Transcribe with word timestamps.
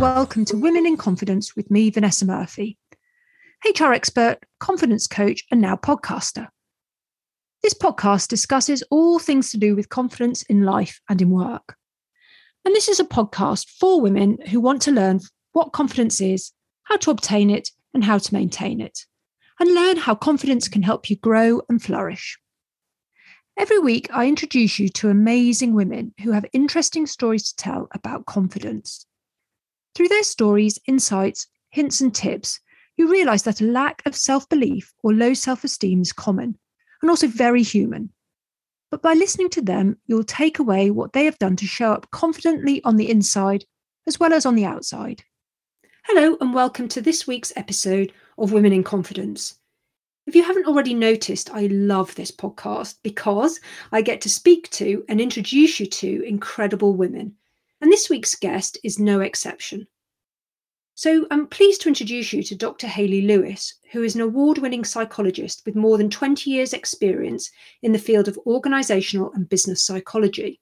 welcome 0.00 0.46
to 0.46 0.56
Women 0.56 0.86
in 0.86 0.96
Confidence 0.96 1.54
with 1.54 1.70
me, 1.70 1.90
Vanessa 1.90 2.24
Murphy, 2.24 2.78
HR 3.66 3.92
expert, 3.92 4.38
confidence 4.58 5.06
coach, 5.06 5.44
and 5.50 5.60
now 5.60 5.76
podcaster. 5.76 6.48
This 7.62 7.74
podcast 7.74 8.28
discusses 8.28 8.82
all 8.90 9.18
things 9.18 9.50
to 9.50 9.58
do 9.58 9.76
with 9.76 9.90
confidence 9.90 10.40
in 10.44 10.62
life 10.62 11.02
and 11.10 11.20
in 11.20 11.28
work. 11.28 11.76
And 12.64 12.74
this 12.74 12.88
is 12.88 12.98
a 12.98 13.04
podcast 13.04 13.68
for 13.78 14.00
women 14.00 14.38
who 14.48 14.58
want 14.58 14.80
to 14.82 14.90
learn 14.90 15.20
what 15.52 15.74
confidence 15.74 16.18
is, 16.18 16.50
how 16.84 16.96
to 16.96 17.10
obtain 17.10 17.50
it, 17.50 17.68
and 17.92 18.02
how 18.02 18.16
to 18.16 18.34
maintain 18.34 18.80
it, 18.80 19.04
and 19.60 19.74
learn 19.74 19.98
how 19.98 20.14
confidence 20.14 20.66
can 20.66 20.82
help 20.82 21.10
you 21.10 21.16
grow 21.16 21.60
and 21.68 21.82
flourish. 21.82 22.38
Every 23.58 23.78
week, 23.78 24.08
I 24.14 24.28
introduce 24.28 24.78
you 24.78 24.88
to 24.88 25.10
amazing 25.10 25.74
women 25.74 26.14
who 26.22 26.32
have 26.32 26.46
interesting 26.54 27.06
stories 27.06 27.52
to 27.52 27.56
tell 27.56 27.88
about 27.92 28.24
confidence. 28.24 29.04
Through 29.94 30.08
their 30.08 30.22
stories, 30.22 30.78
insights, 30.86 31.46
hints, 31.70 32.00
and 32.00 32.14
tips, 32.14 32.60
you 32.96 33.10
realize 33.10 33.42
that 33.44 33.60
a 33.60 33.66
lack 33.66 34.02
of 34.06 34.14
self 34.14 34.48
belief 34.48 34.92
or 35.02 35.12
low 35.12 35.34
self 35.34 35.64
esteem 35.64 36.02
is 36.02 36.12
common 36.12 36.58
and 37.02 37.10
also 37.10 37.26
very 37.26 37.62
human. 37.62 38.10
But 38.90 39.02
by 39.02 39.14
listening 39.14 39.50
to 39.50 39.62
them, 39.62 39.96
you'll 40.06 40.24
take 40.24 40.58
away 40.58 40.90
what 40.90 41.12
they 41.12 41.24
have 41.24 41.38
done 41.38 41.56
to 41.56 41.66
show 41.66 41.92
up 41.92 42.10
confidently 42.10 42.82
on 42.84 42.96
the 42.96 43.10
inside 43.10 43.64
as 44.06 44.18
well 44.18 44.32
as 44.32 44.46
on 44.46 44.54
the 44.54 44.64
outside. 44.64 45.22
Hello, 46.04 46.36
and 46.40 46.54
welcome 46.54 46.88
to 46.88 47.00
this 47.00 47.26
week's 47.26 47.52
episode 47.56 48.12
of 48.38 48.52
Women 48.52 48.72
in 48.72 48.82
Confidence. 48.82 49.58
If 50.26 50.34
you 50.34 50.42
haven't 50.42 50.66
already 50.66 50.94
noticed, 50.94 51.50
I 51.50 51.66
love 51.66 52.14
this 52.14 52.30
podcast 52.30 52.96
because 53.02 53.60
I 53.92 54.02
get 54.02 54.20
to 54.22 54.28
speak 54.28 54.70
to 54.70 55.04
and 55.08 55.20
introduce 55.20 55.80
you 55.80 55.86
to 55.86 56.22
incredible 56.26 56.94
women. 56.94 57.36
And 57.80 57.90
this 57.90 58.10
week's 58.10 58.34
guest 58.34 58.78
is 58.84 58.98
no 58.98 59.20
exception. 59.20 59.86
So 60.94 61.26
I'm 61.30 61.46
pleased 61.46 61.80
to 61.82 61.88
introduce 61.88 62.32
you 62.32 62.42
to 62.42 62.54
Dr. 62.54 62.86
Hayley 62.86 63.22
Lewis, 63.22 63.74
who 63.92 64.02
is 64.02 64.14
an 64.14 64.20
award 64.20 64.58
winning 64.58 64.84
psychologist 64.84 65.62
with 65.64 65.74
more 65.74 65.96
than 65.96 66.10
20 66.10 66.50
years' 66.50 66.74
experience 66.74 67.50
in 67.82 67.92
the 67.92 67.98
field 67.98 68.28
of 68.28 68.38
organisational 68.46 69.34
and 69.34 69.48
business 69.48 69.82
psychology. 69.82 70.60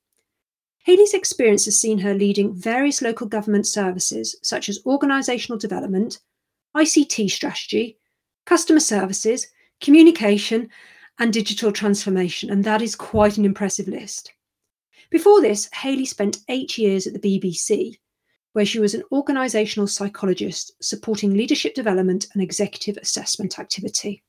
Hayley's 0.84 1.12
experience 1.12 1.64
has 1.64 1.80
seen 1.80 1.98
her 1.98 2.14
leading 2.14 2.54
various 2.54 3.02
local 3.02 3.26
government 3.26 3.66
services 3.66 4.36
such 4.42 4.68
as 4.68 4.82
organisational 4.84 5.58
development, 5.58 6.20
ICT 6.76 7.30
strategy, 7.30 7.98
customer 8.46 8.80
services, 8.80 9.48
communication, 9.80 10.70
and 11.18 11.32
digital 11.32 11.72
transformation, 11.72 12.48
and 12.48 12.62
that 12.62 12.80
is 12.80 12.94
quite 12.94 13.38
an 13.38 13.44
impressive 13.44 13.88
list. 13.88 14.32
Before 15.10 15.40
this, 15.40 15.70
Hayley 15.72 16.04
spent 16.04 16.38
eight 16.48 16.76
years 16.76 17.06
at 17.06 17.14
the 17.14 17.18
BBC, 17.40 17.98
where 18.52 18.66
she 18.66 18.78
was 18.78 18.94
an 18.94 19.04
organisational 19.10 19.88
psychologist 19.88 20.72
supporting 20.82 21.34
leadership 21.34 21.74
development 21.74 22.26
and 22.34 22.42
executive 22.42 22.98
assessment 22.98 23.58
activity. 23.58 24.22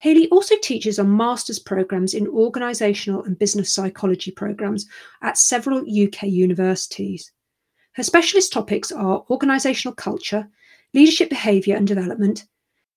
Hayley 0.00 0.28
also 0.30 0.56
teaches 0.60 0.98
on 0.98 1.16
master's 1.16 1.58
programmes 1.58 2.14
in 2.14 2.26
organisational 2.26 3.24
and 3.26 3.38
business 3.38 3.72
psychology 3.72 4.30
programmes 4.30 4.86
at 5.22 5.38
several 5.38 5.80
UK 5.80 6.24
universities. 6.24 7.32
Her 7.92 8.02
specialist 8.02 8.52
topics 8.52 8.92
are 8.92 9.24
organisational 9.30 9.96
culture, 9.96 10.48
leadership 10.92 11.30
behaviour 11.30 11.76
and 11.76 11.86
development, 11.86 12.44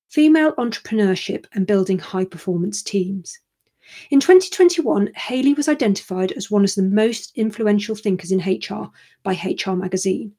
female 0.09 0.53
entrepreneurship, 0.53 1.46
and 1.53 1.68
building 1.68 2.00
high 2.00 2.26
performance 2.26 2.81
teams. 2.81 3.40
In 4.09 4.20
2021, 4.20 5.12
Hayley 5.16 5.54
was 5.54 5.68
identified 5.68 6.32
as 6.34 6.50
one 6.50 6.64
of 6.64 6.73
the 6.76 6.84
most 6.84 7.32
influential 7.36 7.96
thinkers 7.96 8.31
in 8.31 8.40
HR 8.40 8.92
by 9.23 9.34
HR 9.34 9.72
Magazine. 9.72 10.34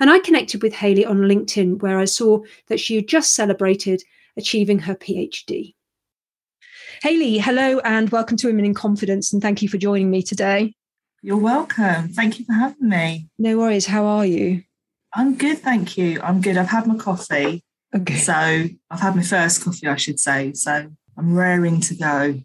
And 0.00 0.10
I 0.10 0.18
connected 0.18 0.62
with 0.62 0.74
Hayley 0.74 1.04
on 1.04 1.18
LinkedIn, 1.18 1.82
where 1.82 1.98
I 1.98 2.06
saw 2.06 2.40
that 2.68 2.80
she 2.80 2.96
had 2.96 3.08
just 3.08 3.34
celebrated 3.34 4.02
achieving 4.36 4.80
her 4.80 4.94
PhD. 4.94 5.74
Hayley, 7.02 7.38
hello 7.38 7.78
and 7.80 8.10
welcome 8.10 8.36
to 8.38 8.46
Women 8.46 8.64
in 8.64 8.74
Confidence, 8.74 9.32
and 9.32 9.42
thank 9.42 9.62
you 9.62 9.68
for 9.68 9.78
joining 9.78 10.10
me 10.10 10.22
today. 10.22 10.74
You're 11.22 11.36
welcome. 11.36 12.08
Thank 12.08 12.38
you 12.38 12.44
for 12.44 12.52
having 12.52 12.88
me. 12.88 13.28
No 13.38 13.58
worries. 13.58 13.86
How 13.86 14.06
are 14.06 14.24
you? 14.24 14.62
I'm 15.14 15.36
good, 15.36 15.58
thank 15.58 15.96
you. 15.96 16.20
I'm 16.22 16.40
good. 16.40 16.56
I've 16.56 16.68
had 16.68 16.86
my 16.86 16.96
coffee. 16.96 17.62
Okay. 17.94 18.16
So 18.16 18.32
I've 18.32 19.00
had 19.00 19.16
my 19.16 19.22
first 19.22 19.64
coffee, 19.64 19.86
I 19.86 19.96
should 19.96 20.20
say. 20.20 20.52
So 20.52 20.90
I'm 21.16 21.34
raring 21.34 21.80
to 21.82 21.94
go. 21.94 22.40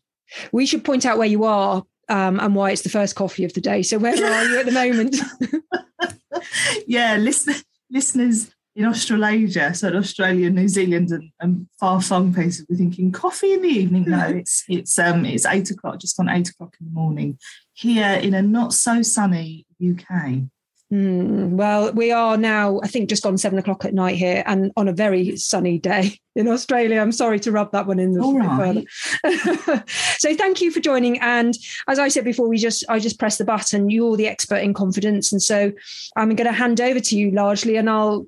We 0.52 0.66
should 0.66 0.84
point 0.84 1.06
out 1.06 1.18
where 1.18 1.28
you 1.28 1.44
are 1.44 1.84
um, 2.09 2.40
and 2.40 2.56
why 2.56 2.72
it's 2.72 2.81
the 2.81 2.90
first 2.90 3.16
coffee 3.16 3.46
of 3.46 3.53
the 3.53 3.62
day. 3.62 3.84
So 3.84 3.97
where 3.97 4.14
are 4.14 4.46
you 4.46 4.59
at 4.59 4.66
the 4.66 4.72
moment? 4.72 5.16
yeah, 6.88 7.18
listen, 7.18 7.56
listeners 7.90 8.52
in 8.75 8.86
Australasia, 8.86 9.74
so 9.74 9.90
in 9.90 9.96
Australia, 9.97 10.50
New 10.50 10.68
Zealand, 10.68 11.12
and, 11.12 11.31
and 11.40 11.68
far 11.80 12.02
flung 12.02 12.34
places, 12.34 12.66
we're 12.69 12.78
thinking 12.78 13.12
coffee 13.12 13.53
in 13.53 13.62
the 13.62 13.68
evening. 13.68 14.06
No, 14.08 14.28
it's 14.28 14.64
it's 14.69 14.97
um 14.97 15.25
it's 15.25 15.46
eight 15.46 15.69
o'clock, 15.72 16.00
just 16.00 16.19
on 16.19 16.30
eight 16.30 16.50
o'clock 16.50 16.75
in 16.80 16.88
the 16.88 16.94
morning 16.94 17.38
here 17.74 18.13
in 18.13 18.34
a 18.34 18.42
not 18.42 18.74
so 18.74 19.02
sunny 19.02 19.66
UK. 19.84 20.44
Mm, 20.91 21.52
well, 21.52 21.94
we 21.94 22.12
are 22.12 22.35
now, 22.35 22.81
I 22.84 22.88
think, 22.88 23.07
just 23.07 23.24
gone 23.24 23.38
seven 23.38 23.57
o'clock 23.57 23.85
at 23.85 23.94
night 23.94 24.18
here 24.18 24.44
and 24.46 24.74
on 24.75 24.90
a 24.90 24.94
very 24.94 25.38
sunny 25.38 25.79
day 25.79 26.19
in 26.35 26.50
Australia. 26.50 27.00
I'm 27.00 27.13
sorry 27.13 27.40
to 27.41 27.52
rub 27.52 27.72
that 27.72 27.88
one 27.88 28.00
in 28.00 28.19
All 28.19 28.38
right. 28.38 28.85
further. 29.24 29.84
so 30.18 30.35
thank 30.35 30.59
you 30.59 30.69
for 30.69 30.81
joining. 30.81 31.18
And 31.19 31.57
as 31.88 31.97
I 31.97 32.09
said 32.09 32.25
before, 32.25 32.50
we 32.50 32.57
just 32.57 32.84
I 32.90 33.00
just 33.00 33.19
press 33.19 33.38
the 33.38 33.46
button. 33.46 33.90
You're 33.90 34.18
the 34.18 34.28
expert 34.28 34.57
in 34.57 34.74
confidence. 34.74 35.31
And 35.31 35.41
so 35.41 35.72
I'm 36.18 36.35
going 36.35 36.47
to 36.47 36.53
hand 36.53 36.81
over 36.81 37.00
to 37.00 37.18
you 37.18 37.31
largely 37.31 37.78
and 37.78 37.90
I'll 37.90 38.25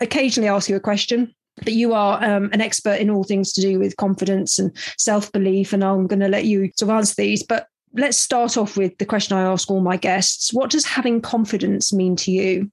occasionally 0.00 0.48
ask 0.48 0.68
you 0.68 0.76
a 0.76 0.80
question. 0.80 1.34
But 1.62 1.74
you 1.74 1.94
are 1.94 2.22
um, 2.24 2.50
an 2.52 2.60
expert 2.60 3.00
in 3.00 3.10
all 3.10 3.22
things 3.22 3.52
to 3.52 3.60
do 3.60 3.78
with 3.78 3.96
confidence 3.96 4.58
and 4.58 4.76
self 4.98 5.30
belief, 5.30 5.72
and 5.72 5.84
I'm 5.84 6.08
going 6.08 6.18
to 6.18 6.26
let 6.26 6.46
you 6.46 6.72
sort 6.76 6.90
of 6.90 6.96
answer 6.96 7.14
these. 7.16 7.44
But 7.44 7.68
let's 7.94 8.16
start 8.16 8.56
off 8.56 8.76
with 8.76 8.98
the 8.98 9.06
question 9.06 9.36
I 9.36 9.42
ask 9.42 9.70
all 9.70 9.80
my 9.80 9.96
guests. 9.96 10.52
What 10.52 10.70
does 10.70 10.84
having 10.84 11.20
confidence 11.20 11.92
mean 11.92 12.16
to 12.16 12.30
you? 12.30 12.70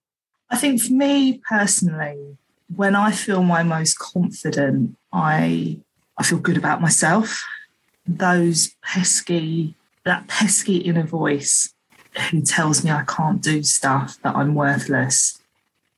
I 0.49 0.57
think 0.57 0.81
for 0.81 0.93
me 0.93 1.41
personally, 1.47 2.37
when 2.75 2.95
I 2.95 3.11
feel 3.11 3.43
my 3.43 3.63
most 3.63 3.97
confident, 3.99 4.97
I 5.13 5.79
I 6.17 6.23
feel 6.23 6.39
good 6.39 6.57
about 6.57 6.81
myself. 6.81 7.43
Those 8.05 8.75
pesky, 8.83 9.75
that 10.03 10.27
pesky 10.27 10.77
inner 10.77 11.05
voice 11.05 11.73
who 12.29 12.41
tells 12.41 12.83
me 12.83 12.91
I 12.91 13.03
can't 13.05 13.41
do 13.41 13.63
stuff, 13.63 14.17
that 14.23 14.35
I'm 14.35 14.53
worthless, 14.53 15.39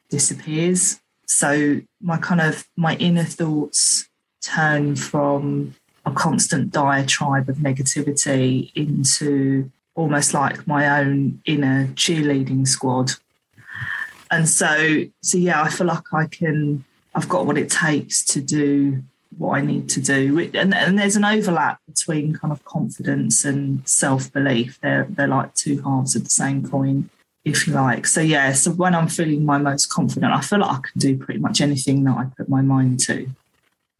disappears. 0.09 0.99
So 1.25 1.81
my 2.01 2.17
kind 2.17 2.41
of 2.41 2.67
my 2.75 2.95
inner 2.97 3.23
thoughts 3.23 4.07
turn 4.43 4.95
from 4.95 5.75
a 6.05 6.11
constant 6.11 6.71
diatribe 6.71 7.49
of 7.49 7.57
negativity 7.57 8.71
into 8.75 9.71
almost 9.95 10.33
like 10.33 10.67
my 10.67 10.99
own 10.99 11.41
inner 11.45 11.87
cheerleading 11.95 12.67
squad. 12.67 13.11
And 14.31 14.49
so, 14.49 15.05
so 15.21 15.37
yeah, 15.37 15.61
I 15.61 15.69
feel 15.69 15.87
like 15.87 16.11
I 16.11 16.25
can, 16.25 16.83
I've 17.13 17.29
got 17.29 17.45
what 17.45 17.57
it 17.57 17.69
takes 17.69 18.23
to 18.25 18.41
do 18.41 19.03
what 19.37 19.57
I 19.57 19.61
need 19.61 19.89
to 19.89 20.01
do. 20.01 20.39
And, 20.53 20.73
and 20.73 20.97
there's 20.97 21.15
an 21.15 21.25
overlap 21.25 21.79
between 21.87 22.33
kind 22.33 22.51
of 22.51 22.63
confidence 22.65 23.45
and 23.45 23.87
self 23.87 24.31
belief. 24.31 24.79
They're, 24.81 25.07
they're 25.09 25.27
like 25.27 25.53
two 25.55 25.81
halves 25.81 26.15
of 26.15 26.23
the 26.23 26.29
same 26.29 26.67
coin, 26.67 27.09
if 27.43 27.67
you 27.67 27.73
like. 27.73 28.07
So, 28.07 28.21
yeah, 28.21 28.53
so 28.53 28.71
when 28.71 28.95
I'm 28.95 29.07
feeling 29.07 29.45
my 29.45 29.57
most 29.57 29.87
confident, 29.87 30.33
I 30.33 30.41
feel 30.41 30.59
like 30.59 30.71
I 30.71 30.81
can 30.81 30.99
do 30.99 31.17
pretty 31.17 31.39
much 31.39 31.61
anything 31.61 32.03
that 32.03 32.17
I 32.17 32.25
put 32.37 32.49
my 32.49 32.61
mind 32.61 32.99
to. 33.01 33.27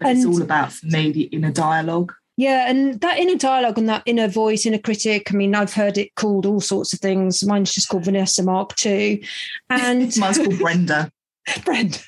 But 0.04 0.12
and, 0.12 0.18
it's 0.20 0.28
all 0.28 0.42
about, 0.42 0.72
for 0.72 0.86
me, 0.86 1.12
the 1.12 1.24
inner 1.24 1.52
dialogue. 1.52 2.14
Yeah, 2.36 2.70
and 2.70 3.00
that 3.02 3.20
inner 3.20 3.38
dialogue 3.38 3.78
and 3.78 3.88
that 3.90 4.04
inner 4.06 4.28
voice, 4.28 4.66
inner 4.66 4.80
critic. 4.80 5.32
I 5.32 5.36
mean, 5.36 5.54
I've 5.54 5.74
heard 5.74 5.98
it 5.98 6.16
called 6.16 6.46
all 6.46 6.62
sorts 6.62 6.94
of 6.94 7.00
things. 7.00 7.44
Mine's 7.44 7.74
just 7.74 7.90
called 7.90 8.06
Vanessa 8.06 8.42
Mark 8.44 8.74
II. 8.84 9.24
And 9.70 10.16
mine's 10.18 10.40
called 10.40 10.58
Brenda. 10.58 11.12
Brenda. 11.64 12.00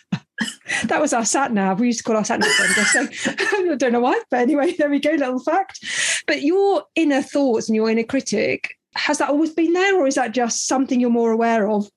that 0.86 1.00
was 1.00 1.14
our 1.14 1.26
sat 1.26 1.54
nav. 1.54 1.80
We 1.80 1.88
used 1.88 2.00
to 2.00 2.04
call 2.04 2.18
our 2.18 2.26
sat 2.26 2.40
nav 2.40 2.50
Brenda. 2.58 2.86
So 2.86 3.32
I 3.72 3.76
don't 3.76 3.92
know 3.92 4.00
why, 4.00 4.20
but 4.32 4.40
anyway, 4.40 4.74
there 4.74 4.90
we 4.90 5.00
go, 5.00 5.12
little 5.12 5.40
fact. 5.40 6.24
But 6.26 6.42
your 6.42 6.84
inner 6.96 7.22
thoughts 7.22 7.70
and 7.70 7.76
your 7.76 7.90
inner 7.90 8.04
critic, 8.04 8.76
has 8.96 9.20
that 9.20 9.30
always 9.30 9.52
been 9.52 9.74
there, 9.74 9.96
or 9.96 10.08
is 10.08 10.16
that 10.16 10.32
just 10.34 10.68
something 10.68 11.00
you're 11.00 11.10
more 11.12 11.32
aware 11.32 11.70
of? 11.70 11.88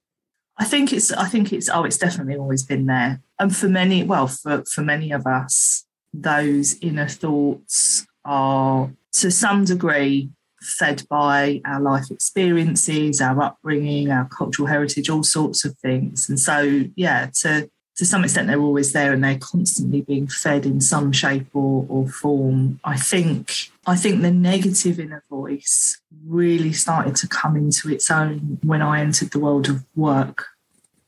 I 0.58 0.64
think 0.64 0.92
it's 0.92 1.12
I 1.12 1.28
think 1.28 1.52
it's 1.52 1.70
oh 1.72 1.84
it's 1.84 1.98
definitely 1.98 2.36
always 2.36 2.64
been 2.64 2.86
there. 2.86 3.22
And 3.38 3.56
for 3.56 3.68
many, 3.68 4.02
well, 4.02 4.26
for, 4.26 4.64
for 4.64 4.82
many 4.82 5.12
of 5.12 5.26
us, 5.26 5.84
those 6.12 6.76
inner 6.81 7.08
thoughts 7.08 8.06
are 8.25 8.90
to 9.12 9.31
some 9.31 9.64
degree 9.64 10.31
fed 10.60 11.02
by 11.08 11.60
our 11.64 11.81
life 11.81 12.10
experiences, 12.10 13.20
our 13.20 13.40
upbringing, 13.43 14.10
our 14.10 14.28
cultural 14.28 14.69
heritage, 14.69 15.08
all 15.08 15.22
sorts 15.22 15.64
of 15.64 15.76
things. 15.78 16.28
And 16.28 16.38
so, 16.38 16.84
yeah, 16.96 17.31
to 17.40 17.70
to 17.96 18.06
some 18.06 18.22
extent, 18.22 18.46
they're 18.46 18.60
always 18.60 18.93
there 18.93 19.12
and 19.12 19.25
they're 19.25 19.38
constantly 19.38 20.02
being 20.02 20.28
fed 20.28 20.64
in 20.64 20.81
some 20.81 21.10
shape 21.10 21.49
or, 21.52 21.84
or 21.88 22.08
form. 22.08 22.78
I 22.84 22.96
think 22.96 23.70
I 23.87 23.96
think 23.96 24.22
the 24.22 24.31
negative 24.31 25.00
inner 25.00 25.25
voice 25.28 26.00
really 26.25 26.72
started 26.72 27.16
to 27.16 27.28
come 27.28 27.56
into 27.56 27.90
its 27.90 28.08
own 28.08 28.58
when 28.62 28.82
I 28.82 29.00
entered 29.00 29.32
the 29.32 29.40
world 29.40 29.69
of 29.69 29.84
work 29.96 30.46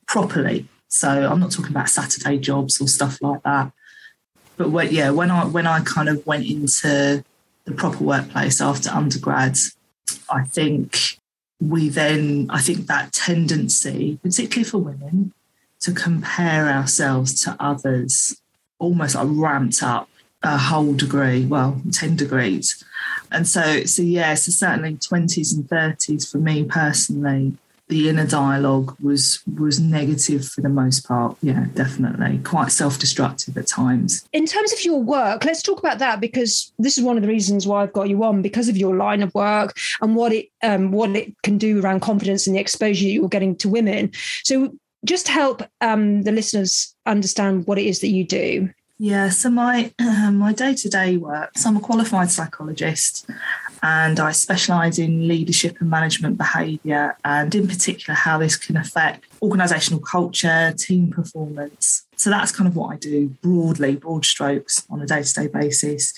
properly. 0.08 0.66
So 0.88 1.08
I'm 1.08 1.38
not 1.38 1.52
talking 1.52 1.70
about 1.70 1.88
Saturday 1.88 2.38
jobs 2.38 2.80
or 2.80 2.88
stuff 2.88 3.22
like 3.22 3.44
that. 3.44 3.70
But 4.60 4.72
when, 4.72 4.92
yeah, 4.92 5.08
when 5.08 5.30
I 5.30 5.46
when 5.46 5.66
I 5.66 5.80
kind 5.80 6.10
of 6.10 6.26
went 6.26 6.44
into 6.44 7.24
the 7.64 7.72
proper 7.72 8.04
workplace 8.04 8.60
after 8.60 8.90
undergrad, 8.90 9.56
I 10.28 10.44
think 10.44 11.16
we 11.62 11.88
then 11.88 12.46
I 12.50 12.60
think 12.60 12.86
that 12.86 13.14
tendency, 13.14 14.18
particularly 14.22 14.68
for 14.68 14.76
women, 14.76 15.32
to 15.80 15.92
compare 15.92 16.66
ourselves 16.68 17.42
to 17.44 17.56
others 17.58 18.38
almost 18.78 19.14
like 19.14 19.28
ramped 19.30 19.82
up 19.82 20.10
a 20.42 20.58
whole 20.58 20.92
degree, 20.92 21.46
well, 21.46 21.80
10 21.90 22.16
degrees. 22.16 22.84
And 23.32 23.48
so, 23.48 23.84
so 23.84 24.02
yeah, 24.02 24.34
so 24.34 24.52
certainly 24.52 24.96
20s 24.96 25.54
and 25.56 25.66
30s 25.66 26.30
for 26.30 26.36
me 26.36 26.64
personally, 26.64 27.56
the 27.90 28.08
inner 28.08 28.26
dialogue 28.26 28.96
was 29.02 29.42
was 29.58 29.78
negative 29.78 30.46
for 30.46 30.62
the 30.62 30.68
most 30.68 31.06
part. 31.06 31.36
Yeah, 31.42 31.66
definitely. 31.74 32.38
Quite 32.38 32.72
self-destructive 32.72 33.56
at 33.58 33.66
times. 33.66 34.26
In 34.32 34.46
terms 34.46 34.72
of 34.72 34.84
your 34.84 35.02
work, 35.02 35.44
let's 35.44 35.62
talk 35.62 35.78
about 35.78 35.98
that 35.98 36.20
because 36.20 36.72
this 36.78 36.96
is 36.96 37.04
one 37.04 37.16
of 37.16 37.22
the 37.22 37.28
reasons 37.28 37.66
why 37.66 37.82
I've 37.82 37.92
got 37.92 38.08
you 38.08 38.24
on 38.24 38.40
because 38.40 38.68
of 38.68 38.76
your 38.76 38.96
line 38.96 39.22
of 39.22 39.34
work 39.34 39.76
and 40.00 40.16
what 40.16 40.32
it 40.32 40.48
um, 40.62 40.92
what 40.92 41.10
it 41.10 41.34
can 41.42 41.58
do 41.58 41.80
around 41.80 42.00
confidence 42.00 42.46
and 42.46 42.56
the 42.56 42.60
exposure 42.60 43.06
you're 43.06 43.28
getting 43.28 43.56
to 43.56 43.68
women. 43.68 44.12
So 44.44 44.72
just 45.04 45.28
help 45.28 45.62
um, 45.80 46.22
the 46.22 46.32
listeners 46.32 46.94
understand 47.06 47.66
what 47.66 47.78
it 47.78 47.86
is 47.86 48.00
that 48.00 48.08
you 48.08 48.24
do. 48.24 48.70
Yeah, 48.98 49.30
so 49.30 49.48
my 49.50 49.92
uh, 49.98 50.30
my 50.32 50.52
day 50.52 50.74
to 50.74 50.88
day 50.88 51.16
work. 51.16 51.56
So 51.56 51.70
I'm 51.70 51.76
a 51.76 51.80
qualified 51.80 52.30
psychologist, 52.30 53.26
and 53.82 54.20
I 54.20 54.32
specialise 54.32 54.98
in 54.98 55.26
leadership 55.26 55.80
and 55.80 55.88
management 55.88 56.36
behaviour, 56.36 57.16
and 57.24 57.54
in 57.54 57.66
particular 57.66 58.14
how 58.14 58.38
this 58.38 58.56
can 58.56 58.76
affect 58.76 59.26
organisational 59.40 60.02
culture, 60.02 60.74
team 60.76 61.10
performance. 61.10 62.06
So 62.16 62.30
that's 62.30 62.52
kind 62.52 62.68
of 62.68 62.76
what 62.76 62.92
I 62.92 62.96
do 62.96 63.28
broadly, 63.42 63.96
broad 63.96 64.24
strokes 64.24 64.84
on 64.90 65.00
a 65.00 65.06
day 65.06 65.22
to 65.22 65.32
day 65.32 65.46
basis. 65.46 66.14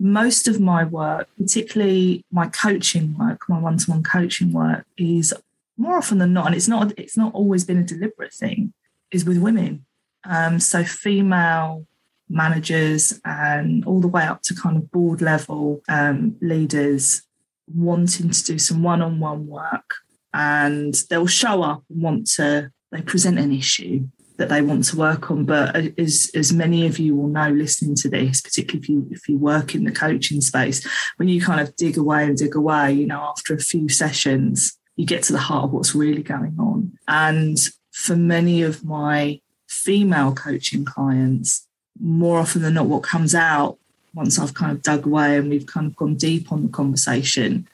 Most 0.00 0.48
of 0.48 0.60
my 0.60 0.84
work, 0.84 1.28
particularly 1.38 2.24
my 2.32 2.48
coaching 2.48 3.16
work, 3.16 3.48
my 3.48 3.58
one 3.58 3.78
to 3.78 3.90
one 3.90 4.02
coaching 4.02 4.52
work, 4.52 4.84
is 4.96 5.32
more 5.76 5.98
often 5.98 6.18
than 6.18 6.32
not, 6.32 6.46
and 6.46 6.54
it's 6.54 6.68
not 6.68 6.92
it's 6.98 7.16
not 7.16 7.32
always 7.34 7.64
been 7.64 7.78
a 7.78 7.84
deliberate 7.84 8.32
thing, 8.32 8.72
is 9.12 9.24
with 9.24 9.38
women. 9.38 9.84
Um, 10.24 10.58
so 10.58 10.84
female 10.84 11.86
managers 12.28 13.20
and 13.24 13.84
all 13.86 14.00
the 14.00 14.08
way 14.08 14.24
up 14.24 14.42
to 14.42 14.54
kind 14.54 14.76
of 14.76 14.90
board 14.90 15.20
level 15.20 15.82
um, 15.88 16.36
leaders 16.40 17.22
wanting 17.66 18.30
to 18.30 18.44
do 18.44 18.58
some 18.58 18.82
one-on-one 18.82 19.46
work 19.46 19.94
and 20.32 20.94
they'll 21.08 21.26
show 21.26 21.62
up 21.62 21.82
and 21.88 22.02
want 22.02 22.26
to 22.26 22.70
they 22.92 23.00
present 23.00 23.38
an 23.38 23.52
issue 23.52 24.06
that 24.36 24.48
they 24.48 24.60
want 24.60 24.84
to 24.84 24.96
work 24.96 25.30
on 25.30 25.44
but 25.44 25.74
as 25.98 26.30
as 26.34 26.52
many 26.52 26.86
of 26.86 26.98
you 26.98 27.16
will 27.16 27.28
know 27.28 27.48
listening 27.50 27.94
to 27.94 28.08
this 28.08 28.40
particularly 28.40 28.82
if 28.82 28.88
you 28.88 29.08
if 29.10 29.28
you 29.28 29.38
work 29.38 29.74
in 29.74 29.84
the 29.84 29.92
coaching 29.92 30.40
space 30.40 30.86
when 31.16 31.28
you 31.28 31.40
kind 31.40 31.60
of 31.60 31.74
dig 31.76 31.96
away 31.96 32.24
and 32.24 32.36
dig 32.36 32.54
away 32.54 32.92
you 32.92 33.06
know 33.06 33.20
after 33.20 33.54
a 33.54 33.58
few 33.58 33.88
sessions 33.88 34.76
you 34.96 35.06
get 35.06 35.22
to 35.24 35.32
the 35.32 35.38
heart 35.38 35.64
of 35.64 35.72
what's 35.72 35.94
really 35.94 36.22
going 36.22 36.56
on. 36.58 36.92
And 37.08 37.58
for 37.92 38.16
many 38.16 38.62
of 38.62 38.84
my 38.84 39.40
female 39.68 40.34
coaching 40.34 40.84
clients, 40.84 41.66
more 42.00 42.38
often 42.38 42.62
than 42.62 42.74
not, 42.74 42.86
what 42.86 43.02
comes 43.02 43.34
out 43.34 43.78
once 44.14 44.38
I've 44.38 44.54
kind 44.54 44.72
of 44.72 44.82
dug 44.82 45.06
away 45.06 45.36
and 45.36 45.50
we've 45.50 45.66
kind 45.66 45.86
of 45.86 45.96
gone 45.96 46.14
deep 46.14 46.52
on 46.52 46.62
the 46.62 46.68
conversation 46.68 47.68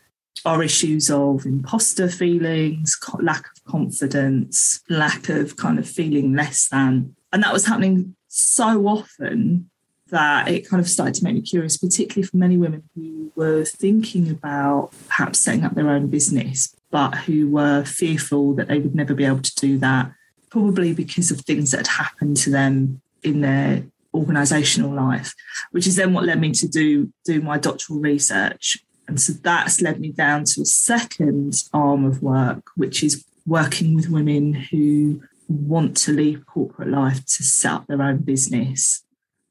are 0.45 0.63
issues 0.63 1.11
of 1.11 1.45
imposter 1.45 2.09
feelings, 2.09 2.99
lack 3.19 3.45
of 3.47 3.65
confidence, 3.65 4.81
lack 4.89 5.29
of 5.29 5.57
kind 5.57 5.79
of 5.79 5.89
feeling 5.89 6.35
less 6.35 6.69
than. 6.69 7.15
And 7.33 7.43
that 7.43 7.53
was 7.53 7.67
happening 7.67 8.17
so 8.29 8.87
often 8.87 9.69
that 10.09 10.49
it 10.49 10.69
kind 10.69 10.81
of 10.81 10.89
started 10.89 11.15
to 11.15 11.25
make 11.25 11.35
me 11.35 11.43
curious, 11.43 11.77
particularly 11.77 12.27
for 12.27 12.37
many 12.37 12.57
women 12.57 12.83
who 12.95 13.31
were 13.37 13.65
thinking 13.65 14.31
about 14.31 14.91
perhaps 15.09 15.41
setting 15.41 15.65
up 15.65 15.75
their 15.75 15.91
own 15.91 16.09
business, 16.09 16.75
but 16.91 17.15
who 17.17 17.49
were 17.49 17.85
fearful 17.85 18.55
that 18.55 18.69
they 18.69 18.79
would 18.79 18.95
never 18.95 19.15
be 19.15 19.25
able 19.25 19.43
to 19.43 19.55
do 19.57 19.79
that, 19.79 20.11
probably 20.49 20.93
because 20.93 21.31
of 21.31 21.41
things 21.43 21.71
that 21.71 21.87
had 21.87 22.05
happened 22.05 22.37
to 22.39 22.51
them 22.51 23.01
in 23.23 23.41
their 23.41 23.85
organizational 24.15 24.93
life, 24.93 25.35
which 25.71 25.87
is 25.87 25.97
then 25.97 26.13
what 26.13 26.25
led 26.25 26.41
me 26.41 26.53
to 26.53 26.69
do, 26.69 27.13
do 27.25 27.41
my 27.41 27.59
doctoral 27.59 28.01
research. 28.01 28.79
And 29.09 29.21
so 29.21 29.33
that's 29.33 29.81
led 29.81 30.01
me 30.01 30.13
down 30.13 30.45
to 30.45 30.63
a 30.63 30.67
second 30.67 31.55
arm 31.73 32.05
of 32.05 32.23
work, 32.23 32.63
which 32.77 33.03
is 33.03 33.25
working 33.47 33.95
with 33.95 34.09
women 34.09 34.53
who 34.55 35.23
want 35.49 35.97
to 35.97 36.13
leave 36.13 36.47
corporate 36.47 36.89
life 36.89 37.25
to 37.27 37.43
set 37.43 37.73
up 37.73 37.87
their 37.87 38.03
own 38.03 38.19
business 38.19 39.03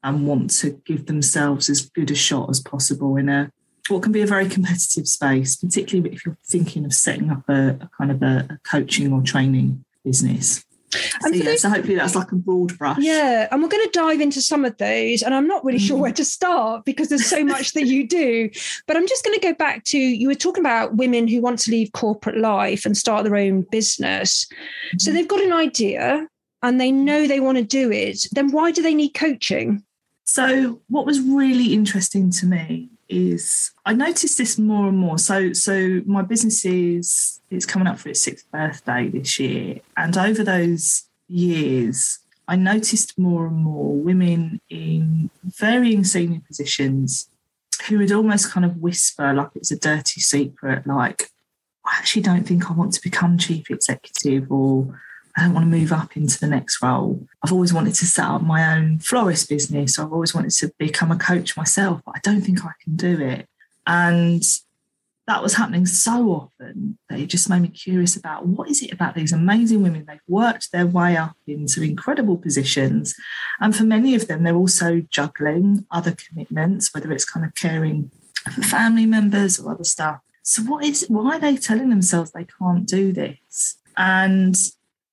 and 0.02 0.26
want 0.26 0.50
to 0.50 0.80
give 0.86 1.06
themselves 1.06 1.68
as 1.68 1.82
good 1.82 2.10
a 2.10 2.14
shot 2.14 2.48
as 2.48 2.60
possible 2.60 3.16
in 3.16 3.28
a 3.28 3.50
what 3.88 4.02
can 4.02 4.12
be 4.12 4.22
a 4.22 4.26
very 4.26 4.48
competitive 4.48 5.08
space, 5.08 5.56
particularly 5.56 6.14
if 6.14 6.24
you're 6.24 6.38
thinking 6.46 6.84
of 6.84 6.92
setting 6.92 7.30
up 7.30 7.42
a, 7.48 7.70
a 7.80 7.90
kind 7.98 8.10
of 8.10 8.22
a, 8.22 8.46
a, 8.48 8.58
coaching 8.64 9.12
or 9.12 9.20
training 9.20 9.84
business. 10.04 10.64
So, 10.92 11.28
yeah, 11.28 11.54
so 11.56 11.68
hopefully 11.68 11.94
that's 11.94 12.16
like 12.16 12.32
a 12.32 12.36
broad 12.36 12.76
brush. 12.76 12.98
Yeah, 13.00 13.46
and 13.50 13.62
we're 13.62 13.68
going 13.68 13.84
to 13.84 13.98
dive 13.98 14.20
into 14.20 14.40
some 14.40 14.64
of 14.64 14.76
those, 14.78 15.22
and 15.22 15.34
I'm 15.34 15.46
not 15.46 15.64
really 15.64 15.78
sure 15.78 15.96
mm. 15.96 16.00
where 16.00 16.12
to 16.12 16.24
start 16.24 16.84
because 16.84 17.08
there's 17.08 17.26
so 17.26 17.44
much 17.44 17.72
that 17.72 17.86
you 17.86 18.06
do. 18.06 18.50
But 18.86 18.96
I'm 18.96 19.06
just 19.06 19.24
going 19.24 19.38
to 19.38 19.46
go 19.46 19.54
back 19.54 19.84
to 19.86 19.98
you 19.98 20.28
were 20.28 20.34
talking 20.34 20.62
about 20.62 20.96
women 20.96 21.28
who 21.28 21.40
want 21.40 21.60
to 21.60 21.70
leave 21.70 21.92
corporate 21.92 22.36
life 22.36 22.84
and 22.84 22.96
start 22.96 23.24
their 23.24 23.36
own 23.36 23.62
business. 23.70 24.46
Mm-hmm. 24.46 24.98
So 24.98 25.12
they've 25.12 25.28
got 25.28 25.40
an 25.40 25.52
idea 25.52 26.26
and 26.62 26.80
they 26.80 26.90
know 26.90 27.26
they 27.26 27.40
want 27.40 27.58
to 27.58 27.64
do 27.64 27.90
it. 27.92 28.26
Then 28.32 28.50
why 28.50 28.70
do 28.72 28.82
they 28.82 28.94
need 28.94 29.10
coaching? 29.10 29.84
So 30.24 30.80
what 30.88 31.06
was 31.06 31.20
really 31.20 31.72
interesting 31.72 32.30
to 32.30 32.46
me 32.46 32.90
is 33.10 33.72
I 33.84 33.92
noticed 33.92 34.38
this 34.38 34.58
more 34.58 34.88
and 34.88 34.98
more. 34.98 35.18
So 35.18 35.52
so 35.52 36.00
my 36.06 36.22
business 36.22 36.64
is 36.64 37.40
it's 37.50 37.66
coming 37.66 37.88
up 37.88 37.98
for 37.98 38.08
its 38.08 38.22
sixth 38.22 38.50
birthday 38.50 39.08
this 39.08 39.38
year, 39.38 39.80
and 39.96 40.16
over 40.16 40.44
those 40.44 41.04
years, 41.28 42.20
I 42.48 42.56
noticed 42.56 43.18
more 43.18 43.46
and 43.46 43.56
more 43.56 43.94
women 43.94 44.60
in 44.70 45.30
varying 45.44 46.04
senior 46.04 46.40
positions 46.46 47.28
who 47.88 47.98
would 47.98 48.12
almost 48.12 48.50
kind 48.50 48.64
of 48.66 48.76
whisper 48.78 49.32
like 49.32 49.50
it's 49.54 49.70
a 49.70 49.78
dirty 49.78 50.20
secret, 50.20 50.86
like 50.86 51.30
I 51.84 51.96
actually 51.98 52.22
don't 52.22 52.46
think 52.46 52.70
I 52.70 52.74
want 52.74 52.92
to 52.94 53.02
become 53.02 53.38
chief 53.38 53.70
executive 53.70 54.50
or 54.50 55.00
I 55.36 55.44
don't 55.44 55.54
want 55.54 55.70
to 55.70 55.78
move 55.78 55.92
up 55.92 56.16
into 56.16 56.38
the 56.38 56.46
next 56.46 56.82
role. 56.82 57.26
I've 57.42 57.52
always 57.52 57.72
wanted 57.72 57.94
to 57.94 58.06
set 58.06 58.24
up 58.24 58.42
my 58.42 58.76
own 58.76 58.98
florist 58.98 59.48
business. 59.48 59.98
I've 59.98 60.12
always 60.12 60.34
wanted 60.34 60.52
to 60.52 60.72
become 60.78 61.12
a 61.12 61.16
coach 61.16 61.56
myself, 61.56 62.00
but 62.04 62.16
I 62.16 62.20
don't 62.22 62.40
think 62.40 62.64
I 62.64 62.72
can 62.82 62.96
do 62.96 63.20
it. 63.20 63.46
And 63.86 64.42
that 65.26 65.42
was 65.42 65.54
happening 65.54 65.86
so 65.86 66.28
often 66.30 66.98
that 67.08 67.20
it 67.20 67.26
just 67.26 67.48
made 67.48 67.62
me 67.62 67.68
curious 67.68 68.16
about 68.16 68.46
what 68.46 68.68
is 68.68 68.82
it 68.82 68.92
about 68.92 69.14
these 69.14 69.32
amazing 69.32 69.82
women? 69.82 70.04
They've 70.06 70.18
worked 70.26 70.72
their 70.72 70.86
way 70.86 71.16
up 71.16 71.36
into 71.46 71.82
incredible 71.82 72.36
positions. 72.36 73.14
And 73.60 73.74
for 73.74 73.84
many 73.84 74.16
of 74.16 74.26
them, 74.26 74.42
they're 74.42 74.56
also 74.56 75.02
juggling 75.08 75.86
other 75.92 76.16
commitments, 76.16 76.92
whether 76.92 77.12
it's 77.12 77.24
kind 77.24 77.46
of 77.46 77.54
caring 77.54 78.10
for 78.52 78.62
family 78.62 79.06
members 79.06 79.60
or 79.60 79.70
other 79.70 79.84
stuff. 79.84 80.18
So 80.42 80.62
what 80.62 80.84
is 80.84 81.06
why 81.08 81.36
are 81.36 81.38
they 81.38 81.56
telling 81.56 81.90
themselves 81.90 82.32
they 82.32 82.46
can't 82.58 82.86
do 82.86 83.12
this? 83.12 83.76
And 83.96 84.56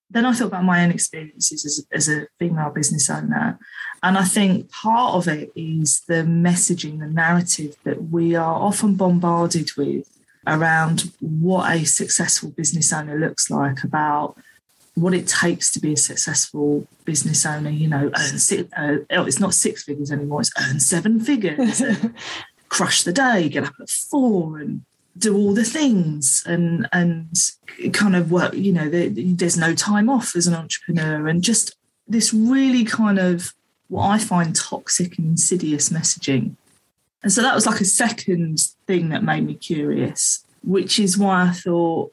then 0.10 0.26
I 0.26 0.34
thought 0.34 0.48
about 0.48 0.64
my 0.64 0.84
own 0.84 0.92
experiences 0.92 1.66
as, 1.66 1.86
as 1.92 2.10
a 2.10 2.28
female 2.40 2.70
business 2.70 3.10
owner. 3.10 3.60
And 4.04 4.18
I 4.18 4.24
think 4.24 4.72
part 4.72 5.16
of 5.16 5.28
it 5.28 5.52
is 5.56 6.02
the 6.08 6.24
messaging, 6.24 7.00
the 7.00 7.08
narrative 7.08 7.76
that 7.84 8.10
we 8.10 8.36
are 8.36 8.56
often 8.56 8.96
bombarded 8.96 9.72
with 9.76 10.08
around 10.46 11.12
what 11.20 11.70
a 11.70 11.84
successful 11.84 12.52
business 12.52 12.94
owner 12.94 13.20
looks 13.20 13.50
like, 13.50 13.84
about 13.84 14.38
what 14.96 15.14
it 15.14 15.28
takes 15.28 15.72
to 15.72 15.80
be 15.80 15.94
a 15.94 15.98
successful 15.98 16.88
business 17.06 17.46
owner. 17.46 17.70
You 17.70 17.88
know, 17.88 18.12
earn 18.18 18.40
six, 18.40 18.72
uh, 18.78 18.98
oh, 19.12 19.26
it's 19.26 19.40
not 19.40 19.54
six 19.54 19.84
figures 19.84 20.12
anymore, 20.12 20.42
it's 20.42 20.52
earn 20.60 20.80
seven 20.80 21.20
figures, 21.20 21.84
crush 22.70 23.04
the 23.04 23.14
day, 23.14 23.50
get 23.50 23.66
up 23.66 23.76
at 23.82 23.90
four 23.90 24.60
and 24.60 24.84
do 25.18 25.36
all 25.36 25.54
the 25.54 25.64
things 25.64 26.44
and 26.46 26.88
and 26.92 27.30
kind 27.94 28.16
of 28.16 28.32
work 28.32 28.54
you 28.54 28.74
know 28.74 28.90
there's 28.90 29.58
no 29.58 29.74
time 29.74 30.10
off 30.10 30.36
as 30.36 30.48
an 30.48 30.54
entrepreneur 30.54 31.28
and 31.28 31.44
just 31.44 31.76
this 32.08 32.34
really 32.34 32.84
kind 32.84 33.20
of 33.20 33.54
what 33.88 34.08
i 34.08 34.18
find 34.18 34.56
toxic 34.56 35.18
and 35.18 35.28
insidious 35.28 35.90
messaging 35.90 36.56
and 37.24 37.32
so 37.32 37.42
that 37.42 37.56
was 37.56 37.66
like 37.66 37.82
a 37.82 37.86
second 37.86 38.60
thing 38.86 39.10
that 39.10 39.24
made 39.24 39.46
me 39.46 39.54
curious 39.54 40.46
which 40.64 41.00
is 41.00 41.18
why 41.18 41.44
i 41.44 41.52
thought 41.52 42.12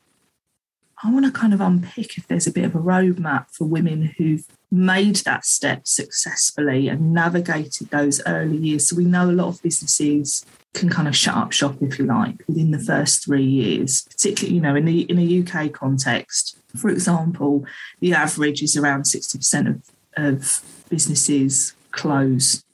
I 1.05 1.11
want 1.11 1.27
to 1.27 1.33
kind 1.33 1.53
of 1.53 1.61
unpick 1.61 2.17
if 2.17 2.27
there's 2.29 2.47
a 2.47 2.53
bit 2.53 2.65
of 2.65 2.75
a 2.75 2.79
roadmap 2.79 3.51
for 3.51 3.67
women 3.67 4.15
who've 4.17 4.47
made 4.71 5.17
that 5.17 5.45
step 5.45 5.87
successfully 5.87 6.89
and 6.89 7.13
navigated 7.13 7.91
those 7.91 8.23
early 8.27 8.57
years. 8.57 8.89
So 8.89 8.97
we 8.97 9.05
know 9.05 9.29
a 9.29 9.33
lot 9.33 9.49
of 9.49 9.63
businesses 9.63 10.47
can 10.75 10.91
kind 10.91 11.09
of 11.09 11.17
shut 11.17 11.37
up 11.37 11.53
shop, 11.53 11.77
if 11.81 11.99
you 11.99 12.05
like, 12.05 12.43
within 12.47 12.73
the 12.73 12.79
first 12.79 13.25
three 13.25 13.45
years, 13.45 14.03
particularly, 14.11 14.57
you 14.57 14.61
know, 14.61 14.75
in 14.75 14.85
the 14.85 15.03
in 15.03 15.19
a 15.19 15.41
UK 15.41 15.73
context. 15.73 16.59
For 16.77 16.91
example, 16.91 17.65
the 18.01 18.13
average 18.13 18.63
is 18.63 18.77
around 18.77 19.05
60% 19.05 19.69
of, 19.69 19.83
of 20.17 20.63
businesses 20.91 21.73
close 21.93 22.65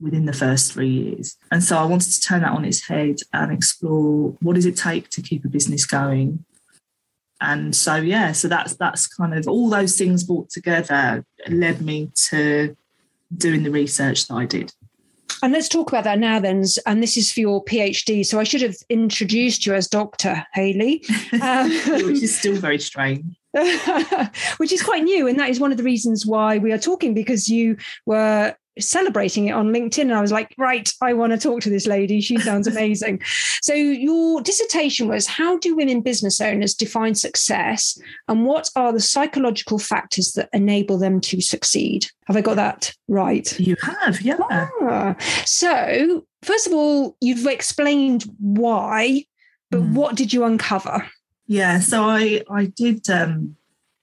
within 0.00 0.24
the 0.24 0.32
first 0.32 0.72
three 0.72 0.88
years. 0.88 1.36
And 1.50 1.62
so 1.62 1.76
I 1.76 1.84
wanted 1.84 2.10
to 2.12 2.20
turn 2.20 2.40
that 2.40 2.52
on 2.52 2.64
its 2.64 2.88
head 2.88 3.16
and 3.34 3.52
explore 3.52 4.34
what 4.40 4.54
does 4.54 4.64
it 4.64 4.76
take 4.76 5.10
to 5.10 5.22
keep 5.22 5.44
a 5.44 5.48
business 5.48 5.84
going? 5.84 6.44
And 7.40 7.76
so 7.76 7.96
yeah, 7.96 8.32
so 8.32 8.48
that's 8.48 8.74
that's 8.76 9.06
kind 9.06 9.34
of 9.34 9.46
all 9.48 9.68
those 9.70 9.96
things 9.96 10.24
brought 10.24 10.50
together 10.50 11.24
led 11.48 11.80
me 11.80 12.10
to 12.28 12.76
doing 13.36 13.62
the 13.62 13.70
research 13.70 14.26
that 14.28 14.34
I 14.34 14.46
did. 14.46 14.72
And 15.42 15.52
let's 15.52 15.68
talk 15.68 15.88
about 15.88 16.04
that 16.04 16.18
now 16.18 16.38
then. 16.38 16.64
And 16.86 17.02
this 17.02 17.16
is 17.16 17.32
for 17.32 17.40
your 17.40 17.64
PhD. 17.64 18.24
So 18.24 18.38
I 18.38 18.44
should 18.44 18.62
have 18.62 18.76
introduced 18.88 19.66
you 19.66 19.74
as 19.74 19.88
Dr. 19.88 20.44
Hayley. 20.54 21.04
Um, 21.42 21.70
Which 21.70 22.22
is 22.22 22.38
still 22.38 22.56
very 22.56 22.78
strange. 22.78 23.24
Which 24.58 24.72
is 24.72 24.82
quite 24.82 25.04
new. 25.04 25.26
And 25.26 25.38
that 25.38 25.48
is 25.48 25.58
one 25.58 25.70
of 25.70 25.78
the 25.78 25.84
reasons 25.84 26.26
why 26.26 26.58
we 26.58 26.72
are 26.72 26.78
talking 26.78 27.14
because 27.14 27.48
you 27.48 27.76
were 28.04 28.54
celebrating 28.78 29.48
it 29.48 29.52
on 29.52 29.68
LinkedIn. 29.68 30.02
And 30.02 30.14
I 30.14 30.20
was 30.20 30.32
like, 30.32 30.54
right, 30.56 30.92
I 31.02 31.12
want 31.12 31.32
to 31.32 31.38
talk 31.38 31.60
to 31.62 31.70
this 31.70 31.86
lady. 31.86 32.20
She 32.20 32.38
sounds 32.38 32.66
amazing. 32.68 33.20
so, 33.62 33.74
your 33.74 34.40
dissertation 34.42 35.08
was 35.08 35.26
How 35.26 35.58
do 35.58 35.76
women 35.76 36.00
business 36.00 36.40
owners 36.40 36.74
define 36.74 37.14
success? 37.14 38.00
And 38.28 38.44
what 38.44 38.70
are 38.76 38.92
the 38.92 39.00
psychological 39.00 39.78
factors 39.78 40.32
that 40.32 40.48
enable 40.52 40.98
them 40.98 41.20
to 41.22 41.40
succeed? 41.40 42.06
Have 42.26 42.36
I 42.36 42.40
got 42.42 42.56
that 42.56 42.94
right? 43.08 43.58
You 43.58 43.76
have, 43.82 44.20
yeah. 44.20 44.38
Ah. 44.40 45.16
So, 45.44 46.24
first 46.42 46.66
of 46.66 46.72
all, 46.72 47.16
you've 47.20 47.46
explained 47.46 48.24
why, 48.38 49.24
but 49.70 49.80
mm. 49.80 49.92
what 49.94 50.14
did 50.14 50.32
you 50.32 50.44
uncover? 50.44 51.08
Yeah, 51.46 51.80
so 51.80 52.04
I 52.04 52.42
I 52.48 52.66
did 52.66 53.10
um, 53.10 53.56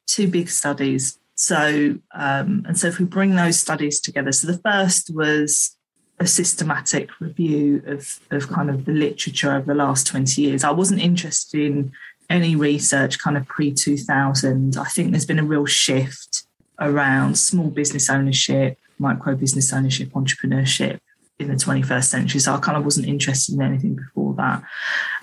two 0.08 0.28
big 0.28 0.50
studies 0.50 1.18
so, 1.38 1.96
um, 2.14 2.66
and 2.68 2.78
so 2.78 2.88
if 2.88 2.98
we 2.98 3.06
bring 3.06 3.36
those 3.36 3.60
studies 3.60 4.00
together, 4.00 4.32
so 4.32 4.48
the 4.48 4.58
first 4.58 5.14
was 5.14 5.78
a 6.20 6.26
systematic 6.26 7.10
review 7.20 7.84
of, 7.86 8.20
of 8.32 8.50
kind 8.50 8.72
of 8.72 8.86
the 8.86 8.92
literature 8.92 9.54
over 9.54 9.68
the 9.68 9.76
last 9.76 10.08
20 10.08 10.42
years. 10.42 10.64
I 10.64 10.72
wasn't 10.72 11.00
interested 11.00 11.62
in 11.62 11.92
any 12.28 12.56
research 12.56 13.20
kind 13.20 13.38
of 13.38 13.46
pre 13.48 13.72
2000. 13.72 14.78
I 14.78 14.84
think 14.86 15.12
there's 15.12 15.28
been 15.28 15.38
a 15.38 15.44
real 15.44 15.68
shift 15.68 16.44
around 16.80 17.38
small 17.38 17.70
business 17.70 18.10
ownership, 18.10 18.80
micro 18.98 19.36
business 19.36 19.72
ownership, 19.72 20.10
entrepreneurship 20.14 21.00
in 21.38 21.50
the 21.50 21.54
21st 21.54 22.06
century. 22.06 22.40
So 22.40 22.56
I 22.56 22.58
kind 22.58 22.80
of 22.80 22.84
wasn't 22.84 23.08
interested 23.08 23.54
in 23.54 23.62
anything 23.62 23.96
before 23.96 24.34
that. 24.34 24.64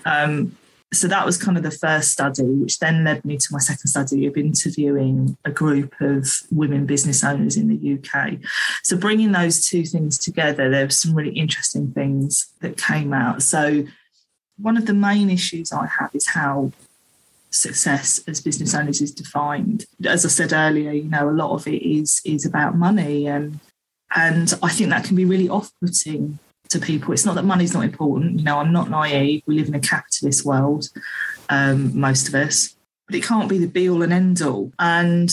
Um, 0.05 0.57
so 0.95 1.09
that 1.09 1.27
was 1.27 1.37
kind 1.37 1.57
of 1.57 1.63
the 1.63 1.71
first 1.71 2.11
study, 2.13 2.43
which 2.43 2.79
then 2.79 3.05
led 3.05 3.25
me 3.25 3.37
to 3.37 3.49
my 3.51 3.59
second 3.59 3.89
study 3.89 4.27
of 4.27 4.37
interviewing 4.37 5.37
a 5.45 5.51
group 5.51 5.95
of 6.01 6.29
women 6.51 6.87
business 6.87 7.25
owners 7.25 7.57
in 7.57 7.69
the 7.69 7.95
UK. 7.95 8.39
So 8.83 8.97
bringing 8.97 9.33
those 9.33 9.67
two 9.67 9.85
things 9.85 10.19
together, 10.19 10.71
there 10.71 10.87
were 10.87 10.91
some 10.91 11.15
really 11.15 11.37
interesting 11.37 11.93
things 11.93 12.53
that 12.61 12.77
came 12.77 13.13
out. 13.13 13.43
So 13.43 13.85
one 14.57 14.77
of 14.77 14.87
the 14.87 14.95
main 14.95 15.31
issues 15.31 15.73
I 15.73 15.87
have 15.87 16.15
is 16.15 16.29
how 16.29 16.73
success 17.51 18.23
as 18.27 18.41
business 18.41 18.75
owners 18.75 19.01
is 19.01 19.13
defined. 19.13 19.87
As 20.05 20.25
I 20.25 20.29
said 20.29 20.53
earlier, 20.53 20.93
you 20.93 21.05
know, 21.05 21.29
a 21.29 21.33
lot 21.33 21.53
of 21.53 21.67
it 21.67 21.83
is 21.83 22.21
is 22.25 22.45
about 22.45 22.77
money 22.77 23.27
and 23.27 23.61
and 24.15 24.53
I 24.63 24.69
think 24.69 24.91
that 24.91 25.05
can 25.05 25.17
be 25.17 25.25
really 25.25 25.49
off-putting 25.49 26.39
to 26.75 26.81
people. 26.81 27.13
It's 27.13 27.25
not 27.25 27.37
that 27.37 27.45
money's 27.45 27.73
not 27.73 27.85
important. 27.85 28.39
You 28.39 28.45
know, 28.45 28.59
I'm 28.59 28.73
not 28.73 28.91
naive. 28.91 29.43
We 29.47 29.55
live 29.55 29.69
in 29.69 29.75
a 29.75 29.81
capitalist 29.81 30.45
world, 30.45 30.89
um, 31.49 31.99
most 31.99 32.29
of 32.29 32.35
us, 32.35 32.77
but 33.07 33.17
it 33.17 33.25
can't 33.25 33.49
be 33.49 33.59
the 33.59 33.67
be 33.67 33.89
all 33.89 34.03
and 34.03 34.13
end 34.13 34.43
all. 34.43 34.73
And 34.79 35.33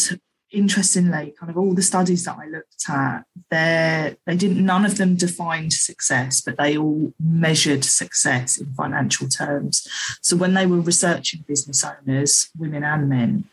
interestingly, 0.51 1.33
kind 1.39 1.49
of 1.49 1.57
all 1.57 1.73
the 1.73 1.81
studies 1.81 2.25
that 2.25 2.37
I 2.39 2.47
looked 2.47 2.83
at, 2.87 3.23
they 3.49 4.15
they 4.25 4.37
didn't 4.37 4.63
none 4.63 4.85
of 4.85 4.97
them 4.97 5.15
defined 5.15 5.73
success, 5.73 6.41
but 6.41 6.57
they 6.57 6.77
all 6.77 7.13
measured 7.19 7.83
success 7.83 8.57
in 8.57 8.73
financial 8.73 9.27
terms. 9.27 9.87
So 10.21 10.37
when 10.37 10.53
they 10.53 10.67
were 10.67 10.79
researching 10.79 11.43
business 11.47 11.83
owners, 11.83 12.49
women 12.57 12.83
and 12.83 13.09
men, 13.09 13.45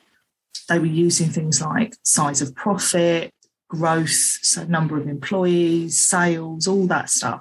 they 0.68 0.78
were 0.78 0.87
using 0.87 1.30
things 1.30 1.62
like 1.62 1.95
size 2.02 2.42
of 2.42 2.54
profit, 2.54 3.33
growth, 3.68 4.11
so 4.11 4.64
number 4.64 4.99
of 4.99 5.09
employees, 5.09 5.99
sales, 5.99 6.66
all 6.66 6.87
that 6.88 7.09
stuff 7.09 7.40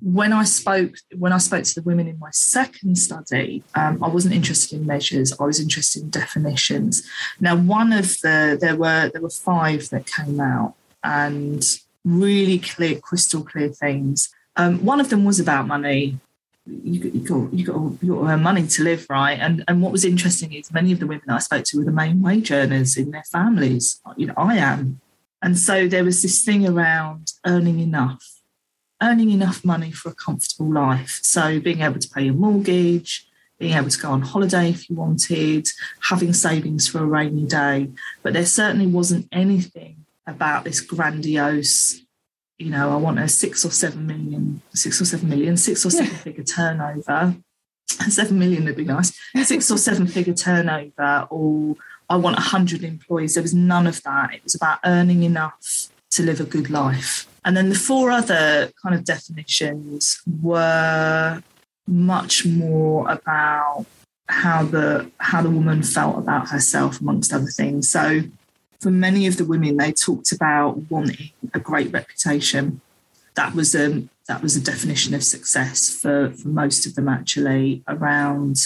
when 0.00 0.32
I 0.32 0.44
spoke 0.44 0.94
when 1.16 1.32
I 1.32 1.38
spoke 1.38 1.64
to 1.64 1.74
the 1.74 1.82
women 1.82 2.06
in 2.06 2.18
my 2.18 2.30
second 2.30 2.96
study, 2.96 3.62
um, 3.74 4.02
I 4.02 4.08
wasn't 4.08 4.34
interested 4.34 4.78
in 4.78 4.86
measures. 4.86 5.32
I 5.38 5.44
was 5.44 5.60
interested 5.60 6.02
in 6.02 6.10
definitions. 6.10 7.02
Now, 7.40 7.56
one 7.56 7.92
of 7.92 8.20
the 8.20 8.56
there 8.60 8.76
were 8.76 9.10
there 9.12 9.22
were 9.22 9.30
five 9.30 9.88
that 9.90 10.06
came 10.06 10.40
out 10.40 10.74
and 11.02 11.64
really 12.04 12.58
clear, 12.58 12.98
crystal 12.98 13.42
clear 13.42 13.68
things. 13.68 14.28
Um, 14.56 14.84
one 14.84 15.00
of 15.00 15.10
them 15.10 15.24
was 15.24 15.40
about 15.40 15.66
money. 15.66 16.18
You, 16.66 17.10
you 17.14 17.20
got 17.20 17.52
you 17.52 17.66
got 17.66 18.02
you 18.02 18.14
got 18.22 18.36
money 18.40 18.66
to 18.66 18.82
live, 18.84 19.06
right? 19.10 19.38
And 19.40 19.64
and 19.66 19.82
what 19.82 19.90
was 19.90 20.04
interesting 20.04 20.52
is 20.52 20.72
many 20.72 20.92
of 20.92 21.00
the 21.00 21.06
women 21.06 21.24
that 21.26 21.34
I 21.34 21.38
spoke 21.38 21.64
to 21.64 21.78
were 21.78 21.84
the 21.84 21.90
main 21.90 22.22
wage 22.22 22.52
earners 22.52 22.96
in 22.96 23.10
their 23.10 23.24
families. 23.24 24.00
You 24.16 24.26
know, 24.26 24.34
I 24.36 24.56
am, 24.56 25.00
and 25.42 25.58
so 25.58 25.88
there 25.88 26.04
was 26.04 26.22
this 26.22 26.44
thing 26.44 26.68
around 26.68 27.32
earning 27.44 27.80
enough 27.80 28.37
earning 29.02 29.30
enough 29.30 29.64
money 29.64 29.90
for 29.90 30.10
a 30.10 30.14
comfortable 30.14 30.72
life. 30.72 31.20
So 31.22 31.60
being 31.60 31.80
able 31.80 31.98
to 31.98 32.08
pay 32.08 32.24
your 32.24 32.34
mortgage, 32.34 33.26
being 33.58 33.74
able 33.74 33.88
to 33.88 33.98
go 33.98 34.10
on 34.10 34.22
holiday 34.22 34.70
if 34.70 34.88
you 34.88 34.96
wanted, 34.96 35.66
having 36.08 36.32
savings 36.32 36.88
for 36.88 36.98
a 36.98 37.06
rainy 37.06 37.44
day. 37.44 37.90
But 38.22 38.32
there 38.32 38.46
certainly 38.46 38.86
wasn't 38.86 39.28
anything 39.32 40.04
about 40.26 40.64
this 40.64 40.80
grandiose, 40.80 42.02
you 42.58 42.70
know, 42.70 42.92
I 42.92 42.96
want 42.96 43.18
a 43.18 43.28
six 43.28 43.64
or 43.64 43.70
seven 43.70 44.06
million, 44.06 44.62
six 44.74 45.00
or 45.00 45.04
seven 45.04 45.28
million, 45.28 45.56
six 45.56 45.84
or 45.86 45.90
seven 45.90 46.12
yeah. 46.12 46.18
figure 46.18 46.44
turnover. 46.44 47.36
Seven 47.88 48.38
million 48.38 48.66
would 48.66 48.76
be 48.76 48.84
nice. 48.84 49.18
Six 49.44 49.70
or 49.70 49.78
seven 49.78 50.06
figure 50.16 50.34
turnover, 50.34 51.26
or 51.30 51.74
I 52.10 52.16
want 52.16 52.36
a 52.36 52.42
hundred 52.42 52.84
employees. 52.84 53.34
There 53.34 53.42
was 53.42 53.54
none 53.54 53.86
of 53.86 54.02
that. 54.02 54.34
It 54.34 54.44
was 54.44 54.54
about 54.54 54.78
earning 54.84 55.22
enough 55.22 55.88
to 56.18 56.24
live 56.24 56.40
a 56.40 56.44
good 56.44 56.68
life. 56.68 57.26
And 57.44 57.56
then 57.56 57.68
the 57.68 57.74
four 57.88 58.10
other 58.10 58.70
kind 58.82 58.94
of 58.94 59.04
definitions 59.04 60.20
were 60.42 61.42
much 61.86 62.44
more 62.44 63.08
about 63.10 63.86
how 64.28 64.64
the 64.64 65.10
how 65.18 65.40
the 65.40 65.48
woman 65.48 65.82
felt 65.82 66.18
about 66.18 66.50
herself, 66.50 67.00
amongst 67.00 67.32
other 67.32 67.46
things. 67.46 67.90
So 67.90 68.22
for 68.80 68.90
many 68.90 69.26
of 69.26 69.36
the 69.36 69.44
women, 69.44 69.76
they 69.76 69.92
talked 69.92 70.32
about 70.32 70.90
wanting 70.90 71.30
a 71.54 71.60
great 71.60 71.90
reputation. 71.92 72.80
That 73.36 73.54
was 73.54 73.74
a 73.74 73.86
um, 73.86 74.10
that 74.26 74.42
was 74.42 74.56
a 74.56 74.60
definition 74.60 75.14
of 75.14 75.24
success 75.24 75.88
for, 75.88 76.30
for 76.30 76.48
most 76.48 76.84
of 76.84 76.94
them 76.96 77.08
actually 77.08 77.82
around 77.88 78.56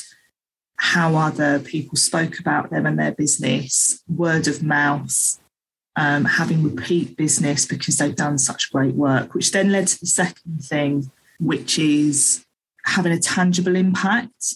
how 0.77 1.15
other 1.15 1.61
people 1.61 1.97
spoke 1.97 2.41
about 2.41 2.71
them 2.71 2.85
and 2.87 2.99
their 2.99 3.13
business, 3.13 4.03
word 4.09 4.49
of 4.49 4.65
mouth, 4.65 5.39
um, 5.97 6.25
having 6.25 6.63
repeat 6.63 7.17
business 7.17 7.67
because 7.67 7.99
they've 7.99 8.17
done 8.17 8.39
such 8.39 8.73
great 8.73 8.95
work, 8.95 9.35
which 9.35 9.53
then 9.53 9.71
led 9.71 9.89
to 9.89 10.01
the 10.01 10.07
second 10.07 10.65
thing, 10.65 11.11
which 11.39 11.79
is 11.79 12.45
having 12.85 13.13
a 13.13 13.19
tangible 13.19 13.77
impact. 13.77 14.55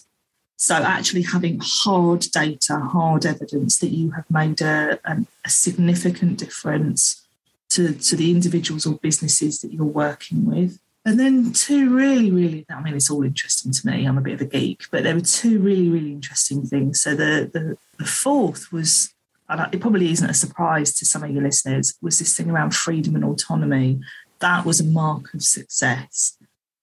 So, 0.59 0.73
actually 0.75 1.21
having 1.21 1.59
hard 1.61 2.21
data, 2.33 2.79
hard 2.79 3.27
evidence 3.27 3.77
that 3.77 3.89
you 3.89 4.11
have 4.11 4.25
made 4.31 4.59
a, 4.61 4.99
a, 5.05 5.49
significant 5.49 6.39
difference 6.39 7.27
to, 7.69 7.93
to 7.93 8.15
the 8.15 8.31
individuals 8.31 8.87
or 8.87 8.95
businesses 8.95 9.61
that 9.61 9.71
you're 9.71 9.85
working 9.85 10.47
with. 10.47 10.79
And 11.05 11.19
then 11.19 11.53
two 11.53 11.95
really, 11.95 12.31
really, 12.31 12.65
I 12.69 12.81
mean, 12.81 12.95
it's 12.95 13.11
all 13.11 13.23
interesting 13.23 13.71
to 13.71 13.87
me. 13.87 14.05
I'm 14.05 14.17
a 14.17 14.21
bit 14.21 14.33
of 14.33 14.41
a 14.41 14.45
geek, 14.45 14.85
but 14.89 15.03
there 15.03 15.13
were 15.13 15.21
two 15.21 15.59
really, 15.59 15.89
really 15.89 16.11
interesting 16.11 16.65
things. 16.65 17.01
So 17.01 17.11
the 17.11 17.49
the, 17.53 17.77
the 17.99 18.05
fourth 18.05 18.71
was 18.71 19.13
and 19.49 19.73
it 19.73 19.79
probably 19.79 20.11
isn't 20.11 20.29
a 20.29 20.33
surprise 20.33 20.93
to 20.95 21.05
some 21.05 21.23
of 21.23 21.31
your 21.31 21.43
listeners, 21.43 21.97
was 22.01 22.19
this 22.19 22.35
thing 22.35 22.49
around 22.49 22.75
freedom 22.75 23.15
and 23.15 23.23
autonomy. 23.23 23.99
That 24.39 24.65
was 24.65 24.79
a 24.79 24.83
mark 24.83 25.33
of 25.33 25.43
success. 25.43 26.37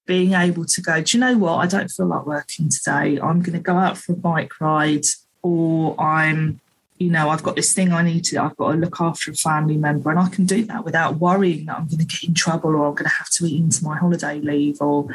Being 0.07 0.33
able 0.33 0.65
to 0.65 0.81
go, 0.81 1.01
do 1.01 1.17
you 1.17 1.21
know 1.21 1.37
what? 1.39 1.57
I 1.57 1.67
don't 1.67 1.91
feel 1.91 2.07
like 2.07 2.27
working 2.27 2.69
today. 2.69 3.19
I'm 3.21 3.41
going 3.41 3.53
to 3.53 3.59
go 3.59 3.77
out 3.77 3.97
for 3.97 4.13
a 4.13 4.17
bike 4.17 4.61
ride, 4.61 5.05
or 5.43 5.99
I'm, 6.01 6.61
you 6.99 7.11
know, 7.11 7.29
I've 7.31 7.43
got 7.43 7.57
this 7.57 7.75
thing 7.75 7.93
I 7.93 8.03
need 8.03 8.25
to, 8.25 8.39
I've 8.39 8.57
got 8.57 8.73
to 8.73 8.79
look 8.79 9.01
after 9.01 9.31
a 9.31 9.35
family 9.35 9.77
member, 9.77 10.11
and 10.11 10.19
I 10.19 10.29
can 10.29 10.47
do 10.47 10.65
that 10.65 10.85
without 10.85 11.17
worrying 11.17 11.67
that 11.67 11.77
I'm 11.77 11.87
going 11.87 11.99
to 11.99 12.05
get 12.05 12.25
in 12.25 12.35
trouble 12.35 12.77
or 12.77 12.87
I'm 12.87 12.95
going 12.95 13.05
to 13.05 13.17
have 13.17 13.31
to 13.31 13.47
eat 13.47 13.61
into 13.61 13.85
my 13.85 13.97
holiday 13.97 14.41
leave, 14.41 14.81
or, 14.81 15.09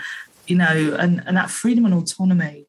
you 0.47 0.55
know, 0.55 0.95
and, 0.99 1.23
and 1.25 1.37
that 1.37 1.49
freedom 1.49 1.85
and 1.85 1.93
autonomy 1.93 2.65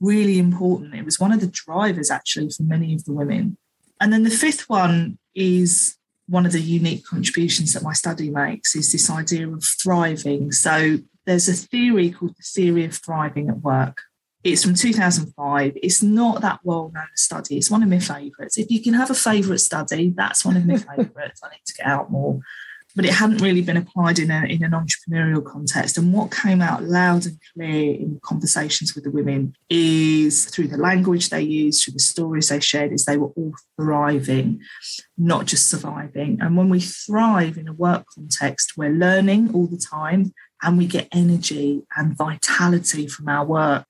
really 0.00 0.38
important. 0.38 0.94
It 0.94 1.04
was 1.04 1.20
one 1.20 1.32
of 1.32 1.40
the 1.40 1.46
drivers 1.46 2.10
actually 2.10 2.50
for 2.50 2.62
many 2.62 2.94
of 2.94 3.04
the 3.04 3.12
women. 3.12 3.56
And 4.00 4.12
then 4.12 4.22
the 4.22 4.30
fifth 4.30 4.68
one 4.68 5.18
is 5.34 5.96
one 6.26 6.46
of 6.46 6.52
the 6.52 6.60
unique 6.60 7.04
contributions 7.04 7.72
that 7.74 7.82
my 7.82 7.92
study 7.92 8.30
makes 8.30 8.74
is 8.74 8.92
this 8.92 9.10
idea 9.10 9.48
of 9.48 9.64
thriving. 9.82 10.52
So 10.52 10.98
there's 11.26 11.48
a 11.48 11.54
theory 11.54 12.10
called 12.10 12.36
the 12.36 12.42
theory 12.42 12.84
of 12.84 12.94
thriving 12.94 13.48
at 13.48 13.60
work. 13.60 14.02
It's 14.42 14.62
from 14.62 14.74
2005. 14.74 15.72
It's 15.82 16.02
not 16.02 16.42
that 16.42 16.60
well 16.64 16.90
known 16.94 17.06
study. 17.14 17.56
It's 17.56 17.70
one 17.70 17.82
of 17.82 17.88
my 17.88 17.98
favourites. 17.98 18.58
If 18.58 18.70
you 18.70 18.82
can 18.82 18.92
have 18.94 19.10
a 19.10 19.14
favourite 19.14 19.60
study, 19.60 20.12
that's 20.14 20.44
one 20.44 20.56
of 20.56 20.66
my 20.66 20.76
favourites. 20.96 21.40
I 21.42 21.48
need 21.50 21.64
to 21.64 21.74
get 21.74 21.86
out 21.86 22.10
more 22.10 22.40
but 22.94 23.04
it 23.04 23.12
hadn't 23.12 23.42
really 23.42 23.62
been 23.62 23.76
applied 23.76 24.18
in, 24.18 24.30
a, 24.30 24.44
in 24.44 24.62
an 24.62 24.72
entrepreneurial 24.72 25.44
context. 25.44 25.98
And 25.98 26.12
what 26.12 26.30
came 26.30 26.62
out 26.62 26.84
loud 26.84 27.26
and 27.26 27.38
clear 27.52 27.94
in 27.94 28.20
conversations 28.22 28.94
with 28.94 29.04
the 29.04 29.10
women 29.10 29.56
is 29.68 30.44
through 30.46 30.68
the 30.68 30.76
language 30.76 31.30
they 31.30 31.42
used, 31.42 31.84
through 31.84 31.94
the 31.94 32.00
stories 32.00 32.48
they 32.48 32.60
shared, 32.60 32.92
is 32.92 33.04
they 33.04 33.16
were 33.16 33.32
all 33.36 33.54
thriving, 33.76 34.60
not 35.18 35.46
just 35.46 35.68
surviving. 35.68 36.38
And 36.40 36.56
when 36.56 36.68
we 36.68 36.80
thrive 36.80 37.56
in 37.56 37.68
a 37.68 37.72
work 37.72 38.06
context, 38.14 38.74
we're 38.76 38.90
learning 38.90 39.54
all 39.54 39.66
the 39.66 39.78
time 39.78 40.32
and 40.62 40.78
we 40.78 40.86
get 40.86 41.08
energy 41.12 41.82
and 41.96 42.16
vitality 42.16 43.06
from 43.06 43.28
our 43.28 43.44
work. 43.44 43.84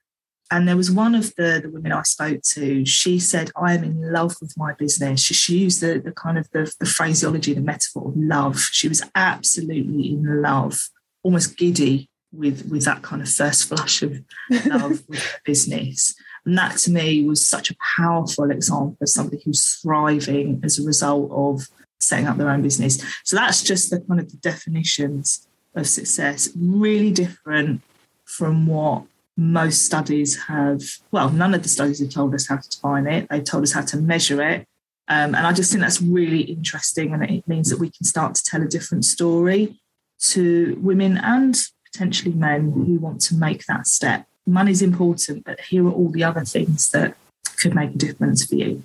And 0.54 0.68
there 0.68 0.76
was 0.76 0.88
one 0.88 1.16
of 1.16 1.34
the, 1.34 1.58
the 1.60 1.68
women 1.68 1.90
I 1.90 2.02
spoke 2.04 2.40
to, 2.42 2.86
she 2.86 3.18
said, 3.18 3.50
I 3.56 3.74
am 3.74 3.82
in 3.82 4.12
love 4.12 4.36
with 4.40 4.56
my 4.56 4.72
business. 4.72 5.20
She, 5.20 5.34
she 5.34 5.58
used 5.58 5.80
the, 5.80 5.98
the 5.98 6.12
kind 6.12 6.38
of 6.38 6.48
the, 6.52 6.72
the 6.78 6.86
phraseology, 6.86 7.54
the 7.54 7.60
metaphor 7.60 8.06
of 8.06 8.16
love. 8.16 8.60
She 8.60 8.86
was 8.86 9.02
absolutely 9.16 10.10
in 10.10 10.42
love, 10.42 10.90
almost 11.24 11.58
giddy 11.58 12.08
with, 12.32 12.70
with 12.70 12.84
that 12.84 13.02
kind 13.02 13.20
of 13.20 13.28
first 13.28 13.64
flush 13.64 14.00
of 14.02 14.22
love 14.64 15.02
with 15.08 15.18
her 15.18 15.40
business. 15.44 16.14
And 16.46 16.56
that 16.56 16.76
to 16.78 16.92
me 16.92 17.24
was 17.24 17.44
such 17.44 17.72
a 17.72 17.76
powerful 17.96 18.48
example 18.48 18.96
of 19.00 19.08
somebody 19.08 19.42
who's 19.44 19.80
thriving 19.82 20.60
as 20.62 20.78
a 20.78 20.84
result 20.84 21.32
of 21.32 21.66
setting 21.98 22.28
up 22.28 22.36
their 22.36 22.50
own 22.50 22.62
business. 22.62 23.02
So 23.24 23.34
that's 23.34 23.64
just 23.64 23.90
the 23.90 23.98
kind 24.02 24.20
of 24.20 24.30
the 24.30 24.36
definitions 24.36 25.48
of 25.74 25.88
success, 25.88 26.48
really 26.54 27.10
different 27.10 27.80
from 28.24 28.68
what 28.68 29.06
most 29.36 29.84
studies 29.84 30.44
have, 30.44 30.82
well, 31.10 31.30
none 31.30 31.54
of 31.54 31.62
the 31.62 31.68
studies 31.68 32.00
have 32.00 32.10
told 32.10 32.34
us 32.34 32.46
how 32.46 32.56
to 32.56 32.68
define 32.68 33.06
it. 33.06 33.26
They've 33.28 33.44
told 33.44 33.64
us 33.64 33.72
how 33.72 33.82
to 33.82 33.96
measure 33.96 34.42
it. 34.42 34.66
Um, 35.08 35.34
and 35.34 35.46
I 35.46 35.52
just 35.52 35.70
think 35.70 35.82
that's 35.82 36.00
really 36.00 36.42
interesting. 36.42 37.12
And 37.12 37.22
it 37.24 37.46
means 37.46 37.68
that 37.70 37.78
we 37.78 37.90
can 37.90 38.04
start 38.04 38.34
to 38.36 38.42
tell 38.44 38.62
a 38.62 38.68
different 38.68 39.04
story 39.04 39.80
to 40.30 40.78
women 40.80 41.18
and 41.18 41.56
potentially 41.92 42.32
men 42.32 42.72
who 42.72 42.98
want 42.98 43.20
to 43.22 43.34
make 43.34 43.66
that 43.66 43.86
step. 43.86 44.26
Money's 44.46 44.82
important, 44.82 45.44
but 45.44 45.60
here 45.60 45.86
are 45.86 45.92
all 45.92 46.10
the 46.10 46.24
other 46.24 46.44
things 46.44 46.90
that 46.90 47.16
could 47.58 47.74
make 47.74 47.90
a 47.90 47.98
difference 47.98 48.44
for 48.44 48.54
you. 48.54 48.84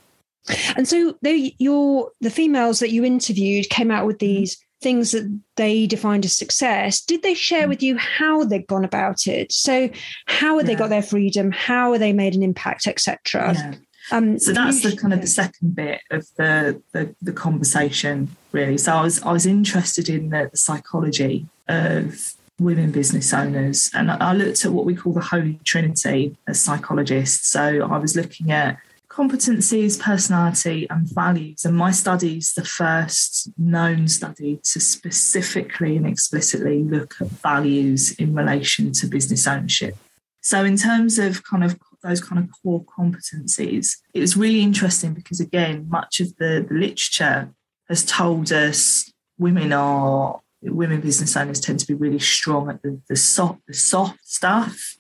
And 0.76 0.88
so 0.88 1.16
they, 1.22 1.56
your 1.60 2.12
the 2.22 2.30
females 2.30 2.80
that 2.80 2.92
you 2.92 3.04
interviewed 3.04 3.70
came 3.70 3.92
out 3.92 4.06
with 4.06 4.20
these 4.20 4.58
things 4.82 5.12
that 5.12 5.42
they 5.56 5.88
defined 5.88 6.26
as 6.26 6.36
success, 6.36 7.02
did 7.02 7.22
they 7.22 7.34
share 7.34 7.66
mm. 7.66 7.70
with 7.70 7.84
you 7.84 7.98
how 7.98 8.44
they've 8.44 8.66
gone 8.68 8.86
about 8.86 9.28
it? 9.28 9.52
So, 9.52 9.90
how 10.26 10.58
have 10.58 10.68
yeah. 10.68 10.74
they 10.74 10.80
got 10.80 10.90
their 10.90 11.04
freedom? 11.04 11.52
How 11.52 11.92
have 11.92 12.00
they 12.00 12.14
made 12.14 12.36
an 12.36 12.44
impact, 12.44 12.88
etc. 12.88 13.54
Yeah. 13.54 13.76
Um, 14.12 14.40
so 14.40 14.54
that's 14.54 14.82
the 14.82 14.96
kind 14.96 15.14
of 15.14 15.22
the 15.22 15.28
second 15.28 15.76
bit 15.76 16.02
of 16.10 16.26
the, 16.38 16.82
the, 16.94 17.16
the 17.22 17.34
conversation, 17.34 18.36
really. 18.52 18.78
So 18.78 18.94
I 18.94 19.02
was 19.02 19.22
I 19.22 19.32
was 19.32 19.46
interested 19.46 20.10
in 20.10 20.30
the, 20.30 20.50
the 20.52 20.58
psychology 20.58 21.48
of 21.68 22.34
women 22.60 22.92
business 22.92 23.34
owners, 23.34 23.92
and 23.94 24.10
I 24.12 24.34
looked 24.34 24.66
at 24.66 24.72
what 24.72 24.86
we 24.86 24.96
call 24.96 25.14
the 25.14 25.22
Holy 25.22 25.60
Trinity 25.64 26.36
as 26.48 26.60
psychologists. 26.60 27.48
So 27.50 27.88
I 27.90 27.98
was 27.98 28.16
looking 28.16 28.52
at 28.52 28.78
competencies, 29.20 30.00
personality, 30.00 30.88
and 30.90 31.06
values. 31.14 31.66
And 31.66 31.76
my 31.76 31.92
study 31.92 32.38
is 32.38 32.54
the 32.54 32.64
first 32.64 33.52
known 33.58 34.08
study 34.08 34.62
to 34.64 34.80
specifically 34.80 35.98
and 35.98 36.08
explicitly 36.08 36.84
look 36.84 37.16
at 37.20 37.28
values 37.28 38.14
in 38.14 38.34
relation 38.34 38.94
to 38.94 39.08
business 39.08 39.46
ownership. 39.46 39.98
So, 40.42 40.64
in 40.64 40.78
terms 40.78 41.20
of 41.20 41.44
kind 41.44 41.66
of 41.66 41.78
those 42.02 42.22
kind 42.22 42.42
of 42.42 42.50
core 42.64 42.86
competencies, 42.86 43.98
it 44.14 44.22
was 44.22 44.38
really 44.38 44.62
interesting 44.62 45.14
because, 45.14 45.42
again, 45.42 45.88
much 45.90 46.22
of 46.22 46.38
the, 46.38 46.66
the 46.66 46.76
literature 46.76 47.50
has 47.90 48.06
told 48.06 48.54
us 48.54 49.12
women 49.38 49.74
are 49.74 50.40
women 50.62 51.02
business 51.02 51.36
owners 51.36 51.60
tend 51.60 51.80
to 51.80 51.88
be 51.88 51.94
really 51.94 52.20
strong 52.20 52.70
at 52.70 52.82
the, 52.84 53.02
the 53.10 53.18
soft 53.18 53.60
the 53.68 53.74
soft 53.74 54.26
stuff 54.26 54.96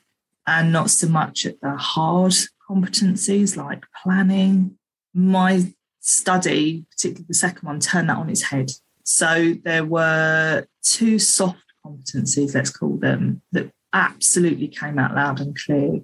and 0.45 0.73
not 0.73 0.89
so 0.89 1.07
much 1.07 1.45
at 1.45 1.59
the 1.61 1.75
hard 1.75 2.33
competencies 2.69 3.57
like 3.57 3.83
planning. 4.03 4.77
My 5.13 5.73
study, 5.99 6.85
particularly 6.91 7.25
the 7.27 7.33
second 7.33 7.67
one, 7.67 7.79
turned 7.79 8.09
that 8.09 8.17
on 8.17 8.29
its 8.29 8.43
head. 8.43 8.71
So 9.03 9.55
there 9.63 9.85
were 9.85 10.67
two 10.83 11.19
soft 11.19 11.63
competencies, 11.85 12.53
let's 12.53 12.69
call 12.69 12.97
them, 12.97 13.41
that 13.51 13.71
absolutely 13.93 14.67
came 14.67 14.99
out 14.99 15.15
loud 15.15 15.39
and 15.39 15.57
clear. 15.57 16.01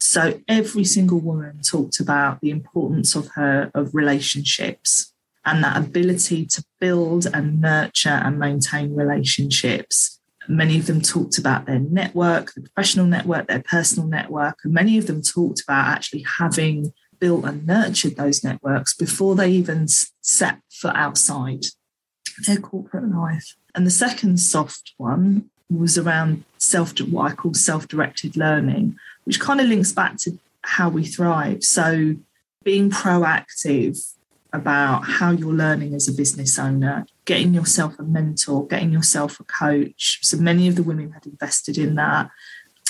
So 0.00 0.40
every 0.48 0.84
single 0.84 1.20
woman 1.20 1.60
talked 1.62 2.00
about 2.00 2.40
the 2.40 2.50
importance 2.50 3.14
of 3.14 3.28
her 3.34 3.70
of 3.74 3.94
relationships 3.94 5.12
and 5.44 5.62
that 5.64 5.76
ability 5.76 6.46
to 6.46 6.64
build 6.80 7.26
and 7.26 7.60
nurture 7.60 8.08
and 8.10 8.38
maintain 8.38 8.94
relationships 8.94 10.17
Many 10.48 10.78
of 10.78 10.86
them 10.86 11.02
talked 11.02 11.38
about 11.38 11.66
their 11.66 11.78
network, 11.78 12.54
the 12.54 12.62
professional 12.62 13.06
network, 13.06 13.46
their 13.46 13.62
personal 13.62 14.08
network, 14.08 14.58
and 14.64 14.72
many 14.72 14.96
of 14.96 15.06
them 15.06 15.22
talked 15.22 15.60
about 15.62 15.88
actually 15.88 16.24
having 16.38 16.92
built 17.20 17.44
and 17.44 17.66
nurtured 17.66 18.16
those 18.16 18.42
networks 18.42 18.94
before 18.94 19.34
they 19.34 19.50
even 19.50 19.86
set 20.22 20.58
foot 20.70 20.94
outside 20.94 21.64
their 22.46 22.58
corporate 22.58 23.10
life. 23.10 23.56
And 23.74 23.86
the 23.86 23.90
second 23.90 24.38
soft 24.38 24.94
one 24.96 25.50
was 25.70 25.98
around 25.98 26.44
self, 26.56 26.98
what 27.00 27.30
I 27.30 27.34
call 27.34 27.54
self-directed 27.54 28.36
learning, 28.36 28.96
which 29.24 29.40
kind 29.40 29.60
of 29.60 29.66
links 29.66 29.92
back 29.92 30.16
to 30.18 30.38
how 30.62 30.88
we 30.88 31.04
thrive. 31.04 31.62
So 31.62 32.16
being 32.64 32.90
proactive 32.90 34.14
about 34.52 35.02
how 35.02 35.30
you're 35.30 35.52
learning 35.52 35.94
as 35.94 36.08
a 36.08 36.12
business 36.12 36.58
owner, 36.58 37.06
getting 37.28 37.52
yourself 37.52 37.98
a 37.98 38.02
mentor, 38.02 38.66
getting 38.68 38.90
yourself 38.90 39.38
a 39.38 39.44
coach. 39.44 40.20
So 40.22 40.38
many 40.38 40.66
of 40.66 40.76
the 40.76 40.82
women 40.82 41.12
had 41.12 41.26
invested 41.26 41.76
in 41.76 41.94
that, 41.96 42.30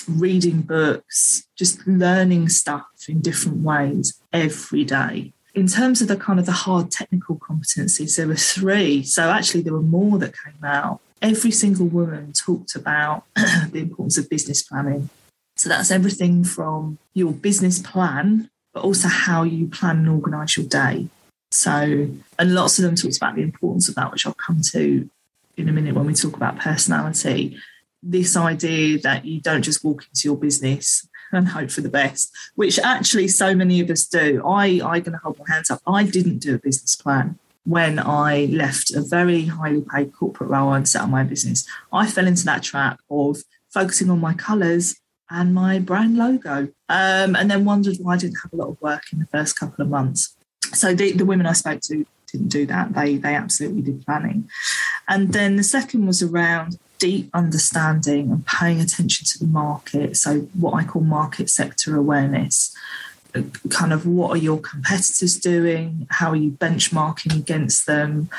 reading 0.09 0.61
books, 0.63 1.49
just 1.57 1.85
learning 1.89 2.49
stuff 2.49 2.87
in 3.09 3.21
different 3.21 3.65
ways 3.65 4.17
every 4.33 4.85
day. 4.85 5.33
In 5.57 5.67
terms 5.67 6.01
of 6.01 6.07
the 6.07 6.17
kind 6.17 6.39
of 6.39 6.47
the 6.47 6.53
hard 6.53 6.93
technical 6.93 7.35
competencies, 7.37 8.17
there 8.17 8.29
were 8.29 8.37
three. 8.37 9.03
So 9.03 9.29
actually, 9.29 9.63
there 9.63 9.73
were 9.73 9.83
more 9.83 10.19
that 10.19 10.35
came 10.45 10.63
out. 10.63 11.01
Every 11.21 11.51
single 11.51 11.87
woman 11.87 12.33
talked 12.33 12.77
about 12.77 13.25
the 13.35 13.81
importance 13.81 14.19
of 14.19 14.31
business 14.31 14.63
planning. 14.63 15.11
So 15.57 15.69
that's 15.69 15.91
everything 15.91 16.45
from 16.45 16.99
your 17.13 17.33
business 17.33 17.81
plan, 17.81 18.51
but 18.73 18.85
also 18.85 19.09
how 19.09 19.43
you 19.43 19.67
plan 19.67 19.97
and 19.97 20.09
organize 20.09 20.57
your 20.57 20.67
day. 20.67 21.09
So, 21.59 22.09
and 22.39 22.55
lots 22.55 22.79
of 22.79 22.85
them 22.85 22.95
talked 22.95 23.17
about 23.17 23.35
the 23.35 23.43
importance 23.43 23.89
of 23.89 23.97
that, 23.97 24.13
which 24.13 24.25
I'll 24.25 24.35
come 24.35 24.61
to 24.71 25.11
in 25.57 25.69
a 25.69 25.73
minute 25.73 25.97
when 25.97 26.07
we 26.07 26.15
talk 26.15 26.37
about 26.37 26.57
personality. 26.61 27.59
This 28.01 28.37
idea 28.37 29.01
that 29.01 29.25
you 29.25 29.41
don't 29.41 29.63
just 29.63 29.83
walk 29.83 30.05
into 30.05 30.29
your 30.29 30.37
business 30.37 31.09
and 31.33 31.49
hope 31.49 31.73
for 31.73 31.81
the 31.81 31.89
best, 31.89 32.31
which 32.55 32.79
actually 32.79 33.27
so 33.27 33.57
many 33.57 33.81
of 33.81 33.91
us 33.91 34.07
do. 34.07 34.41
I, 34.47 34.67
I'm 34.85 35.03
going 35.03 35.13
to 35.13 35.19
hold 35.19 35.41
my 35.41 35.53
hands 35.53 35.69
up. 35.69 35.81
I 35.85 36.05
didn't 36.05 36.39
do 36.39 36.55
a 36.55 36.59
business 36.59 36.95
plan 36.95 37.41
when 37.65 37.99
I 37.99 38.45
left 38.53 38.95
a 38.95 39.01
very 39.03 39.47
highly 39.47 39.83
paid 39.83 40.15
corporate 40.15 40.51
role 40.51 40.73
and 40.73 40.89
set 40.89 41.03
up 41.03 41.11
my 41.11 41.25
business. 41.25 41.67
I 41.93 42.07
fell 42.07 42.29
into 42.29 42.45
that 42.45 42.63
trap 42.63 43.01
of 43.11 43.39
focusing 43.69 44.11
on 44.11 44.21
my 44.21 44.35
colours 44.35 44.95
and 45.29 45.53
my 45.53 45.81
brand 45.81 46.17
logo, 46.17 46.69
um, 46.89 47.35
and 47.35 47.51
then 47.51 47.65
wondered 47.65 47.97
why 48.01 48.15
I 48.15 48.17
didn't 48.17 48.39
have 48.45 48.53
a 48.53 48.57
lot 48.57 48.69
of 48.69 48.81
work 48.81 49.03
in 49.13 49.19
the 49.19 49.27
first 49.27 49.59
couple 49.59 49.83
of 49.83 49.91
months 49.91 50.37
so 50.75 50.95
the, 50.95 51.13
the 51.13 51.25
women 51.25 51.47
I 51.47 51.53
spoke 51.53 51.81
to 51.83 52.05
didn't 52.31 52.49
do 52.49 52.67
that. 52.67 52.95
They 52.95 53.17
they 53.17 53.35
absolutely 53.35 53.83
did 53.83 54.05
planning. 54.05 54.49
And 55.07 55.33
then 55.33 55.57
the 55.57 55.63
second 55.63 56.07
was 56.07 56.23
around 56.23 56.79
deep 56.99 57.31
understanding 57.33 58.31
and 58.31 58.47
paying 58.47 58.81
attention 58.81 59.25
to 59.27 59.39
the 59.39 59.47
market. 59.47 60.17
So 60.17 60.41
what 60.59 60.75
I 60.75 60.85
call 60.85 61.03
market 61.03 61.49
sector 61.49 61.97
awareness. 61.97 62.75
Kind 63.71 63.93
of 63.93 64.07
what 64.07 64.31
are 64.31 64.41
your 64.41 64.59
competitors 64.59 65.39
doing? 65.39 66.07
How 66.11 66.31
are 66.31 66.37
you 66.37 66.51
benchmarking 66.51 67.37
against 67.37 67.87
them? 67.87 68.31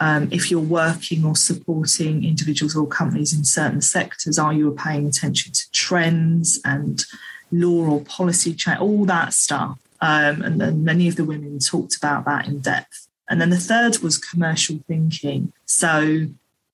Um, 0.00 0.28
if 0.32 0.50
you're 0.50 0.60
working 0.60 1.24
or 1.24 1.36
supporting 1.36 2.24
individuals 2.24 2.76
or 2.76 2.86
companies 2.86 3.32
in 3.32 3.44
certain 3.44 3.80
sectors, 3.80 4.38
are 4.38 4.52
you 4.52 4.70
paying 4.72 5.06
attention 5.06 5.52
to 5.52 5.70
trends 5.70 6.60
and 6.64 7.04
law 7.52 7.88
or 7.88 8.00
policy 8.02 8.54
change? 8.54 8.80
All 8.80 9.04
that 9.06 9.32
stuff 9.32 9.78
um, 10.00 10.42
and 10.42 10.60
then 10.60 10.84
many 10.84 11.08
of 11.08 11.16
the 11.16 11.24
women 11.24 11.58
talked 11.58 11.96
about 11.96 12.24
that 12.24 12.46
in 12.46 12.60
depth. 12.60 13.08
And 13.28 13.40
then 13.40 13.50
the 13.50 13.56
third 13.56 13.98
was 13.98 14.18
commercial 14.18 14.80
thinking. 14.86 15.52
So 15.64 16.26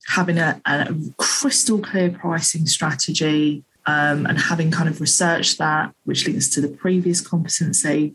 having 0.08 0.38
a, 0.38 0.60
a 0.66 0.94
crystal 1.16 1.78
clear 1.78 2.10
pricing 2.10 2.66
strategy, 2.66 3.64
um, 3.86 4.26
and 4.26 4.38
having 4.38 4.70
kind 4.70 4.88
of 4.88 5.00
researched 5.00 5.58
that, 5.58 5.94
which 6.04 6.26
links 6.26 6.48
to 6.50 6.60
the 6.60 6.68
previous 6.68 7.20
competency, 7.20 8.14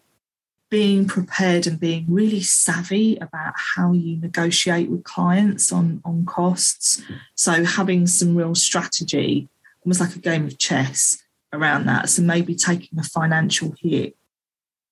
being 0.70 1.08
prepared 1.08 1.68
and 1.68 1.80
being 1.80 2.06
really 2.08 2.42
savvy 2.42 3.18
about 3.18 3.54
how 3.76 3.92
you 3.92 4.18
negotiate 4.18 4.90
with 4.90 5.04
clients 5.04 5.72
on, 5.72 6.02
on 6.04 6.26
costs. 6.26 7.02
So 7.36 7.64
having 7.64 8.08
some 8.08 8.36
real 8.36 8.56
strategy, 8.56 9.48
almost 9.86 10.00
like 10.00 10.16
a 10.16 10.20
game 10.20 10.46
of 10.46 10.58
chess 10.58 11.24
around 11.54 11.86
that. 11.86 12.10
So 12.10 12.22
maybe 12.22 12.56
taking 12.56 13.00
a 13.00 13.04
financial 13.04 13.76
hit 13.80 14.16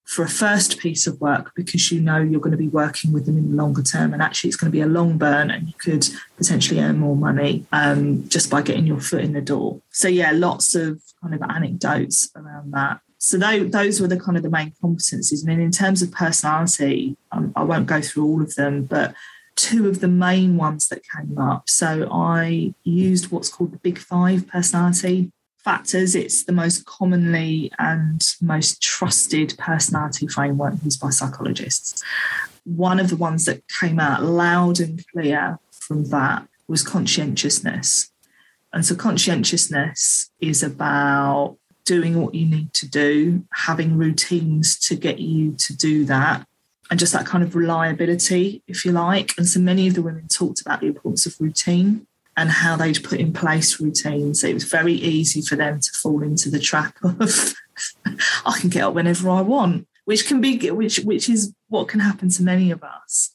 for 0.05 0.23
a 0.23 0.29
first 0.29 0.79
piece 0.79 1.07
of 1.07 1.19
work 1.21 1.51
because 1.55 1.91
you 1.91 1.99
know 2.01 2.19
you're 2.19 2.41
going 2.41 2.51
to 2.51 2.57
be 2.57 2.67
working 2.67 3.13
with 3.13 3.25
them 3.25 3.37
in 3.37 3.49
the 3.49 3.55
longer 3.55 3.81
term 3.81 4.13
and 4.13 4.21
actually 4.21 4.49
it's 4.49 4.57
going 4.57 4.71
to 4.71 4.75
be 4.75 4.81
a 4.81 4.85
long 4.85 5.17
burn 5.17 5.49
and 5.49 5.67
you 5.67 5.73
could 5.79 6.07
potentially 6.37 6.79
earn 6.79 6.97
more 6.97 7.15
money 7.15 7.65
um, 7.71 8.27
just 8.27 8.49
by 8.49 8.61
getting 8.61 8.85
your 8.85 8.99
foot 8.99 9.21
in 9.21 9.33
the 9.33 9.41
door. 9.41 9.81
So 9.91 10.07
yeah 10.07 10.31
lots 10.31 10.75
of 10.75 11.01
kind 11.21 11.33
of 11.33 11.41
anecdotes 11.49 12.29
around 12.35 12.73
that. 12.73 12.99
So 13.17 13.37
those 13.37 14.01
were 14.01 14.07
the 14.07 14.19
kind 14.19 14.35
of 14.35 14.43
the 14.43 14.49
main 14.49 14.73
competencies. 14.83 15.39
And 15.39 15.47
mean, 15.47 15.61
in 15.61 15.71
terms 15.71 16.01
of 16.01 16.11
personality 16.11 17.15
um, 17.31 17.53
i 17.55 17.63
won't 17.63 17.87
go 17.87 18.01
through 18.01 18.25
all 18.25 18.41
of 18.41 18.55
them 18.55 18.83
but 18.83 19.15
two 19.55 19.87
of 19.87 20.01
the 20.01 20.07
main 20.07 20.57
ones 20.57 20.89
that 20.89 21.01
came 21.15 21.37
up. 21.37 21.69
So 21.69 22.09
i 22.11 22.73
used 22.83 23.31
what's 23.31 23.49
called 23.49 23.71
the 23.71 23.77
big 23.77 23.97
five 23.97 24.47
personality 24.47 25.31
factors. 25.63 26.15
It's 26.15 26.43
the 26.43 26.51
most 26.51 26.85
commonly 26.85 27.71
and 27.79 28.21
most 28.41 28.81
trusted 28.81 29.55
personality 29.57 30.27
framework 30.27 30.75
used 30.83 30.99
by 30.99 31.09
psychologists. 31.09 32.03
One 32.65 32.99
of 32.99 33.09
the 33.09 33.15
ones 33.15 33.45
that 33.45 33.63
came 33.79 33.99
out 33.99 34.23
loud 34.23 34.79
and 34.79 35.03
clear 35.11 35.59
from 35.71 36.05
that 36.05 36.47
was 36.67 36.83
conscientiousness. 36.83 38.11
And 38.71 38.85
so, 38.85 38.95
conscientiousness 38.95 40.31
is 40.39 40.63
about 40.63 41.57
doing 41.85 42.21
what 42.21 42.33
you 42.33 42.47
need 42.47 42.73
to 42.73 42.87
do, 42.87 43.45
having 43.53 43.97
routines 43.97 44.79
to 44.87 44.95
get 44.95 45.19
you 45.19 45.51
to 45.53 45.75
do 45.75 46.05
that, 46.05 46.47
and 46.89 46.99
just 46.99 47.13
that 47.13 47.25
kind 47.25 47.43
of 47.43 47.55
reliability, 47.55 48.63
if 48.67 48.85
you 48.85 48.91
like. 48.91 49.33
And 49.37 49.47
so, 49.47 49.59
many 49.59 49.87
of 49.87 49.93
the 49.93 50.01
women 50.01 50.27
talked 50.27 50.61
about 50.61 50.81
the 50.81 50.87
importance 50.87 51.25
of 51.25 51.39
routine 51.39 52.07
and 52.35 52.49
how 52.49 52.75
they'd 52.75 53.03
put 53.03 53.19
in 53.19 53.33
place 53.33 53.79
routines. 53.79 54.43
It 54.43 54.53
was 54.53 54.63
very 54.63 54.93
easy 54.93 55.41
for 55.41 55.55
them 55.55 55.79
to 55.79 55.91
fall 55.91 56.23
into 56.23 56.49
the 56.49 56.59
trap 56.59 56.95
of 57.03 57.53
I 58.45 58.59
can 58.59 58.69
get 58.69 58.83
up 58.83 58.93
whenever 58.93 59.29
I 59.29 59.41
want, 59.41 59.87
which 60.05 60.27
can 60.27 60.41
be 60.41 60.71
which 60.71 60.99
which 60.99 61.29
is 61.29 61.53
what 61.69 61.87
can 61.87 61.99
happen 61.99 62.29
to 62.29 62.43
many 62.43 62.71
of 62.71 62.83
us. 62.83 63.33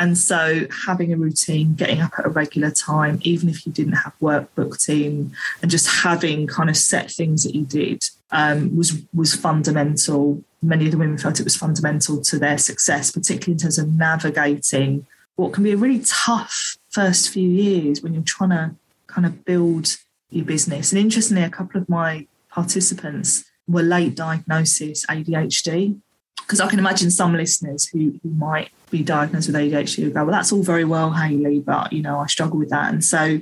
And 0.00 0.16
so 0.16 0.66
having 0.86 1.12
a 1.12 1.16
routine, 1.16 1.74
getting 1.74 2.00
up 2.00 2.12
at 2.18 2.24
a 2.24 2.28
regular 2.28 2.70
time, 2.70 3.18
even 3.22 3.48
if 3.48 3.66
you 3.66 3.72
didn't 3.72 3.94
have 3.94 4.14
work 4.20 4.54
booked 4.54 4.88
in, 4.88 5.32
and 5.60 5.70
just 5.70 5.88
having 6.02 6.46
kind 6.46 6.70
of 6.70 6.76
set 6.76 7.10
things 7.10 7.42
that 7.42 7.54
you 7.54 7.64
did 7.64 8.04
um, 8.30 8.76
was 8.76 9.02
was 9.12 9.34
fundamental. 9.34 10.44
Many 10.62 10.86
of 10.86 10.92
the 10.92 10.98
women 10.98 11.18
felt 11.18 11.40
it 11.40 11.44
was 11.44 11.56
fundamental 11.56 12.20
to 12.22 12.38
their 12.38 12.58
success, 12.58 13.10
particularly 13.10 13.52
in 13.52 13.58
terms 13.58 13.78
of 13.78 13.92
navigating 13.94 15.06
what 15.36 15.52
can 15.52 15.62
be 15.62 15.72
a 15.72 15.76
really 15.76 16.00
tough 16.00 16.77
first 16.90 17.30
few 17.30 17.48
years 17.48 18.02
when 18.02 18.14
you're 18.14 18.22
trying 18.22 18.50
to 18.50 18.74
kind 19.06 19.26
of 19.26 19.44
build 19.44 19.96
your 20.30 20.44
business. 20.44 20.92
And 20.92 21.00
interestingly, 21.00 21.42
a 21.42 21.50
couple 21.50 21.80
of 21.80 21.88
my 21.88 22.26
participants 22.50 23.44
were 23.66 23.82
late 23.82 24.14
diagnosis 24.14 25.04
ADHD. 25.06 26.00
Because 26.40 26.60
I 26.60 26.68
can 26.68 26.78
imagine 26.78 27.10
some 27.10 27.34
listeners 27.34 27.88
who, 27.88 28.18
who 28.22 28.30
might 28.30 28.70
be 28.90 29.02
diagnosed 29.02 29.48
with 29.48 29.56
ADHD 29.56 30.04
who 30.04 30.10
go, 30.10 30.24
Well, 30.24 30.32
that's 30.32 30.50
all 30.50 30.62
very 30.62 30.84
well, 30.84 31.12
Hayley, 31.12 31.60
but 31.60 31.92
you 31.92 32.00
know, 32.00 32.18
I 32.18 32.26
struggle 32.26 32.58
with 32.58 32.70
that. 32.70 32.90
And 32.90 33.04
so 33.04 33.40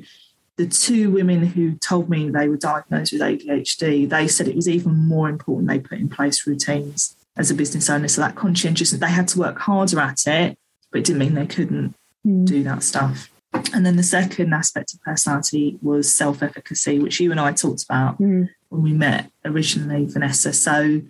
the 0.56 0.66
two 0.66 1.10
women 1.10 1.46
who 1.46 1.76
told 1.76 2.08
me 2.08 2.30
they 2.30 2.48
were 2.48 2.56
diagnosed 2.56 3.12
with 3.12 3.20
ADHD, 3.20 4.08
they 4.08 4.26
said 4.26 4.48
it 4.48 4.56
was 4.56 4.68
even 4.68 4.94
more 4.96 5.28
important 5.28 5.68
they 5.68 5.78
put 5.78 5.98
in 5.98 6.08
place 6.08 6.46
routines 6.46 7.14
as 7.36 7.50
a 7.50 7.54
business 7.54 7.88
owner. 7.88 8.08
So 8.08 8.22
that 8.22 8.34
conscientiousness, 8.34 9.00
they 9.00 9.10
had 9.10 9.28
to 9.28 9.38
work 9.38 9.58
harder 9.58 10.00
at 10.00 10.26
it, 10.26 10.58
but 10.90 10.98
it 10.98 11.04
didn't 11.04 11.20
mean 11.20 11.34
they 11.34 11.46
couldn't 11.46 11.94
mm. 12.26 12.46
do 12.46 12.62
that 12.64 12.82
stuff. 12.82 13.30
And 13.52 13.84
then 13.86 13.96
the 13.96 14.02
second 14.02 14.52
aspect 14.52 14.94
of 14.94 15.02
personality 15.02 15.78
was 15.82 16.12
self 16.12 16.42
efficacy, 16.42 16.98
which 16.98 17.20
you 17.20 17.30
and 17.30 17.40
I 17.40 17.52
talked 17.52 17.84
about 17.84 18.20
mm. 18.20 18.48
when 18.68 18.82
we 18.82 18.92
met 18.92 19.30
originally, 19.44 20.04
Vanessa. 20.06 20.52
So 20.52 21.02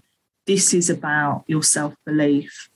this 0.46 0.72
is 0.72 0.88
about 0.88 1.44
your 1.46 1.62
self 1.62 1.94
belief, 2.04 2.68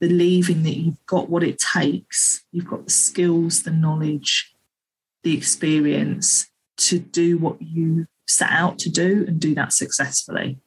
believing 0.00 0.62
that 0.64 0.76
you've 0.76 1.06
got 1.06 1.30
what 1.30 1.42
it 1.42 1.58
takes, 1.58 2.44
you've 2.52 2.68
got 2.68 2.84
the 2.84 2.90
skills, 2.90 3.62
the 3.62 3.70
knowledge, 3.70 4.54
the 5.22 5.36
experience 5.36 6.50
to 6.76 6.98
do 6.98 7.38
what 7.38 7.60
you 7.60 8.06
set 8.26 8.50
out 8.50 8.78
to 8.80 8.90
do 8.90 9.24
and 9.26 9.40
do 9.40 9.54
that 9.54 9.72
successfully. 9.72 10.58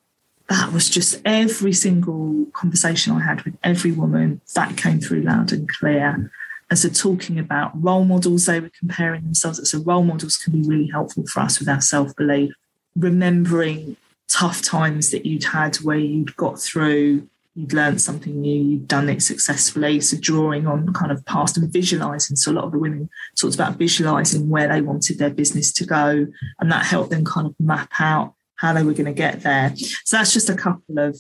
That 0.50 0.72
was 0.72 0.90
just 0.90 1.22
every 1.26 1.74
single 1.74 2.46
conversation 2.54 3.14
I 3.14 3.22
had 3.22 3.44
with 3.44 3.58
every 3.64 3.92
woman 3.92 4.42
that 4.56 4.78
came 4.78 5.00
through 5.00 5.22
loud 5.22 5.52
and 5.52 5.68
clear. 5.68 6.32
And 6.70 6.78
so, 6.78 6.90
talking 6.90 7.40
about 7.40 7.72
role 7.82 8.04
models, 8.04 8.46
they 8.46 8.60
were 8.60 8.72
comparing 8.78 9.24
themselves. 9.24 9.70
So, 9.70 9.80
role 9.80 10.04
models 10.04 10.38
can 10.38 10.54
be 10.54 10.68
really 10.68 10.88
helpful 10.88 11.26
for 11.28 11.40
us 11.40 11.60
with 11.60 11.70
our 11.70 11.82
self 11.82 12.16
belief. 12.16 12.54
Remembering 12.96 13.96
tough 14.28 14.62
times 14.62 15.12
that 15.12 15.26
you'd 15.26 15.46
had 15.46 15.78
where 15.78 15.98
you'd 15.98 16.36
got 16.36 16.60
through, 16.60 17.28
you'd 17.56 17.72
learned 17.72 18.02
something 18.02 18.42
new, 18.42 18.62
you'd 18.62 18.88
done 18.88 19.08
it 19.08 19.22
successfully. 19.22 20.02
So, 20.02 20.18
drawing 20.20 20.68
on 20.68 20.92
kind 20.94 21.12
of 21.12 21.26
past 21.26 21.58
and 21.58 21.72
visualizing. 21.72 22.36
So, 22.36 22.52
a 22.52 22.54
lot 22.54 22.66
of 22.66 22.74
the 22.74 22.80
women 22.80 23.10
talked 23.40 23.56
about 23.56 23.78
visualizing 23.78 24.50
where 24.50 24.68
they 24.68 24.82
wanted 24.82 25.20
their 25.20 25.30
business 25.30 25.72
to 25.74 25.86
go. 25.86 26.28
And 26.60 26.72
that 26.72 26.86
helped 26.86 27.12
them 27.12 27.24
kind 27.24 27.48
of 27.48 27.56
map 27.60 27.92
out 28.00 28.34
how 28.56 28.74
they 28.74 28.84
were 28.84 28.94
going 28.94 29.06
to 29.06 29.14
get 29.14 29.42
there. 29.42 29.74
So, 30.04 30.18
that's 30.18 30.34
just 30.34 30.50
a 30.50 30.56
couple 30.56 31.00
of 31.00 31.18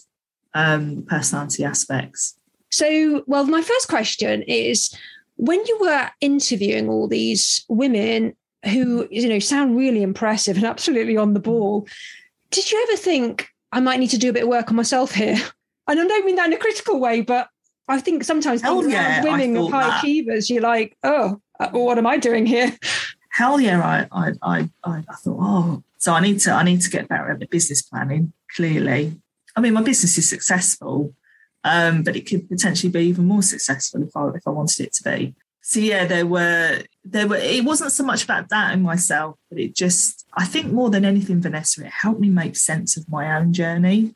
um, 0.54 1.06
personality 1.08 1.64
aspects. 1.64 2.38
So, 2.70 3.24
well, 3.28 3.46
my 3.46 3.62
first 3.62 3.88
question 3.88 4.44
is 4.44 4.94
when 5.38 5.64
you 5.66 5.78
were 5.80 6.10
interviewing 6.22 6.90
all 6.90 7.08
these 7.08 7.66
women 7.70 8.36
who 8.66 9.08
you 9.12 9.28
know 9.30 9.40
sound 9.40 9.78
really 9.78 10.04
impressive 10.04 10.58
and 10.58 10.66
absolutely 10.66 11.16
on 11.16 11.34
the 11.34 11.40
ball 11.40 11.88
did 12.52 12.70
you 12.72 12.86
ever 12.88 12.98
think 12.98 13.48
i 13.72 13.80
might 13.80 14.00
need 14.00 14.10
to 14.10 14.18
do 14.18 14.30
a 14.30 14.34
bit 14.34 14.44
of 14.44 14.50
work 14.50 14.70
on 14.70 14.76
myself 14.76 15.14
here 15.14 15.38
and 15.88 16.00
i 16.00 16.08
don't 16.08 16.26
mean 16.26 16.36
that 16.36 16.48
in 16.48 16.54
a 16.54 16.58
critical 16.58 17.00
way 17.00 17.22
but 17.22 17.48
i 17.88 18.00
think 18.00 18.24
sometimes 18.24 18.62
Hell 18.62 18.88
yeah, 18.90 19.24
women 19.24 19.56
of 19.58 19.72
high 19.72 19.88
that. 19.88 20.00
achievers 20.00 20.50
you're 20.50 20.62
like 20.62 20.98
oh 21.04 21.40
uh, 21.60 21.70
what 21.70 21.98
am 21.98 22.08
i 22.08 22.18
doing 22.18 22.46
here 22.46 22.76
Hell 23.38 23.62
yeah, 23.62 23.80
I, 23.86 24.08
I, 24.12 24.32
I, 24.42 24.70
I 25.08 25.16
thought, 25.18 25.38
oh, 25.40 25.84
so 26.00 26.12
I 26.12 26.22
need 26.22 26.40
to, 26.40 26.52
I 26.52 26.64
need 26.64 26.82
to 26.82 26.90
get 26.90 27.08
better 27.08 27.30
at 27.30 27.40
the 27.40 27.46
business 27.46 27.84
planning. 27.84 28.34
Clearly, 28.56 29.16
I 29.56 29.62
mean, 29.62 29.74
my 29.74 29.84
business 29.84 30.18
is 30.18 30.28
successful, 30.28 31.14
um, 31.68 32.04
but 32.04 32.16
it 32.16 32.26
could 32.28 32.48
potentially 32.48 32.92
be 32.92 33.02
even 33.02 33.26
more 33.26 33.42
successful 33.42 34.02
if 34.04 34.16
I 34.16 34.30
if 34.30 34.48
I 34.48 34.52
wanted 34.52 34.86
it 34.86 34.94
to 34.94 35.04
be. 35.04 35.36
So 35.62 35.80
yeah, 35.80 36.06
there 36.06 36.26
were 36.26 36.84
there 37.04 37.28
were. 37.28 37.36
It 37.36 37.66
wasn't 37.66 37.92
so 37.92 38.04
much 38.04 38.24
about 38.24 38.50
that 38.50 38.74
in 38.74 38.82
myself, 38.82 39.36
but 39.50 39.60
it 39.60 39.76
just 39.76 40.26
I 40.34 40.46
think 40.46 40.72
more 40.72 40.90
than 40.90 41.04
anything, 41.04 41.42
Vanessa, 41.42 41.86
it 41.86 41.92
helped 41.92 42.22
me 42.22 42.30
make 42.30 42.56
sense 42.56 42.96
of 42.96 43.10
my 43.10 43.38
own 43.38 43.54
journey 43.54 44.16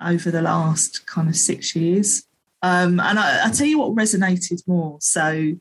over 0.00 0.30
the 0.30 0.42
last 0.42 1.06
kind 1.06 1.28
of 1.28 1.36
six 1.36 1.74
years. 1.74 2.24
Um, 2.62 3.00
and 3.00 3.18
I, 3.18 3.46
I 3.46 3.50
tell 3.50 3.66
you 3.66 3.80
what 3.80 3.94
resonated 3.94 4.66
more. 4.66 4.98
So 5.00 5.54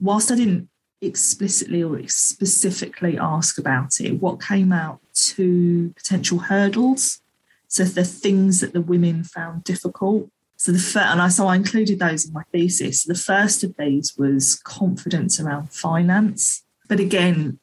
whilst 0.00 0.32
I 0.32 0.34
didn't 0.34 0.68
explicitly 1.00 1.82
or 1.82 2.00
specifically 2.08 3.18
ask 3.18 3.58
about 3.58 4.00
it, 4.00 4.20
what 4.20 4.42
came 4.42 4.72
out 4.72 5.00
two 5.12 5.92
potential 5.96 6.38
hurdles. 6.38 7.20
So 7.68 7.84
the 7.84 8.04
things 8.04 8.60
that 8.60 8.72
the 8.72 8.80
women 8.80 9.24
found 9.24 9.64
difficult 9.64 10.30
so 10.62 10.70
the 10.70 10.78
first, 10.78 10.96
and 11.06 11.20
I 11.20 11.26
so 11.26 11.48
I 11.48 11.56
included 11.56 11.98
those 11.98 12.24
in 12.24 12.32
my 12.32 12.44
thesis. 12.52 13.02
The 13.02 13.16
first 13.16 13.64
of 13.64 13.74
these 13.76 14.16
was 14.16 14.60
confidence 14.62 15.40
around 15.40 15.72
finance. 15.72 16.62
But 16.88 17.00
again, 17.00 17.58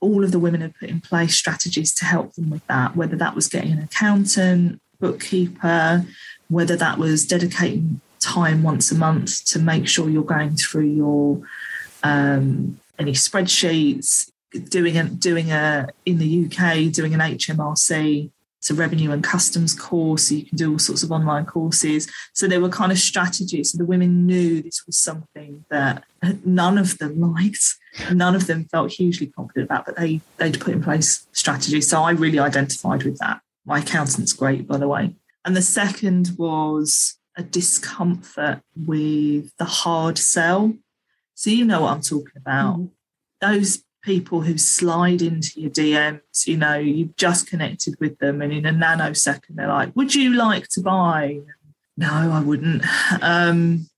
all 0.00 0.24
of 0.24 0.32
the 0.32 0.40
women 0.40 0.60
had 0.60 0.74
put 0.74 0.88
in 0.88 1.00
place 1.00 1.36
strategies 1.36 1.94
to 1.94 2.04
help 2.04 2.34
them 2.34 2.50
with 2.50 2.66
that, 2.66 2.96
whether 2.96 3.14
that 3.14 3.36
was 3.36 3.46
getting 3.46 3.70
an 3.70 3.78
accountant, 3.78 4.80
bookkeeper, 4.98 6.04
whether 6.48 6.74
that 6.74 6.98
was 6.98 7.24
dedicating 7.24 8.00
time 8.18 8.64
once 8.64 8.90
a 8.90 8.96
month 8.96 9.44
to 9.44 9.60
make 9.60 9.86
sure 9.86 10.10
you're 10.10 10.24
going 10.24 10.56
through 10.56 10.88
your 10.88 11.42
um, 12.02 12.80
any 12.98 13.12
spreadsheets, 13.12 14.32
doing 14.68 14.98
a 14.98 15.04
doing 15.04 15.52
a 15.52 15.90
in 16.04 16.18
the 16.18 16.46
UK 16.46 16.90
doing 16.90 17.14
an 17.14 17.20
HMRC 17.20 18.32
it's 18.62 18.70
a 18.70 18.74
revenue 18.74 19.10
and 19.10 19.24
customs 19.24 19.74
course. 19.74 20.28
So 20.28 20.36
you 20.36 20.44
can 20.44 20.56
do 20.56 20.70
all 20.70 20.78
sorts 20.78 21.02
of 21.02 21.10
online 21.10 21.46
courses. 21.46 22.08
So 22.32 22.46
there 22.46 22.60
were 22.60 22.68
kind 22.68 22.92
of 22.92 22.98
strategies. 22.98 23.72
So 23.72 23.78
the 23.78 23.84
women 23.84 24.24
knew 24.24 24.62
this 24.62 24.86
was 24.86 24.96
something 24.96 25.64
that 25.68 26.04
none 26.44 26.78
of 26.78 26.96
them 26.98 27.20
liked. 27.20 27.74
None 28.12 28.36
of 28.36 28.46
them 28.46 28.66
felt 28.66 28.92
hugely 28.92 29.26
confident 29.26 29.64
about, 29.64 29.84
but 29.84 29.96
they 29.96 30.20
they'd 30.36 30.60
put 30.60 30.74
in 30.74 30.80
place 30.80 31.26
strategies. 31.32 31.90
So 31.90 32.04
I 32.04 32.12
really 32.12 32.38
identified 32.38 33.02
with 33.02 33.18
that. 33.18 33.40
My 33.66 33.80
accountant's 33.80 34.32
great, 34.32 34.68
by 34.68 34.76
the 34.76 34.86
way. 34.86 35.16
And 35.44 35.56
the 35.56 35.62
second 35.62 36.30
was 36.38 37.18
a 37.36 37.42
discomfort 37.42 38.60
with 38.76 39.50
the 39.56 39.64
hard 39.64 40.18
sell. 40.18 40.74
So 41.34 41.50
you 41.50 41.64
know 41.64 41.80
what 41.80 41.94
I'm 41.94 42.00
talking 42.00 42.36
about. 42.36 42.78
Mm. 42.78 42.90
Those 43.40 43.82
people 44.02 44.40
who 44.40 44.58
slide 44.58 45.22
into 45.22 45.60
your 45.60 45.70
DMs, 45.70 46.46
you 46.46 46.56
know, 46.56 46.76
you've 46.76 47.16
just 47.16 47.46
connected 47.46 47.98
with 48.00 48.18
them 48.18 48.42
and 48.42 48.52
in 48.52 48.66
a 48.66 48.72
nanosecond 48.72 49.56
they're 49.56 49.68
like, 49.68 49.94
Would 49.96 50.14
you 50.14 50.34
like 50.34 50.68
to 50.68 50.80
buy? 50.80 51.40
No, 51.96 52.08
I 52.10 52.40
wouldn't. 52.40 52.84
Um, 53.22 53.88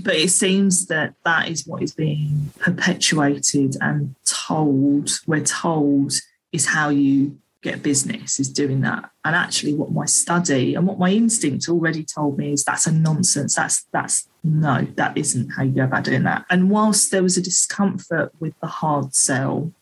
but 0.00 0.14
it 0.14 0.30
seems 0.30 0.86
that 0.86 1.14
that 1.24 1.48
is 1.48 1.66
what 1.66 1.82
is 1.82 1.92
being 1.92 2.50
perpetuated 2.58 3.76
and 3.80 4.14
told. 4.24 5.10
We're 5.26 5.44
told 5.44 6.12
is 6.50 6.66
how 6.66 6.88
you 6.88 7.38
get 7.62 7.82
business 7.82 8.40
is 8.40 8.50
doing 8.50 8.80
that. 8.80 9.10
And 9.24 9.36
actually, 9.36 9.74
what 9.74 9.92
my 9.92 10.06
study 10.06 10.74
and 10.74 10.86
what 10.86 10.98
my 10.98 11.10
instinct 11.10 11.68
already 11.68 12.04
told 12.04 12.38
me 12.38 12.52
is 12.52 12.64
that's 12.64 12.86
a 12.86 12.92
nonsense. 12.92 13.54
That's 13.54 13.84
that's 13.92 14.28
no, 14.44 14.86
that 14.96 15.16
isn't 15.16 15.50
how 15.50 15.62
you 15.62 15.72
go 15.72 15.84
about 15.84 16.04
doing 16.04 16.24
that. 16.24 16.44
And 16.50 16.70
whilst 16.70 17.10
there 17.10 17.22
was 17.22 17.36
a 17.36 17.42
discomfort 17.42 18.32
with 18.40 18.58
the 18.60 18.66
hard 18.66 19.14
sell, 19.14 19.72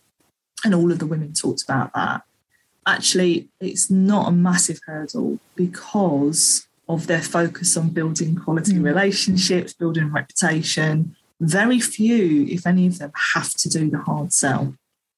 and 0.65 0.75
all 0.75 0.93
of 0.93 0.99
the 0.99 1.07
women 1.07 1.33
talked 1.33 1.63
about 1.63 1.93
that, 1.95 2.23
actually, 2.87 3.49
it's 3.61 3.91
not 3.91 4.29
a 4.29 4.33
massive 4.33 4.81
hurdle 4.87 5.39
because 5.55 6.67
of 6.89 7.07
their 7.07 7.23
focus 7.23 7.77
on 7.77 7.91
building 7.91 8.37
quality 8.37 8.75
mm. 8.75 8.85
relationships, 8.85 9.73
building 9.73 10.13
reputation. 10.13 11.17
Very 11.41 11.81
few, 11.81 12.47
if 12.47 12.67
any 12.67 12.87
of 12.87 12.99
them, 12.99 13.13
have 13.33 13.55
to 13.55 13.69
do 13.69 13.89
the 13.89 13.99
hard 13.99 14.33
sell 14.33 14.75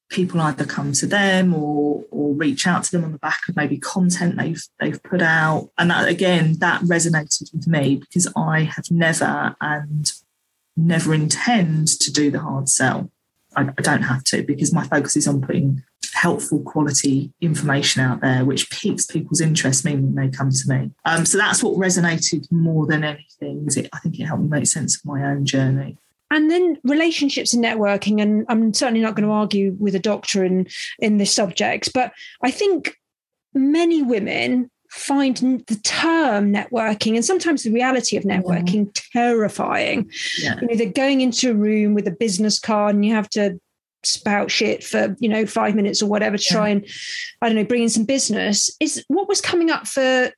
people 0.09 0.39
either 0.41 0.65
come 0.65 0.93
to 0.93 1.07
them 1.07 1.53
or 1.53 2.03
or 2.11 2.33
reach 2.33 2.67
out 2.67 2.83
to 2.83 2.91
them 2.91 3.03
on 3.03 3.11
the 3.11 3.17
back 3.17 3.41
of 3.49 3.55
maybe 3.55 3.77
content 3.77 4.37
they've 4.37 4.63
they've 4.79 5.01
put 5.03 5.21
out. 5.21 5.69
And 5.77 5.89
that 5.89 6.07
again 6.07 6.57
that 6.59 6.81
resonated 6.81 7.53
with 7.53 7.67
me 7.67 7.95
because 7.95 8.31
I 8.35 8.61
have 8.61 8.91
never 8.91 9.55
and 9.59 10.11
never 10.75 11.13
intend 11.13 11.87
to 11.99 12.11
do 12.11 12.31
the 12.31 12.39
hard 12.39 12.69
sell. 12.69 13.11
I, 13.55 13.69
I 13.77 13.81
don't 13.81 14.03
have 14.03 14.23
to 14.25 14.43
because 14.43 14.73
my 14.73 14.85
focus 14.85 15.15
is 15.15 15.27
on 15.27 15.41
putting 15.41 15.83
helpful 16.13 16.61
quality 16.61 17.31
information 17.41 18.01
out 18.01 18.21
there 18.21 18.45
which 18.45 18.69
piques 18.69 19.05
people's 19.05 19.41
interest 19.41 19.83
meaning 19.83 20.15
they 20.15 20.29
come 20.29 20.51
to 20.51 20.69
me. 20.69 20.91
Um, 21.05 21.25
so 21.25 21.37
that's 21.37 21.63
what 21.63 21.77
resonated 21.77 22.51
more 22.51 22.85
than 22.85 23.03
anything. 23.03 23.65
Is 23.67 23.77
it, 23.77 23.89
I 23.93 23.99
think 23.99 24.19
it 24.19 24.25
helped 24.25 24.43
me 24.43 24.49
make 24.49 24.67
sense 24.67 24.95
of 24.97 25.05
my 25.05 25.23
own 25.23 25.45
journey 25.45 25.97
and 26.33 26.49
then 26.49 26.77
relationships 26.83 27.53
and 27.53 27.63
networking 27.63 28.21
and 28.21 28.45
i'm 28.49 28.73
certainly 28.73 29.01
not 29.01 29.15
going 29.15 29.27
to 29.27 29.33
argue 29.33 29.75
with 29.79 29.95
a 29.95 29.99
doctor 29.99 30.43
in 30.43 30.67
in 30.99 31.17
this 31.17 31.33
subject 31.33 31.91
but 31.93 32.11
i 32.43 32.51
think 32.51 32.97
many 33.53 34.01
women 34.01 34.69
find 34.89 35.37
the 35.67 35.79
term 35.83 36.51
networking 36.53 37.15
and 37.15 37.25
sometimes 37.25 37.63
the 37.63 37.71
reality 37.71 38.17
of 38.17 38.23
mm-hmm. 38.23 38.41
networking 38.41 38.85
yeah. 38.85 39.01
terrifying 39.21 40.09
yeah. 40.39 40.55
you 40.61 40.67
know 40.67 40.75
they're 40.75 40.91
going 40.91 41.21
into 41.21 41.51
a 41.51 41.55
room 41.55 41.93
with 41.93 42.07
a 42.07 42.11
business 42.11 42.59
card 42.59 42.95
and 42.95 43.05
you 43.05 43.13
have 43.13 43.29
to 43.29 43.59
spout 44.03 44.51
shit 44.51 44.83
for 44.83 45.15
you 45.19 45.29
know 45.29 45.45
five 45.45 45.75
minutes 45.75 46.01
or 46.01 46.07
whatever 46.07 46.37
to 46.37 46.43
yeah. 46.49 46.55
try 46.55 46.69
and 46.69 46.85
i 47.41 47.47
don't 47.47 47.55
know 47.55 47.63
bring 47.63 47.83
in 47.83 47.89
some 47.89 48.05
business 48.05 48.69
is 48.79 49.03
what 49.07 49.29
was 49.29 49.41
coming 49.41 49.71
up 49.71 49.87
for 49.87 50.29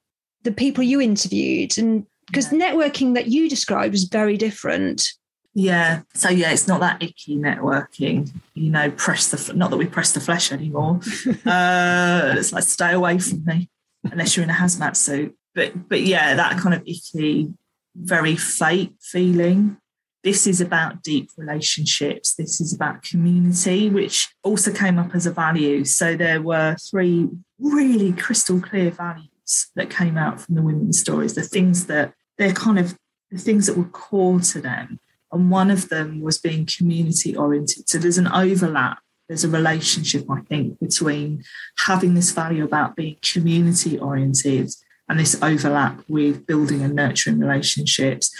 the 0.43 0.51
people 0.51 0.83
you 0.83 1.01
interviewed 1.01 1.77
and 1.77 2.05
because 2.27 2.49
networking 2.49 3.13
that 3.15 3.27
you 3.27 3.49
described 3.49 3.91
was 3.91 4.05
very 4.05 4.37
different 4.37 5.13
yeah. 5.55 6.01
So 6.13 6.29
yeah, 6.29 6.51
it's 6.51 6.67
not 6.67 6.81
that 6.81 7.01
icky 7.01 7.37
networking. 7.37 8.29
You 8.53 8.69
know, 8.69 8.91
press 8.91 9.27
the 9.31 9.53
not 9.53 9.71
that 9.71 9.77
we 9.77 9.85
press 9.85 10.11
the 10.11 10.19
flesh 10.19 10.51
anymore. 10.51 10.99
uh, 11.45 12.35
it's 12.37 12.51
like 12.51 12.65
stay 12.65 12.91
away 12.91 13.17
from 13.19 13.45
me 13.45 13.69
unless 14.03 14.35
you're 14.35 14.43
in 14.43 14.49
a 14.49 14.53
hazmat 14.53 14.97
suit. 14.97 15.33
But 15.55 15.87
but 15.87 16.01
yeah, 16.01 16.35
that 16.35 16.59
kind 16.59 16.75
of 16.75 16.81
icky, 16.85 17.53
very 17.95 18.35
fake 18.35 18.95
feeling. 19.01 19.77
This 20.25 20.45
is 20.45 20.59
about 20.59 21.03
deep 21.03 21.29
relationships. 21.37 22.35
This 22.35 22.59
is 22.59 22.73
about 22.73 23.03
community, 23.03 23.89
which 23.89 24.27
also 24.43 24.73
came 24.73 24.99
up 24.99 25.15
as 25.15 25.25
a 25.25 25.31
value. 25.31 25.85
So 25.85 26.17
there 26.17 26.41
were 26.41 26.75
three 26.75 27.29
really 27.59 28.11
crystal 28.11 28.59
clear 28.59 28.91
values 28.91 29.67
that 29.75 29.89
came 29.89 30.17
out 30.17 30.41
from 30.41 30.55
the 30.55 30.63
women's 30.63 30.99
stories. 30.99 31.35
The 31.35 31.43
things 31.43 31.85
that 31.85 32.13
they're 32.37 32.51
kind 32.51 32.77
of 32.77 32.97
the 33.31 33.37
things 33.37 33.67
that 33.67 33.77
were 33.77 33.85
core 33.85 34.41
to 34.41 34.59
them 34.59 34.99
and 35.31 35.51
one 35.51 35.71
of 35.71 35.89
them 35.89 36.21
was 36.21 36.37
being 36.37 36.65
community 36.65 37.35
oriented. 37.35 37.89
So 37.89 37.97
there's 37.97 38.17
an 38.17 38.27
overlap, 38.27 38.99
there's 39.27 39.43
a 39.43 39.49
relationship, 39.49 40.25
I 40.29 40.41
think, 40.41 40.79
between 40.79 41.43
having 41.79 42.13
this 42.13 42.31
value 42.31 42.63
about 42.63 42.95
being 42.95 43.17
community 43.21 43.97
oriented 43.97 44.69
and 45.09 45.19
this 45.19 45.41
overlap 45.41 46.01
with 46.07 46.45
building 46.45 46.81
and 46.81 46.95
nurturing 46.95 47.39
relationships. 47.39 48.33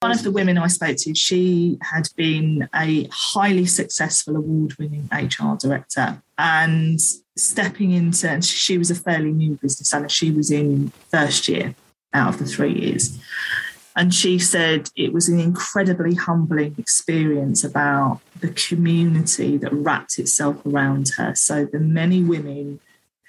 One 0.00 0.12
of 0.12 0.22
the 0.22 0.30
women 0.30 0.58
I 0.58 0.66
spoke 0.66 0.98
to, 0.98 1.14
she 1.14 1.78
had 1.82 2.08
been 2.16 2.68
a 2.74 3.08
highly 3.10 3.66
successful 3.66 4.36
award 4.36 4.74
winning 4.78 5.08
HR 5.10 5.56
director 5.58 6.22
and 6.36 7.00
stepping 7.36 7.92
into, 7.92 8.28
and 8.28 8.44
she 8.44 8.78
was 8.78 8.90
a 8.90 8.94
fairly 8.94 9.32
new 9.32 9.58
business 9.60 9.92
owner. 9.94 10.08
She 10.08 10.30
was 10.30 10.50
in 10.50 10.92
first 11.10 11.48
year 11.48 11.74
out 12.12 12.34
of 12.34 12.38
the 12.38 12.46
three 12.46 12.72
years. 12.72 13.18
And 13.96 14.12
she 14.12 14.38
said 14.38 14.90
it 14.94 15.14
was 15.14 15.28
an 15.28 15.40
incredibly 15.40 16.14
humbling 16.14 16.74
experience 16.78 17.64
about 17.64 18.20
the 18.38 18.50
community 18.50 19.56
that 19.56 19.72
wrapped 19.72 20.18
itself 20.18 20.64
around 20.66 21.12
her. 21.16 21.34
So 21.34 21.64
the 21.64 21.80
many 21.80 22.22
women 22.22 22.80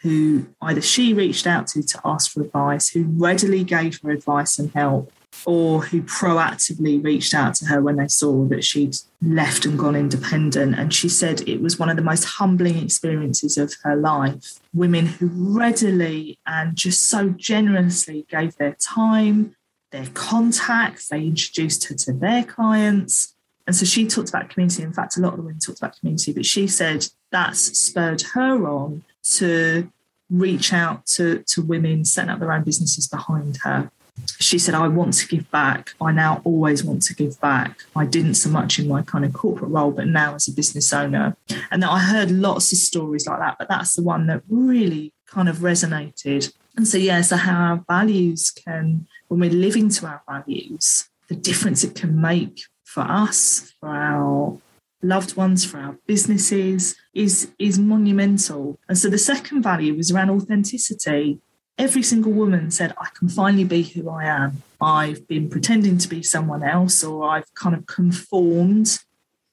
who 0.01 0.47
either 0.61 0.81
she 0.81 1.13
reached 1.13 1.47
out 1.47 1.67
to 1.67 1.81
to 1.81 2.01
ask 2.03 2.31
for 2.31 2.41
advice, 2.41 2.89
who 2.89 3.03
readily 3.03 3.63
gave 3.63 3.99
her 4.01 4.11
advice 4.11 4.59
and 4.59 4.71
help, 4.73 5.11
or 5.45 5.83
who 5.83 6.01
proactively 6.01 7.03
reached 7.03 7.33
out 7.33 7.55
to 7.55 7.65
her 7.65 7.81
when 7.81 7.95
they 7.95 8.07
saw 8.07 8.45
that 8.45 8.63
she'd 8.63 8.95
left 9.21 9.65
and 9.65 9.79
gone 9.79 9.95
independent. 9.95 10.77
And 10.77 10.93
she 10.93 11.09
said 11.09 11.47
it 11.47 11.61
was 11.61 11.79
one 11.79 11.89
of 11.89 11.95
the 11.95 12.01
most 12.01 12.25
humbling 12.25 12.77
experiences 12.77 13.57
of 13.57 13.73
her 13.83 13.95
life. 13.95 14.59
Women 14.73 15.05
who 15.05 15.29
readily 15.31 16.39
and 16.45 16.75
just 16.75 17.09
so 17.09 17.29
generously 17.29 18.25
gave 18.29 18.55
their 18.57 18.75
time, 18.79 19.55
their 19.91 20.07
contacts, 20.13 21.09
they 21.09 21.21
introduced 21.21 21.85
her 21.85 21.95
to 21.95 22.13
their 22.13 22.43
clients. 22.43 23.33
And 23.65 23.75
so 23.75 23.85
she 23.85 24.07
talked 24.07 24.29
about 24.29 24.49
community. 24.49 24.83
In 24.83 24.93
fact, 24.93 25.17
a 25.17 25.21
lot 25.21 25.33
of 25.33 25.37
the 25.37 25.43
women 25.43 25.59
talked 25.59 25.79
about 25.79 25.99
community, 25.99 26.33
but 26.33 26.45
she 26.45 26.67
said 26.67 27.07
that's 27.31 27.77
spurred 27.77 28.21
her 28.33 28.67
on 28.67 29.03
to 29.35 29.91
reach 30.29 30.73
out 30.73 31.05
to, 31.05 31.43
to 31.47 31.61
women, 31.61 32.05
setting 32.05 32.29
up 32.29 32.39
their 32.39 32.51
own 32.51 32.63
businesses 32.63 33.07
behind 33.07 33.57
her. 33.63 33.91
She 34.39 34.57
said, 34.57 34.73
I 34.73 34.87
want 34.87 35.13
to 35.15 35.27
give 35.27 35.49
back. 35.51 35.91
I 36.01 36.11
now 36.11 36.41
always 36.43 36.83
want 36.83 37.03
to 37.03 37.13
give 37.13 37.39
back. 37.39 37.83
I 37.95 38.05
didn't 38.05 38.33
so 38.33 38.49
much 38.49 38.79
in 38.79 38.87
my 38.87 39.03
kind 39.03 39.23
of 39.23 39.33
corporate 39.33 39.71
role, 39.71 39.91
but 39.91 40.07
now 40.07 40.35
as 40.35 40.47
a 40.47 40.51
business 40.51 40.91
owner. 40.91 41.37
And 41.69 41.85
I 41.85 41.99
heard 41.99 42.31
lots 42.31 42.71
of 42.71 42.77
stories 42.77 43.27
like 43.27 43.39
that, 43.39 43.57
but 43.59 43.69
that's 43.69 43.95
the 43.95 44.01
one 44.01 44.27
that 44.27 44.41
really 44.49 45.13
kind 45.27 45.47
of 45.47 45.57
resonated. 45.57 46.51
And 46.75 46.87
so, 46.87 46.97
yeah, 46.97 47.21
so 47.21 47.37
how 47.37 47.55
our 47.55 47.85
values 47.87 48.51
can 48.51 49.07
when 49.27 49.39
we're 49.39 49.49
living 49.49 49.89
to 49.89 50.05
our 50.05 50.21
values, 50.27 51.09
the 51.27 51.35
difference 51.35 51.83
it 51.83 51.95
can 51.95 52.19
make 52.19 52.61
for 52.83 53.01
us, 53.01 53.73
for 53.79 53.89
our 53.89 54.57
loved 55.01 55.35
ones, 55.35 55.65
for 55.65 55.77
our 55.77 55.97
businesses 56.07 56.95
is, 57.13 57.51
is 57.59 57.77
monumental. 57.77 58.79
And 58.87 58.97
so 58.97 59.09
the 59.09 59.17
second 59.17 59.61
value 59.61 59.95
was 59.95 60.11
around 60.11 60.29
authenticity. 60.29 61.39
Every 61.77 62.01
single 62.01 62.31
woman 62.31 62.71
said, 62.71 62.93
I 62.99 63.09
can 63.13 63.29
finally 63.29 63.63
be 63.63 63.83
who 63.83 64.09
I 64.09 64.25
am. 64.25 64.63
I've 64.81 65.27
been 65.27 65.49
pretending 65.49 65.97
to 65.99 66.07
be 66.07 66.23
someone 66.23 66.63
else, 66.63 67.03
or 67.03 67.29
I've 67.29 67.53
kind 67.53 67.75
of 67.75 67.85
conformed 67.85 68.99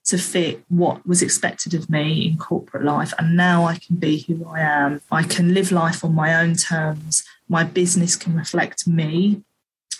to 0.07 0.19
fit 0.19 0.63
what 0.69 1.07
was 1.07 1.23
expected 1.23 1.75
of 1.75 1.89
me 1.91 2.27
in 2.29 2.39
corporate 2.39 2.85
life. 2.85 3.13
And 3.19 3.37
now 3.37 3.65
I 3.65 3.79
can 3.79 3.97
be 3.97 4.19
who 4.19 4.47
I 4.47 4.61
am. 4.61 5.01
I 5.11 5.23
can 5.23 5.55
live 5.55 5.73
life 5.73 6.05
on 6.05 6.15
my 6.15 6.35
own 6.35 6.55
terms. 6.57 7.25
My 7.49 7.65
business 7.65 8.15
can 8.15 8.37
reflect 8.37 8.87
me 8.87 9.43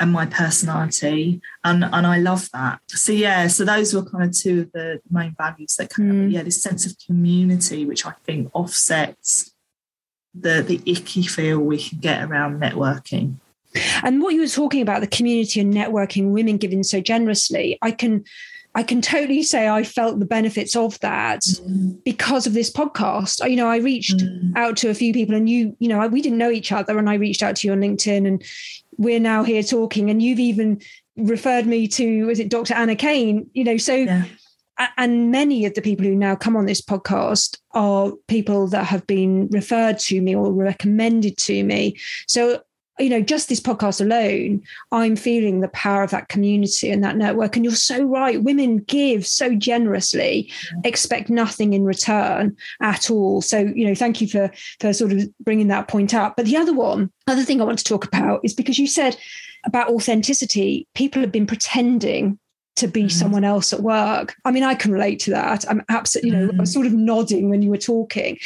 and 0.01 0.13
my 0.13 0.27
personality 0.27 1.41
and 1.63 1.85
and 1.85 2.07
I 2.07 2.19
love 2.19 2.51
that 2.53 2.81
so 2.89 3.13
yeah 3.13 3.47
so 3.47 3.65
those 3.65 3.95
were 3.95 4.05
kind 4.05 4.25
of 4.25 4.37
two 4.37 4.63
of 4.63 4.73
the 4.73 5.01
main 5.11 5.35
values 5.37 5.77
that 5.77 5.91
kind 5.91 6.13
mm. 6.13 6.25
of 6.27 6.31
yeah 6.31 6.43
this 6.43 6.63
sense 6.63 6.87
of 6.87 6.97
community 7.07 7.85
which 7.85 8.07
I 8.07 8.13
think 8.25 8.51
offsets 8.55 9.53
the 10.35 10.63
the 10.63 10.81
icky 10.91 11.23
feel 11.23 11.61
we 11.61 11.79
can 11.79 11.99
get 11.99 12.25
around 12.25 12.61
networking 12.61 13.37
and 14.03 14.23
what 14.23 14.35
you 14.35 14.41
were 14.41 14.49
talking 14.49 14.83
about 14.83 15.01
the 15.01 15.07
community 15.07 15.61
and 15.61 15.73
networking 15.73 16.31
women 16.31 16.57
giving 16.57 16.83
so 16.83 17.01
generously 17.01 17.79
I 17.83 17.91
can 17.91 18.25
I 18.77 18.83
can 18.83 19.01
totally 19.01 19.43
say 19.45 19.69
I 19.69 19.85
felt 19.85 20.19
the 20.19 20.27
benefits 20.27 20.75
of 20.75 20.99
that 21.01 21.43
mm. 21.43 22.03
because 22.03 22.47
of 22.47 22.55
this 22.55 22.73
podcast. 22.73 23.49
You 23.49 23.57
know, 23.57 23.69
I 23.69 23.77
reached 23.77 24.17
mm. 24.17 24.53
out 24.57 24.77
to 24.79 24.91
a 24.91 24.95
few 24.95 25.13
people 25.13 25.37
and 25.37 25.49
you, 25.49 25.77
you 25.79 25.89
know, 25.89 26.05
we 26.09 26.21
didn't 26.21 26.39
know 26.39 26.51
each 26.51 26.73
other 26.73 26.99
and 26.99 27.09
I 27.09 27.15
reached 27.15 27.43
out 27.43 27.57
to 27.57 27.69
you 27.69 27.73
on 27.73 27.81
LinkedIn 27.81 28.27
and 28.27 28.43
we're 28.99 29.21
now 29.21 29.43
here 29.43 29.63
talking 29.63 30.11
and 30.11 30.23
you've 30.23 30.41
even 30.41 30.81
referred 31.17 31.67
me 31.67 31.87
to 31.87 32.25
was 32.27 32.41
it 32.41 32.49
dr 32.49 32.73
anna 32.75 32.97
kane 32.97 33.49
you 33.53 33.65
know 33.65 33.77
so 33.77 33.95
yeah. 33.95 34.25
and 34.97 35.31
many 35.31 35.65
of 35.65 35.75
the 35.75 35.83
people 35.83 36.05
who 36.05 36.15
now 36.15 36.35
come 36.35 36.57
on 36.57 36.67
this 36.67 36.83
podcast 36.83 37.59
are 37.73 38.13
people 38.29 38.67
that 38.67 38.85
have 38.85 39.07
been 39.07 39.49
referred 39.49 39.99
to 39.99 40.21
me 40.21 40.35
or 40.35 40.53
recommended 40.53 41.37
to 41.37 41.63
me 41.63 41.97
so 42.27 42.61
you 42.99 43.11
know, 43.11 43.21
just 43.21 43.49
this 43.49 43.61
podcast 43.61 44.01
alone, 44.01 44.63
I'm 44.93 45.17
feeling 45.17 45.61
the 45.61 45.69
power 45.69 46.03
of 46.03 46.11
that 46.11 46.29
community 46.29 46.91
and 46.91 47.03
that 47.03 47.17
network. 47.17 47.57
And 47.57 47.65
you're 47.65 47.75
so 47.75 48.05
right. 48.05 48.43
Women 48.43 48.79
give 48.79 49.27
so 49.27 49.55
generously, 49.55 50.51
expect 50.85 51.29
nothing 51.29 51.73
in 51.73 51.85
return 51.85 52.57
at 52.81 53.11
all. 53.11 53.43
So, 53.43 53.59
you 53.59 53.87
know, 53.87 53.95
thank 53.95 54.21
you 54.21 54.29
for 54.29 54.51
for 54.81 54.93
sort 54.93 55.13
of 55.13 55.29
bringing 55.41 55.69
that 55.69 55.89
point 55.89 56.15
up. 56.15 56.37
But 56.37 56.47
the 56.47 56.57
other 56.57 56.73
one, 56.73 57.11
other 57.27 57.43
thing 57.43 57.61
I 57.61 57.65
want 57.65 57.79
to 57.79 57.85
talk 57.85 58.05
about 58.05 58.41
is 58.45 58.55
because 58.55 58.79
you 58.79 58.87
said 58.87 59.17
about 59.65 59.89
authenticity, 59.89 60.87
people 60.95 61.21
have 61.23 61.33
been 61.33 61.47
pretending 61.47 62.39
to 62.77 62.89
be 62.89 63.05
mm. 63.05 63.11
someone 63.11 63.45
else 63.45 63.73
at 63.73 63.81
work. 63.81 64.35
I 64.45 64.51
mean, 64.51 64.65
I 64.65 64.75
can 64.75 64.93
relate 64.93 65.21
to 65.21 65.31
that. 65.31 65.65
I'm 65.71 65.83
absolutely, 65.89 66.31
you 66.31 66.37
know, 66.37 66.53
mm. 66.53 66.59
I 66.59 66.61
was 66.61 66.73
sort 66.73 66.87
of 66.87 66.93
nodding 66.93 67.49
when 67.49 67.63
you 67.63 67.71
were 67.71 67.77
talking. 67.77 68.39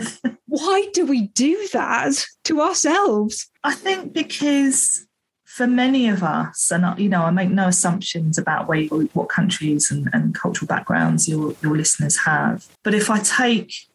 Why 0.46 0.86
do 0.92 1.06
we 1.06 1.28
do 1.28 1.68
that 1.72 2.26
to 2.44 2.60
ourselves? 2.60 3.48
I 3.66 3.74
think 3.74 4.12
because 4.12 5.08
for 5.44 5.66
many 5.66 6.08
of 6.08 6.22
us, 6.22 6.70
and 6.70 6.96
you 7.00 7.08
know, 7.08 7.22
I 7.22 7.32
make 7.32 7.50
no 7.50 7.66
assumptions 7.66 8.38
about 8.38 8.68
where 8.68 8.84
what 8.84 9.28
countries 9.28 9.90
and, 9.90 10.08
and 10.12 10.32
cultural 10.32 10.68
backgrounds 10.68 11.28
your 11.28 11.56
your 11.60 11.76
listeners 11.76 12.18
have. 12.18 12.68
But 12.84 12.94
if 12.94 13.10
I 13.10 13.18
take 13.18 13.88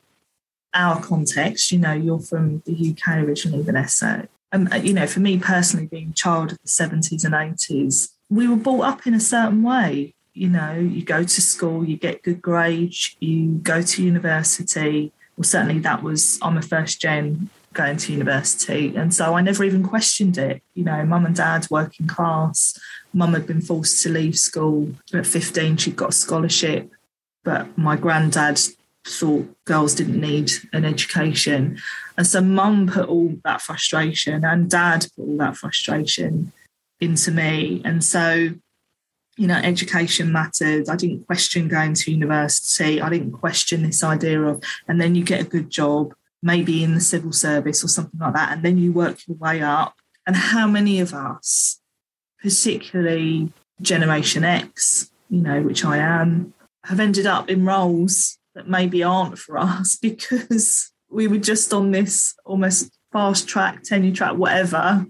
our 0.74 1.02
context, 1.02 1.72
you 1.72 1.80
know, 1.80 1.94
you're 1.94 2.20
from 2.20 2.62
the 2.66 2.74
UK 2.92 3.24
originally, 3.24 3.64
Vanessa. 3.64 4.28
Um, 4.52 4.68
you 4.84 4.92
know, 4.92 5.08
for 5.08 5.22
me 5.22 5.40
personally, 5.40 5.88
being 5.88 6.10
a 6.10 6.14
child 6.14 6.52
of 6.52 6.58
the 6.62 6.68
70s 6.68 7.24
and 7.24 7.34
80s, 7.34 8.12
we 8.30 8.50
were 8.50 8.58
brought 8.58 8.82
up 8.82 9.08
in 9.08 9.14
a 9.14 9.22
certain 9.22 9.64
way. 9.64 10.14
You 10.34 10.50
know, 10.50 10.74
you 10.74 11.02
go 11.02 11.24
to 11.24 11.42
school, 11.42 11.86
you 11.86 11.96
get 11.96 12.24
good 12.24 12.42
grades, 12.42 13.16
you 13.22 13.60
go 13.60 13.82
to 13.82 14.04
university. 14.04 15.14
Well, 15.38 15.46
certainly 15.46 15.80
that 15.80 16.04
was, 16.04 16.38
I'm 16.42 16.58
a 16.58 16.62
first 16.62 17.00
gen 17.00 17.50
going 17.74 17.98
to 17.98 18.14
university. 18.14 18.96
And 18.96 19.14
so 19.14 19.36
I 19.36 19.42
never 19.42 19.64
even 19.64 19.84
questioned 19.84 20.38
it. 20.38 20.62
You 20.74 20.84
know, 20.84 21.06
mum 21.06 21.26
and 21.26 21.36
dad 21.36 21.68
working 21.70 22.08
class. 22.08 22.78
Mum 23.14 23.34
had 23.34 23.48
been 23.48 23.62
forced 23.62 24.04
to 24.04 24.10
leave 24.10 24.38
school 24.38 24.94
at 25.14 25.26
15. 25.26 25.78
She'd 25.78 25.96
got 25.96 26.10
a 26.10 26.14
scholarship. 26.14 26.92
But 27.44 27.78
my 27.78 27.96
granddad 27.96 28.60
thought 29.06 29.56
girls 29.66 29.96
didn't 29.96 30.22
need 30.22 30.52
an 30.74 30.86
education. 30.86 31.80
And 32.18 32.28
so 32.28 32.42
mum 32.42 32.88
put 32.88 33.08
all 33.08 33.36
that 33.44 33.62
frustration 33.62 34.46
and 34.46 34.70
dad 34.70 35.08
put 35.16 35.24
all 35.24 35.38
that 35.38 35.58
frustration 35.58 36.52
into 37.00 37.32
me. 37.32 37.82
And 37.84 38.04
so, 38.04 38.50
you 39.38 39.48
know, 39.48 39.56
education 39.56 40.32
mattered. 40.32 40.88
I 40.88 40.96
didn't 40.96 41.26
question 41.26 41.68
going 41.68 41.96
to 41.96 42.12
university. 42.12 43.02
I 43.02 43.10
didn't 43.10 43.32
question 43.32 43.82
this 43.82 44.04
idea 44.04 44.40
of, 44.42 44.64
and 44.88 45.02
then 45.02 45.16
you 45.16 45.24
get 45.24 45.42
a 45.42 45.46
good 45.46 45.72
job, 45.72 46.14
maybe 46.42 46.84
in 46.84 46.94
the 46.94 47.02
civil 47.02 47.32
service 47.32 47.84
or 47.84 47.88
something 47.88 48.20
like 48.20 48.34
that, 48.34 48.54
and 48.54 48.64
then 48.64 48.78
you 48.78 48.92
work 48.92 49.20
your 49.28 49.38
way 49.38 49.62
up. 49.62 49.96
And 50.26 50.36
how 50.36 50.68
many 50.68 51.00
of 51.00 51.14
us, 51.14 51.82
particularly 52.42 53.52
Generation 53.82 54.44
X, 54.44 55.12
you 55.30 55.42
know, 55.42 55.62
which 55.62 55.84
I 55.84 55.98
am, 55.98 56.54
have 56.86 57.00
ended 57.00 57.26
up 57.26 57.50
in 57.50 57.66
roles 57.66 58.38
that 58.56 58.68
maybe 58.68 59.04
aren't 59.04 59.38
for 59.38 59.58
us 59.58 59.96
because 60.02 60.92
we 61.10 61.28
were 61.28 61.38
just 61.38 61.74
on 61.74 61.92
this 61.92 62.36
almost 62.46 62.92
fast 63.12 63.48
track, 63.48 63.84
tenure 63.84 64.14
track, 64.14 64.36
whatever, 64.36 65.06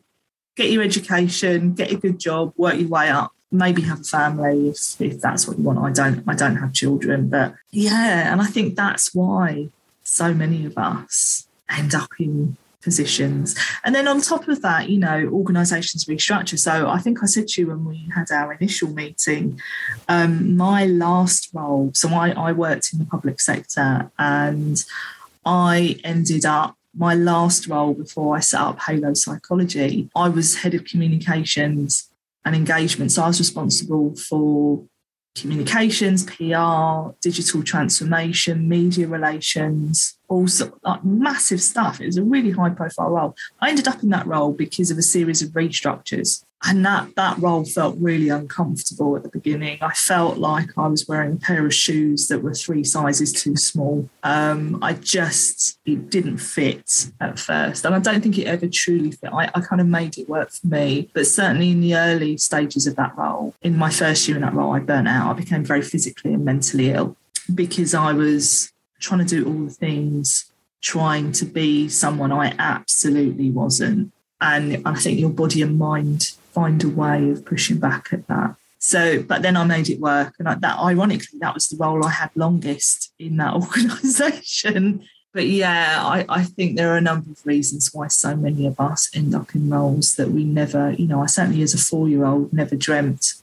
get 0.55 0.71
your 0.71 0.83
education, 0.83 1.73
get 1.73 1.91
a 1.91 1.95
good 1.95 2.19
job, 2.19 2.53
work 2.57 2.77
your 2.77 2.89
way 2.89 3.09
up. 3.09 3.31
Maybe 3.53 3.81
have 3.81 3.99
a 3.99 4.03
family 4.03 4.69
if, 4.69 5.01
if 5.01 5.19
that's 5.19 5.45
what 5.45 5.57
you 5.57 5.63
want. 5.65 5.79
I 5.79 5.91
don't. 5.91 6.23
I 6.25 6.35
don't 6.35 6.55
have 6.55 6.71
children, 6.71 7.27
but 7.27 7.53
yeah, 7.69 8.31
and 8.31 8.41
I 8.41 8.45
think 8.45 8.77
that's 8.77 9.13
why 9.13 9.67
so 10.11 10.33
many 10.33 10.65
of 10.65 10.77
us 10.77 11.47
end 11.69 11.95
up 11.95 12.09
in 12.19 12.57
positions. 12.81 13.55
And 13.85 13.95
then 13.95 14.07
on 14.07 14.19
top 14.21 14.47
of 14.49 14.61
that, 14.61 14.89
you 14.89 14.97
know, 14.97 15.29
organisations 15.31 16.05
restructure. 16.05 16.59
So 16.59 16.89
I 16.89 16.97
think 16.97 17.23
I 17.23 17.27
said 17.27 17.47
to 17.49 17.61
you 17.61 17.67
when 17.67 17.85
we 17.85 18.09
had 18.13 18.29
our 18.29 18.51
initial 18.53 18.89
meeting, 18.89 19.61
um, 20.09 20.57
my 20.57 20.85
last 20.85 21.49
role. 21.53 21.91
So 21.93 22.09
I, 22.09 22.31
I 22.31 22.51
worked 22.51 22.91
in 22.91 22.99
the 22.99 23.05
public 23.05 23.39
sector, 23.39 24.11
and 24.19 24.83
I 25.45 25.99
ended 26.03 26.45
up 26.45 26.75
my 26.93 27.15
last 27.15 27.67
role 27.67 27.93
before 27.93 28.35
I 28.35 28.41
set 28.41 28.59
up 28.59 28.81
Halo 28.81 29.13
Psychology, 29.13 30.09
I 30.13 30.27
was 30.27 30.57
head 30.57 30.73
of 30.73 30.83
communications 30.83 32.09
and 32.43 32.53
engagement. 32.53 33.13
So 33.13 33.23
I 33.23 33.27
was 33.27 33.39
responsible 33.39 34.15
for 34.15 34.83
communications, 35.35 36.25
PR, 36.25 37.11
digital 37.21 37.63
transformation, 37.63 38.67
media 38.67 39.07
relations, 39.07 40.17
all 40.27 40.47
sort 40.47 40.73
of 40.73 40.79
like 40.83 41.03
massive 41.03 41.61
stuff. 41.61 42.01
It 42.01 42.05
was 42.05 42.17
a 42.17 42.23
really 42.23 42.51
high 42.51 42.69
profile 42.69 43.09
role. 43.09 43.35
I 43.59 43.69
ended 43.69 43.87
up 43.87 44.03
in 44.03 44.09
that 44.09 44.27
role 44.27 44.51
because 44.51 44.91
of 44.91 44.97
a 44.97 45.03
series 45.03 45.41
of 45.41 45.49
restructures 45.49 46.43
and 46.63 46.85
that 46.85 47.15
that 47.15 47.37
role 47.39 47.65
felt 47.65 47.95
really 47.99 48.29
uncomfortable 48.29 49.15
at 49.15 49.23
the 49.23 49.29
beginning. 49.29 49.79
I 49.81 49.93
felt 49.93 50.37
like 50.37 50.69
I 50.77 50.87
was 50.87 51.07
wearing 51.07 51.33
a 51.33 51.35
pair 51.37 51.65
of 51.65 51.73
shoes 51.73 52.27
that 52.27 52.43
were 52.43 52.53
three 52.53 52.83
sizes 52.83 53.33
too 53.33 53.55
small. 53.55 54.07
Um, 54.23 54.77
I 54.81 54.93
just 54.93 55.79
it 55.85 56.09
didn't 56.09 56.37
fit 56.37 57.07
at 57.19 57.39
first, 57.39 57.83
and 57.85 57.95
I 57.95 57.99
don't 57.99 58.21
think 58.21 58.37
it 58.37 58.45
ever 58.45 58.67
truly 58.67 59.11
fit. 59.11 59.31
I, 59.33 59.49
I 59.55 59.61
kind 59.61 59.81
of 59.81 59.87
made 59.87 60.17
it 60.17 60.29
work 60.29 60.51
for 60.51 60.67
me, 60.67 61.09
but 61.13 61.25
certainly 61.25 61.71
in 61.71 61.81
the 61.81 61.95
early 61.95 62.37
stages 62.37 62.85
of 62.85 62.95
that 62.95 63.17
role, 63.17 63.55
in 63.61 63.75
my 63.77 63.89
first 63.89 64.27
year 64.27 64.37
in 64.37 64.43
that 64.43 64.53
role, 64.53 64.73
I 64.73 64.79
burnt 64.79 65.07
out. 65.07 65.31
I 65.31 65.33
became 65.33 65.63
very 65.63 65.81
physically 65.81 66.33
and 66.33 66.45
mentally 66.45 66.91
ill 66.91 67.17
because 67.53 67.93
I 67.95 68.13
was 68.13 68.71
trying 68.99 69.25
to 69.25 69.25
do 69.25 69.45
all 69.45 69.65
the 69.65 69.71
things, 69.71 70.51
trying 70.81 71.31
to 71.33 71.45
be 71.45 71.89
someone 71.89 72.31
I 72.31 72.53
absolutely 72.59 73.49
wasn't. 73.49 74.13
And 74.39 74.81
I 74.85 74.95
think 74.95 75.19
your 75.19 75.29
body 75.29 75.61
and 75.61 75.77
mind 75.77 76.33
find 76.53 76.83
a 76.83 76.89
way 76.89 77.29
of 77.29 77.45
pushing 77.45 77.79
back 77.79 78.09
at 78.11 78.27
that. 78.27 78.55
So, 78.79 79.21
but 79.21 79.43
then 79.43 79.55
I 79.55 79.63
made 79.63 79.89
it 79.89 79.99
work. 79.99 80.33
And 80.39 80.47
that, 80.47 80.79
ironically, 80.79 81.39
that 81.39 81.53
was 81.53 81.67
the 81.67 81.77
role 81.77 82.03
I 82.03 82.09
had 82.09 82.31
longest 82.35 83.13
in 83.19 83.37
that 83.37 83.53
organisation. 83.61 85.03
But 85.33 85.47
yeah, 85.47 85.99
I, 86.03 86.25
I 86.27 86.43
think 86.43 86.75
there 86.75 86.91
are 86.93 86.97
a 86.97 87.01
number 87.01 87.31
of 87.31 87.45
reasons 87.45 87.91
why 87.93 88.07
so 88.07 88.35
many 88.35 88.65
of 88.67 88.79
us 88.79 89.09
end 89.15 89.33
up 89.33 89.55
in 89.55 89.69
roles 89.69 90.15
that 90.15 90.31
we 90.31 90.43
never, 90.43 90.91
you 90.91 91.07
know, 91.07 91.21
I 91.21 91.27
certainly 91.27 91.61
as 91.61 91.73
a 91.73 91.77
four 91.77 92.09
year 92.09 92.25
old 92.25 92.51
never 92.51 92.75
dreamt 92.75 93.35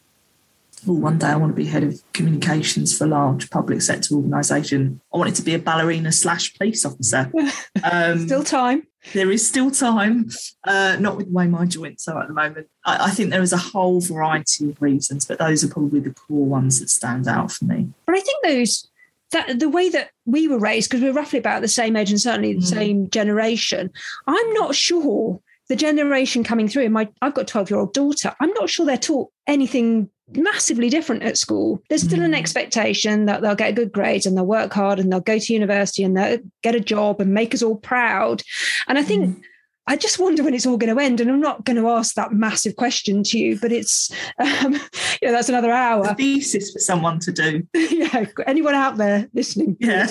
well, 0.87 0.97
one 0.97 1.19
day 1.19 1.29
I 1.29 1.37
want 1.37 1.53
to 1.53 1.57
be 1.57 1.67
head 1.67 1.83
of 1.83 2.01
communications 2.13 2.97
for 2.97 3.05
a 3.05 3.09
large 3.09 3.51
public 3.51 3.83
sector 3.83 4.15
organisation. 4.15 5.01
I 5.13 5.19
wanted 5.19 5.35
to 5.37 5.43
be 5.43 5.55
a 5.55 5.59
ballerina 5.59 6.13
slash 6.13 6.55
police 6.55 6.85
officer. 6.85 7.31
Um, 7.85 8.27
still 8.27 8.43
time. 8.43 8.89
There 9.13 9.31
is 9.31 9.47
still 9.47 9.71
time, 9.71 10.29
uh, 10.65 10.97
not 10.99 11.17
with 11.17 11.27
the 11.27 11.33
way 11.33 11.47
my 11.47 11.65
joints 11.65 12.09
are 12.09 12.21
at 12.21 12.27
the 12.27 12.35
moment. 12.35 12.67
I, 12.85 13.07
I, 13.07 13.11
think 13.11 13.31
there 13.31 13.41
is 13.41 13.53
a 13.53 13.57
whole 13.57 14.01
variety 14.01 14.71
of 14.71 14.83
reasons, 14.83 15.25
but 15.25 15.39
those 15.39 15.63
are 15.63 15.69
probably 15.69 16.01
the 16.01 16.11
core 16.11 16.45
ones 16.45 16.81
that 16.81 16.91
stand 16.91 17.29
out 17.29 17.53
for 17.53 17.67
me. 17.67 17.89
But 18.05 18.17
I 18.17 18.21
think 18.21 18.45
those 18.45 18.89
that 19.31 19.61
the 19.61 19.69
way 19.69 19.89
that 19.91 20.11
we 20.27 20.49
were 20.49 20.59
raised, 20.59 20.91
because 20.91 21.03
we're 21.03 21.13
roughly 21.13 21.39
about 21.39 21.63
the 21.63 21.69
same 21.69 21.97
age 21.97 22.11
and 22.11 22.21
certainly 22.21 22.55
the 22.55 22.61
mm. 22.61 22.65
same 22.65 23.11
generation, 23.11 23.91
I'm 24.27 24.53
not 24.55 24.75
sure 24.75 25.41
the 25.69 25.77
generation 25.77 26.45
coming 26.45 26.69
through. 26.69 26.89
My 26.89 27.09
I've 27.23 27.35
got 27.35 27.43
a 27.43 27.47
12 27.47 27.71
year 27.71 27.81
old 27.81 27.93
daughter. 27.93 28.35
I'm 28.41 28.53
not 28.55 28.71
sure 28.71 28.87
they're 28.87 28.97
taught 28.97 29.31
anything 29.47 30.11
massively 30.33 30.91
different 30.91 31.23
at 31.23 31.39
school. 31.39 31.83
There's 31.89 32.03
still 32.03 32.23
an 32.23 32.33
mm. 32.33 32.39
expectation 32.39 33.27
that 33.27 33.41
they'll 33.41 33.55
get 33.55 33.75
good 33.75 33.93
grades 33.93 34.27
and 34.27 34.37
they'll 34.37 34.47
work 34.47 34.73
hard 34.73 34.99
and 34.99 35.11
they'll 35.11 35.21
go 35.21 35.39
to 35.39 35.53
university 35.53 36.03
and 36.03 36.17
they'll 36.17 36.39
get 36.63 36.75
a 36.75 36.81
job 36.81 37.21
and 37.21 37.33
make 37.33 37.55
us 37.55 37.63
all 37.63 37.77
proud. 37.77 38.43
And 38.87 38.99
I 38.99 39.03
think 39.03 39.37
mm. 39.37 39.43
I 39.87 39.97
just 39.97 40.19
wonder 40.19 40.45
when 40.45 40.53
it's 40.53 40.67
all 40.67 40.77
going 40.77 40.95
to 40.95 41.03
end. 41.03 41.21
And 41.21 41.31
I'm 41.31 41.41
not 41.41 41.65
going 41.65 41.77
to 41.77 41.89
ask 41.89 42.15
that 42.15 42.33
massive 42.33 42.77
question 42.77 43.23
to 43.25 43.39
you, 43.39 43.59
but 43.59 43.73
it's, 43.73 44.11
um, 44.39 44.75
yeah, 45.23 45.31
that's 45.31 45.49
another 45.49 45.73
hour. 45.73 46.05
A 46.07 46.15
thesis 46.15 46.73
for 46.73 46.79
someone 46.79 47.19
to 47.21 47.33
do. 47.33 47.67
yeah. 47.75 48.27
Anyone 48.47 48.75
out 48.75 48.99
there 48.99 49.29
listening? 49.33 49.77
Yeah. 49.81 50.09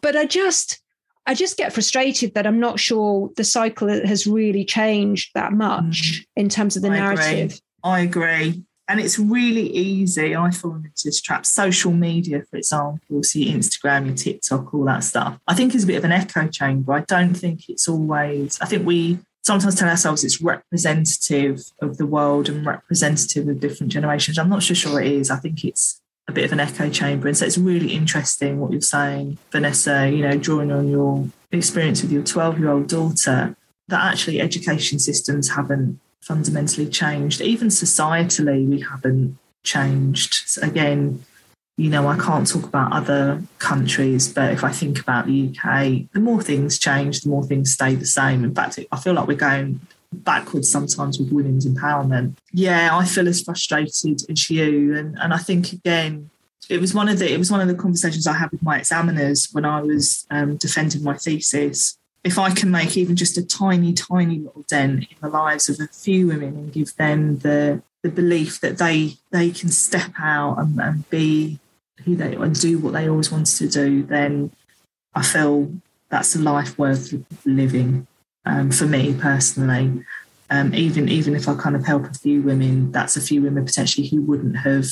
but 0.00 0.16
I 0.16 0.24
just, 0.24 0.81
I 1.26 1.34
just 1.34 1.56
get 1.56 1.72
frustrated 1.72 2.34
that 2.34 2.46
I'm 2.46 2.58
not 2.58 2.80
sure 2.80 3.30
the 3.36 3.44
cycle 3.44 3.88
has 3.88 4.26
really 4.26 4.64
changed 4.64 5.30
that 5.34 5.52
much 5.52 6.20
mm. 6.20 6.26
in 6.36 6.48
terms 6.48 6.76
of 6.76 6.82
the 6.82 6.88
I 6.88 6.98
narrative. 6.98 7.52
Agree. 7.52 7.60
I 7.84 8.00
agree. 8.00 8.64
And 8.88 9.00
it's 9.00 9.18
really 9.18 9.70
easy. 9.70 10.34
I 10.34 10.50
fall 10.50 10.74
into 10.74 10.90
this 11.04 11.20
trap. 11.20 11.46
Social 11.46 11.92
media, 11.92 12.42
for 12.50 12.56
example, 12.56 13.22
so 13.22 13.38
your 13.38 13.56
Instagram, 13.56 14.06
your 14.06 14.16
TikTok, 14.16 14.74
all 14.74 14.84
that 14.84 15.04
stuff. 15.04 15.38
I 15.46 15.54
think 15.54 15.74
is 15.74 15.84
a 15.84 15.86
bit 15.86 15.96
of 15.96 16.04
an 16.04 16.12
echo 16.12 16.48
chamber. 16.48 16.92
I 16.92 17.00
don't 17.00 17.34
think 17.34 17.70
it's 17.70 17.88
always. 17.88 18.60
I 18.60 18.66
think 18.66 18.84
we 18.84 19.18
sometimes 19.44 19.76
tell 19.76 19.88
ourselves 19.88 20.24
it's 20.24 20.42
representative 20.42 21.62
of 21.80 21.96
the 21.96 22.06
world 22.06 22.48
and 22.48 22.66
representative 22.66 23.48
of 23.48 23.60
different 23.60 23.92
generations. 23.92 24.38
I'm 24.38 24.50
not 24.50 24.62
sure 24.62 25.00
it 25.00 25.10
is. 25.10 25.30
I 25.30 25.36
think 25.36 25.64
it's 25.64 26.01
a 26.28 26.32
bit 26.32 26.44
of 26.44 26.52
an 26.52 26.60
echo 26.60 26.88
chamber. 26.88 27.28
And 27.28 27.36
so 27.36 27.46
it's 27.46 27.58
really 27.58 27.92
interesting 27.92 28.60
what 28.60 28.72
you're 28.72 28.80
saying, 28.80 29.38
Vanessa, 29.50 30.08
you 30.08 30.22
know, 30.22 30.36
drawing 30.36 30.70
on 30.70 30.88
your 30.88 31.28
experience 31.50 32.02
with 32.02 32.12
your 32.12 32.22
12 32.22 32.58
year 32.58 32.70
old 32.70 32.88
daughter, 32.88 33.56
that 33.88 34.12
actually 34.12 34.40
education 34.40 34.98
systems 34.98 35.50
haven't 35.50 36.00
fundamentally 36.20 36.88
changed. 36.88 37.40
Even 37.40 37.68
societally, 37.68 38.66
we 38.68 38.80
haven't 38.80 39.36
changed. 39.64 40.32
So 40.46 40.62
again, 40.62 41.24
you 41.76 41.90
know, 41.90 42.06
I 42.06 42.16
can't 42.16 42.46
talk 42.46 42.64
about 42.64 42.92
other 42.92 43.42
countries, 43.58 44.32
but 44.32 44.52
if 44.52 44.62
I 44.62 44.70
think 44.70 45.00
about 45.00 45.26
the 45.26 45.48
UK, 45.48 46.12
the 46.12 46.20
more 46.20 46.40
things 46.42 46.78
change, 46.78 47.22
the 47.22 47.30
more 47.30 47.44
things 47.44 47.72
stay 47.72 47.94
the 47.94 48.06
same. 48.06 48.44
In 48.44 48.54
fact, 48.54 48.78
I 48.92 48.96
feel 48.98 49.14
like 49.14 49.26
we're 49.26 49.36
going 49.36 49.80
backwards 50.12 50.70
sometimes 50.70 51.18
with 51.18 51.32
women's 51.32 51.66
empowerment. 51.66 52.36
Yeah, 52.52 52.96
I 52.96 53.04
feel 53.04 53.28
as 53.28 53.42
frustrated 53.42 54.22
as 54.30 54.50
you. 54.50 54.96
And 54.96 55.18
and 55.18 55.32
I 55.32 55.38
think 55.38 55.72
again, 55.72 56.30
it 56.68 56.80
was 56.80 56.94
one 56.94 57.08
of 57.08 57.18
the 57.18 57.32
it 57.32 57.38
was 57.38 57.50
one 57.50 57.60
of 57.60 57.68
the 57.68 57.74
conversations 57.74 58.26
I 58.26 58.34
had 58.34 58.50
with 58.50 58.62
my 58.62 58.78
examiners 58.78 59.48
when 59.52 59.64
I 59.64 59.82
was 59.82 60.26
um, 60.30 60.56
defending 60.56 61.02
my 61.02 61.16
thesis. 61.16 61.98
If 62.24 62.38
I 62.38 62.52
can 62.52 62.70
make 62.70 62.96
even 62.96 63.16
just 63.16 63.36
a 63.36 63.44
tiny, 63.44 63.92
tiny 63.92 64.38
little 64.38 64.64
dent 64.68 65.00
in 65.10 65.16
the 65.20 65.28
lives 65.28 65.68
of 65.68 65.80
a 65.80 65.88
few 65.88 66.28
women 66.28 66.56
and 66.56 66.72
give 66.72 66.94
them 66.96 67.38
the 67.38 67.82
the 68.02 68.10
belief 68.10 68.60
that 68.60 68.78
they 68.78 69.14
they 69.30 69.50
can 69.50 69.70
step 69.70 70.12
out 70.18 70.58
and, 70.58 70.80
and 70.80 71.10
be 71.10 71.58
who 72.04 72.16
they 72.16 72.34
and 72.34 72.58
do 72.60 72.78
what 72.78 72.92
they 72.92 73.08
always 73.08 73.30
wanted 73.30 73.56
to 73.56 73.68
do, 73.68 74.02
then 74.02 74.52
I 75.14 75.22
feel 75.22 75.72
that's 76.08 76.34
a 76.36 76.38
life 76.38 76.78
worth 76.78 77.14
living 77.44 78.06
um, 78.44 78.70
for 78.70 78.86
me 78.86 79.14
personally. 79.14 80.04
Um, 80.50 80.74
even 80.74 81.08
even 81.08 81.34
if 81.34 81.48
I 81.48 81.54
kind 81.54 81.74
of 81.74 81.86
help 81.86 82.04
a 82.04 82.14
few 82.14 82.42
women, 82.42 82.92
that's 82.92 83.16
a 83.16 83.20
few 83.20 83.42
women 83.42 83.64
potentially 83.64 84.06
who 84.06 84.20
wouldn't 84.20 84.58
have 84.58 84.86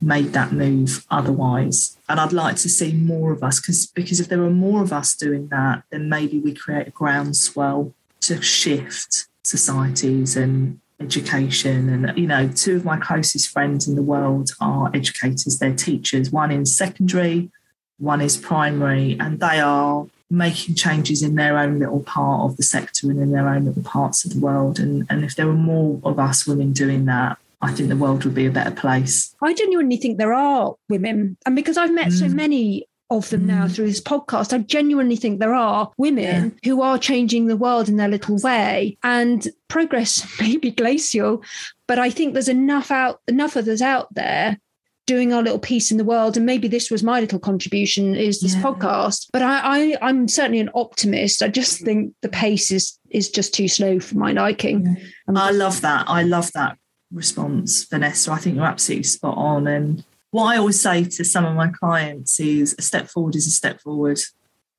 made 0.00 0.32
that 0.32 0.52
move 0.52 1.06
otherwise. 1.10 1.96
And 2.08 2.20
I'd 2.20 2.32
like 2.32 2.56
to 2.56 2.68
see 2.68 2.92
more 2.92 3.32
of 3.32 3.42
us 3.42 3.60
because 3.60 3.86
because 3.86 4.20
if 4.20 4.28
there 4.28 4.42
are 4.42 4.50
more 4.50 4.82
of 4.82 4.92
us 4.92 5.14
doing 5.14 5.48
that, 5.48 5.84
then 5.90 6.08
maybe 6.08 6.38
we 6.38 6.54
create 6.54 6.88
a 6.88 6.90
groundswell 6.90 7.94
to 8.22 8.42
shift 8.42 9.28
societies 9.44 10.36
and 10.36 10.80
education. 11.00 11.88
And 11.88 12.18
you 12.18 12.26
know, 12.26 12.48
two 12.48 12.76
of 12.76 12.84
my 12.84 12.98
closest 12.98 13.50
friends 13.50 13.86
in 13.86 13.94
the 13.94 14.02
world 14.02 14.50
are 14.60 14.90
educators. 14.94 15.58
They're 15.58 15.74
teachers. 15.74 16.30
One 16.30 16.50
in 16.50 16.66
secondary, 16.66 17.50
one 17.98 18.20
is 18.20 18.36
primary, 18.36 19.16
and 19.20 19.40
they 19.40 19.60
are 19.60 20.06
making 20.30 20.74
changes 20.74 21.22
in 21.22 21.36
their 21.36 21.56
own 21.58 21.78
little 21.78 22.02
part 22.02 22.50
of 22.50 22.56
the 22.56 22.62
sector 22.62 23.10
and 23.10 23.20
in 23.20 23.32
their 23.32 23.48
own 23.48 23.64
little 23.64 23.82
parts 23.82 24.24
of 24.24 24.34
the 24.34 24.40
world. 24.40 24.78
And, 24.78 25.06
and 25.08 25.24
if 25.24 25.36
there 25.36 25.46
were 25.46 25.54
more 25.54 26.00
of 26.04 26.18
us 26.18 26.46
women 26.46 26.72
doing 26.72 27.04
that, 27.06 27.38
I 27.62 27.72
think 27.72 27.88
the 27.88 27.96
world 27.96 28.24
would 28.24 28.34
be 28.34 28.46
a 28.46 28.50
better 28.50 28.74
place. 28.74 29.34
I 29.40 29.54
genuinely 29.54 29.96
think 29.96 30.18
there 30.18 30.34
are 30.34 30.74
women. 30.88 31.36
And 31.46 31.56
because 31.56 31.76
I've 31.76 31.94
met 31.94 32.08
mm. 32.08 32.18
so 32.18 32.28
many 32.28 32.86
of 33.08 33.30
them 33.30 33.42
mm. 33.42 33.46
now 33.46 33.68
through 33.68 33.86
this 33.86 34.00
podcast, 34.00 34.52
I 34.52 34.58
genuinely 34.58 35.16
think 35.16 35.38
there 35.38 35.54
are 35.54 35.90
women 35.96 36.56
yeah. 36.62 36.70
who 36.70 36.82
are 36.82 36.98
changing 36.98 37.46
the 37.46 37.56
world 37.56 37.88
in 37.88 37.96
their 37.96 38.08
little 38.08 38.38
way. 38.38 38.98
And 39.02 39.46
progress 39.68 40.26
may 40.40 40.56
be 40.56 40.70
glacial, 40.70 41.42
but 41.86 41.98
I 41.98 42.10
think 42.10 42.32
there's 42.32 42.48
enough 42.48 42.90
out 42.90 43.20
enough 43.28 43.56
of 43.56 43.68
us 43.68 43.80
out 43.80 44.12
there 44.14 44.58
doing 45.06 45.32
our 45.32 45.42
little 45.42 45.58
piece 45.58 45.90
in 45.90 45.98
the 45.98 46.04
world 46.04 46.36
and 46.36 46.44
maybe 46.44 46.66
this 46.66 46.90
was 46.90 47.02
my 47.02 47.20
little 47.20 47.38
contribution 47.38 48.14
is 48.14 48.40
this 48.40 48.54
yeah. 48.54 48.62
podcast. 48.62 49.28
But 49.32 49.42
I, 49.42 49.60
I 49.62 49.98
i'm 50.02 50.28
certainly 50.28 50.60
an 50.60 50.70
optimist. 50.74 51.42
I 51.42 51.48
just 51.48 51.80
think 51.80 52.12
the 52.22 52.28
pace 52.28 52.70
is 52.70 52.98
is 53.10 53.30
just 53.30 53.54
too 53.54 53.68
slow 53.68 54.00
for 54.00 54.16
my 54.16 54.32
liking. 54.32 54.96
Yeah. 54.96 55.04
Um, 55.28 55.36
i 55.36 55.50
love 55.50 55.80
that. 55.82 56.04
I 56.08 56.22
love 56.22 56.52
that 56.52 56.76
response 57.12 57.84
vanessa. 57.84 58.32
I 58.32 58.38
think 58.38 58.56
you're 58.56 58.64
absolutely 58.64 59.04
spot 59.04 59.38
on. 59.38 59.66
And 59.68 60.04
what 60.32 60.46
i 60.46 60.58
always 60.58 60.80
say 60.80 61.04
to 61.04 61.24
some 61.24 61.46
of 61.46 61.54
my 61.54 61.68
clients 61.68 62.38
is 62.40 62.74
a 62.78 62.82
step 62.82 63.08
forward 63.08 63.36
is 63.36 63.46
a 63.46 63.52
step 63.52 63.80
forward. 63.80 64.18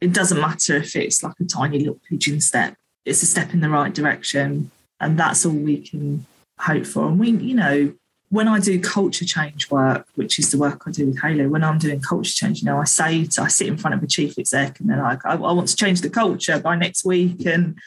It 0.02 0.14
doesn't 0.14 0.40
matter 0.40 0.76
if 0.76 0.96
it's 0.96 1.24
like 1.24 1.40
a 1.40 1.46
tiny 1.46 1.80
little 1.80 2.00
pigeon 2.08 2.42
step. 2.42 2.76
It's 3.06 3.24
a 3.24 3.26
step 3.26 3.54
in 3.54 3.62
the 3.62 3.70
right 3.70 3.94
direction 3.94 4.72
and 5.00 5.18
that's 5.18 5.46
all 5.46 5.54
we 5.54 5.78
can 5.78 6.26
hope 6.60 6.86
for. 6.86 7.08
And 7.08 7.18
we 7.18 7.30
you 7.32 7.56
know 7.56 7.94
when 8.30 8.48
I 8.48 8.60
do 8.60 8.80
culture 8.80 9.26
change 9.26 9.72
work, 9.72 10.06
which 10.16 10.38
is 10.38 10.52
the 10.52 10.58
work 10.58 10.84
I 10.86 10.92
do 10.92 11.08
with 11.08 11.22
Halo, 11.22 11.48
when 11.48 11.64
I'm 11.64 11.78
doing 11.78 12.02
culture 12.02 12.34
change, 12.34 12.62
you 12.62 12.66
know, 12.66 12.80
I 12.80 12.84
say 12.84 13.26
to, 13.26 13.44
I 13.44 13.48
sit 13.48 13.68
in 13.68 13.78
front 13.78 13.96
of 13.96 14.04
a 14.04 14.08
chief 14.08 14.38
exec 14.38 14.80
and 14.80 14.90
they're 14.90 15.02
like, 15.02 15.26
I, 15.26 15.34
I, 15.34 15.52
want 15.54 15.70
to 15.70 15.76
change 15.76 16.02
the 16.02 16.10
culture 16.10 16.60
by 16.60 16.76
next 16.76 17.06
week. 17.06 17.46
And 17.46 17.78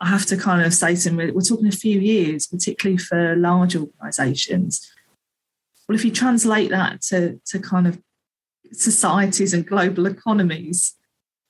I 0.00 0.08
have 0.08 0.24
to 0.26 0.38
kind 0.38 0.64
of 0.64 0.72
say 0.72 0.96
to 0.96 1.10
them, 1.10 1.16
we're 1.16 1.42
talking 1.42 1.66
a 1.66 1.72
few 1.72 2.00
years, 2.00 2.46
particularly 2.46 2.96
for 2.96 3.36
large 3.36 3.76
organizations. 3.76 4.90
Well, 5.86 5.96
if 5.96 6.04
you 6.04 6.10
translate 6.10 6.70
that 6.70 7.02
to, 7.02 7.40
to 7.46 7.58
kind 7.58 7.86
of 7.86 8.00
societies 8.72 9.52
and 9.52 9.66
global 9.66 10.06
economies, 10.06 10.94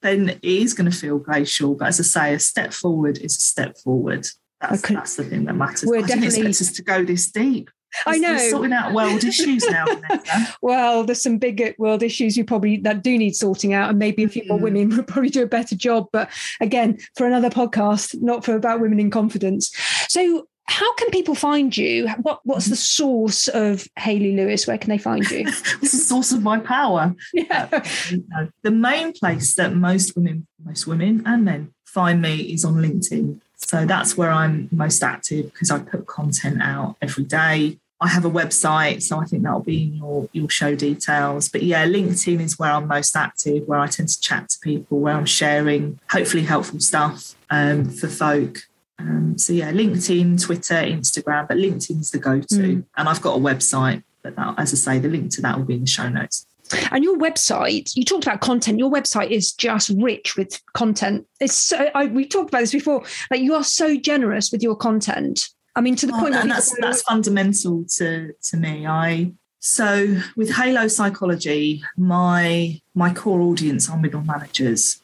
then 0.02 0.30
it 0.30 0.44
is 0.44 0.74
going 0.74 0.90
to 0.90 0.96
feel 0.96 1.18
glacial. 1.18 1.76
But 1.76 1.88
as 1.88 2.00
I 2.00 2.02
say, 2.02 2.34
a 2.34 2.40
step 2.40 2.72
forward 2.72 3.18
is 3.18 3.36
a 3.36 3.40
step 3.40 3.78
forward. 3.78 4.26
That's, 4.60 4.82
that's 4.82 5.16
the 5.16 5.24
thing 5.24 5.44
that 5.44 5.54
matters. 5.54 5.84
We're 5.84 5.98
I 5.98 6.00
definitely, 6.00 6.30
didn't 6.30 6.46
expect 6.48 6.70
us 6.70 6.76
to 6.76 6.82
go 6.82 7.04
this 7.04 7.30
deep. 7.30 7.70
I 8.06 8.18
know. 8.18 8.36
Sorting 8.36 8.72
out 8.72 8.92
world 8.92 9.24
issues 9.24 9.64
now. 9.68 9.86
well, 10.60 11.04
there's 11.04 11.22
some 11.22 11.38
big 11.38 11.74
world 11.78 12.02
issues 12.02 12.36
you 12.36 12.44
probably 12.44 12.76
that 12.78 13.02
do 13.02 13.16
need 13.16 13.36
sorting 13.36 13.72
out, 13.72 13.90
and 13.90 13.98
maybe 13.98 14.24
a 14.24 14.28
few 14.28 14.44
more 14.46 14.58
mm. 14.58 14.62
women 14.62 14.88
would 14.96 15.06
probably 15.06 15.30
do 15.30 15.42
a 15.42 15.46
better 15.46 15.76
job. 15.76 16.08
But 16.12 16.30
again, 16.60 16.98
for 17.16 17.26
another 17.26 17.50
podcast, 17.50 18.20
not 18.20 18.44
for 18.44 18.54
about 18.54 18.80
women 18.80 19.00
in 19.00 19.10
confidence. 19.10 19.74
So, 20.08 20.48
how 20.66 20.94
can 20.94 21.10
people 21.10 21.34
find 21.34 21.76
you? 21.76 22.08
What 22.22 22.40
What's 22.44 22.66
the 22.66 22.76
source 22.76 23.48
of 23.48 23.86
Hayley 23.96 24.36
Lewis? 24.36 24.66
Where 24.66 24.78
can 24.78 24.90
they 24.90 24.98
find 24.98 25.28
you? 25.30 25.40
it's 25.46 25.92
the 25.92 25.98
source 25.98 26.32
of 26.32 26.42
my 26.42 26.58
power. 26.58 27.14
Yeah. 27.32 27.68
Uh, 27.72 28.46
the 28.62 28.70
main 28.70 29.12
place 29.12 29.54
that 29.54 29.74
most 29.74 30.16
women, 30.16 30.46
most 30.64 30.86
women 30.86 31.22
and 31.26 31.44
men 31.44 31.74
find 31.84 32.20
me 32.20 32.40
is 32.52 32.64
on 32.64 32.74
LinkedIn. 32.74 33.40
So 33.56 33.86
that's 33.86 34.16
where 34.16 34.30
I'm 34.30 34.68
most 34.72 35.02
active 35.02 35.52
because 35.52 35.70
I 35.70 35.78
put 35.78 36.06
content 36.06 36.60
out 36.60 36.96
every 37.00 37.24
day. 37.24 37.78
I 38.04 38.08
have 38.08 38.26
a 38.26 38.30
website, 38.30 39.00
so 39.02 39.18
I 39.18 39.24
think 39.24 39.44
that'll 39.44 39.60
be 39.60 39.84
in 39.84 39.94
your, 39.94 40.28
your 40.32 40.50
show 40.50 40.74
details. 40.74 41.48
But 41.48 41.62
yeah, 41.62 41.86
LinkedIn 41.86 42.38
is 42.40 42.58
where 42.58 42.70
I'm 42.70 42.86
most 42.86 43.16
active, 43.16 43.66
where 43.66 43.78
I 43.78 43.86
tend 43.86 44.10
to 44.10 44.20
chat 44.20 44.50
to 44.50 44.58
people, 44.60 45.00
where 45.00 45.14
I'm 45.14 45.24
sharing 45.24 45.98
hopefully 46.10 46.42
helpful 46.42 46.80
stuff 46.80 47.34
um, 47.48 47.88
for 47.88 48.08
folk. 48.08 48.58
Um, 48.98 49.38
so 49.38 49.54
yeah, 49.54 49.72
LinkedIn, 49.72 50.42
Twitter, 50.42 50.74
Instagram, 50.74 51.48
but 51.48 51.56
LinkedIn's 51.56 52.10
the 52.10 52.18
go-to. 52.18 52.56
Mm. 52.56 52.84
And 52.94 53.08
I've 53.08 53.22
got 53.22 53.38
a 53.38 53.40
website, 53.40 54.02
but 54.22 54.36
that, 54.36 54.54
as 54.58 54.74
I 54.74 54.76
say, 54.76 54.98
the 54.98 55.08
link 55.08 55.30
to 55.32 55.40
that 55.40 55.56
will 55.56 55.64
be 55.64 55.74
in 55.74 55.80
the 55.80 55.86
show 55.86 56.10
notes. 56.10 56.46
And 56.90 57.02
your 57.02 57.16
website, 57.16 57.96
you 57.96 58.04
talked 58.04 58.24
about 58.26 58.42
content. 58.42 58.78
Your 58.78 58.90
website 58.90 59.30
is 59.30 59.52
just 59.52 59.88
rich 59.96 60.36
with 60.36 60.60
content. 60.74 61.26
It's 61.40 61.54
so 61.54 61.88
I, 61.94 62.06
we've 62.06 62.28
talked 62.28 62.50
about 62.50 62.60
this 62.60 62.72
before. 62.72 63.02
Like 63.30 63.40
you 63.40 63.54
are 63.54 63.64
so 63.64 63.96
generous 63.96 64.52
with 64.52 64.62
your 64.62 64.76
content. 64.76 65.48
I 65.76 65.80
mean, 65.80 65.96
to 65.96 66.06
the 66.06 66.14
oh, 66.14 66.20
point, 66.20 66.34
and 66.34 66.50
that's 66.50 66.74
that's 66.80 67.02
fundamental 67.02 67.84
to 67.96 68.32
to 68.50 68.56
me. 68.56 68.86
I 68.86 69.32
so 69.60 70.20
with 70.36 70.52
Halo 70.52 70.88
Psychology, 70.88 71.82
my 71.96 72.80
my 72.94 73.12
core 73.12 73.40
audience 73.40 73.90
are 73.90 73.98
middle 73.98 74.22
managers. 74.22 75.00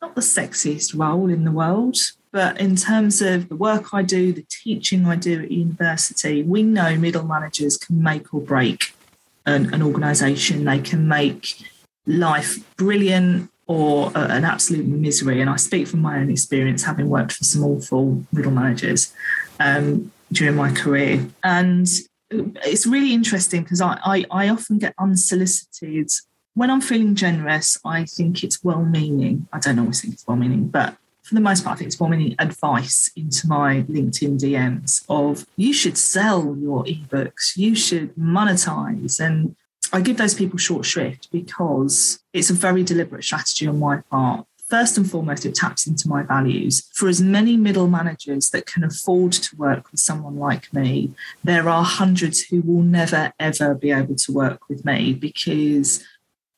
Not 0.00 0.14
the 0.14 0.20
sexiest 0.20 0.96
role 0.96 1.30
in 1.30 1.44
the 1.44 1.50
world, 1.50 1.96
but 2.30 2.60
in 2.60 2.76
terms 2.76 3.22
of 3.22 3.48
the 3.48 3.56
work 3.56 3.94
I 3.94 4.02
do, 4.02 4.32
the 4.32 4.44
teaching 4.48 5.06
I 5.06 5.16
do 5.16 5.42
at 5.42 5.50
university, 5.50 6.42
we 6.42 6.62
know 6.62 6.96
middle 6.96 7.24
managers 7.24 7.76
can 7.76 8.02
make 8.02 8.34
or 8.34 8.40
break 8.40 8.94
an, 9.46 9.72
an 9.72 9.82
organisation. 9.82 10.64
They 10.64 10.80
can 10.80 11.08
make 11.08 11.64
life 12.06 12.58
brilliant 12.76 13.50
or 13.66 14.12
an 14.14 14.44
absolute 14.44 14.84
misery. 14.84 15.40
And 15.40 15.48
I 15.48 15.56
speak 15.56 15.88
from 15.88 16.02
my 16.02 16.18
own 16.18 16.30
experience, 16.30 16.84
having 16.84 17.08
worked 17.08 17.32
for 17.32 17.44
some 17.44 17.64
awful 17.64 18.24
middle 18.30 18.52
managers 18.52 19.12
um, 19.60 20.12
during 20.32 20.56
my 20.56 20.72
career. 20.72 21.26
And 21.42 21.88
it's 22.30 22.86
really 22.86 23.12
interesting 23.12 23.62
because 23.62 23.80
I, 23.80 23.98
I, 24.04 24.24
I 24.30 24.48
often 24.48 24.78
get 24.78 24.94
unsolicited. 24.98 26.10
When 26.54 26.70
I'm 26.70 26.80
feeling 26.80 27.14
generous, 27.14 27.78
I 27.84 28.04
think 28.04 28.44
it's 28.44 28.62
well 28.62 28.84
meaning. 28.84 29.48
I 29.52 29.58
don't 29.58 29.78
always 29.78 30.00
think 30.00 30.14
it's 30.14 30.26
well 30.26 30.36
meaning, 30.36 30.68
but 30.68 30.96
for 31.22 31.34
the 31.34 31.40
most 31.40 31.64
part, 31.64 31.76
I 31.76 31.78
think 31.78 31.88
it's 31.88 31.98
well 31.98 32.10
meaning 32.10 32.34
advice 32.38 33.10
into 33.16 33.48
my 33.48 33.82
LinkedIn 33.88 34.38
DMs 34.38 35.04
of 35.08 35.46
you 35.56 35.72
should 35.72 35.96
sell 35.96 36.56
your 36.58 36.84
ebooks, 36.84 37.56
you 37.56 37.74
should 37.74 38.14
monetize. 38.14 39.20
And 39.20 39.56
I 39.92 40.00
give 40.00 40.16
those 40.16 40.34
people 40.34 40.58
short 40.58 40.84
shrift 40.84 41.28
because 41.32 42.20
it's 42.32 42.50
a 42.50 42.54
very 42.54 42.82
deliberate 42.82 43.24
strategy 43.24 43.66
on 43.66 43.78
my 43.78 44.00
part 44.10 44.46
first 44.74 44.98
and 44.98 45.08
foremost, 45.08 45.46
it 45.46 45.54
taps 45.54 45.86
into 45.86 46.08
my 46.08 46.24
values. 46.24 46.90
For 46.94 47.08
as 47.08 47.20
many 47.20 47.56
middle 47.56 47.86
managers 47.86 48.50
that 48.50 48.66
can 48.66 48.82
afford 48.82 49.30
to 49.30 49.54
work 49.54 49.92
with 49.92 50.00
someone 50.00 50.36
like 50.36 50.74
me, 50.74 51.12
there 51.44 51.68
are 51.68 51.84
hundreds 51.84 52.42
who 52.42 52.60
will 52.60 52.82
never, 52.82 53.32
ever 53.38 53.72
be 53.76 53.92
able 53.92 54.16
to 54.16 54.32
work 54.32 54.68
with 54.68 54.84
me 54.84 55.12
because 55.12 56.04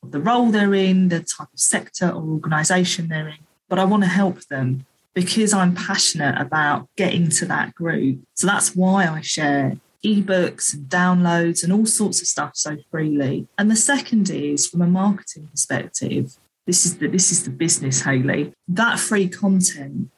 of 0.03 0.13
the 0.13 0.21
role 0.21 0.51
they're 0.51 0.73
in, 0.73 1.11
the 1.11 1.21
type 1.21 1.53
of 1.53 1.61
sector 1.61 2.09
or 2.09 2.23
organization 2.23 3.09
they're 3.09 3.29
in. 3.29 3.45
But 3.69 3.79
I 3.79 3.85
want 3.85 4.03
to 4.05 4.09
help 4.09 4.47
them 4.47 4.87
because 5.13 5.53
I'm 5.53 5.75
passionate 5.75 6.41
about 6.41 6.89
getting 6.97 7.29
to 7.39 7.45
that 7.47 7.75
group. 7.75 8.21
So 8.33 8.47
that's 8.47 8.75
why 8.75 9.07
I 9.07 9.21
share 9.21 9.77
ebooks 10.03 10.73
and 10.73 10.89
downloads 10.89 11.63
and 11.63 11.71
all 11.71 11.85
sorts 11.85 12.23
of 12.23 12.29
stuff 12.29 12.53
so 12.55 12.79
freely. 12.91 13.47
And 13.59 13.71
the 13.71 13.77
second 13.77 14.31
is 14.31 14.67
from 14.67 14.81
a 14.81 14.87
marketing 14.87 15.49
perspective, 15.49 16.39
this 16.67 16.85
is 16.85 16.99
the 16.99 17.09
this 17.09 17.31
is 17.33 17.45
the 17.45 17.51
business, 17.51 18.03
Hayley. 18.03 18.53
That 18.69 18.99
free 18.99 19.29
content, 19.29 20.11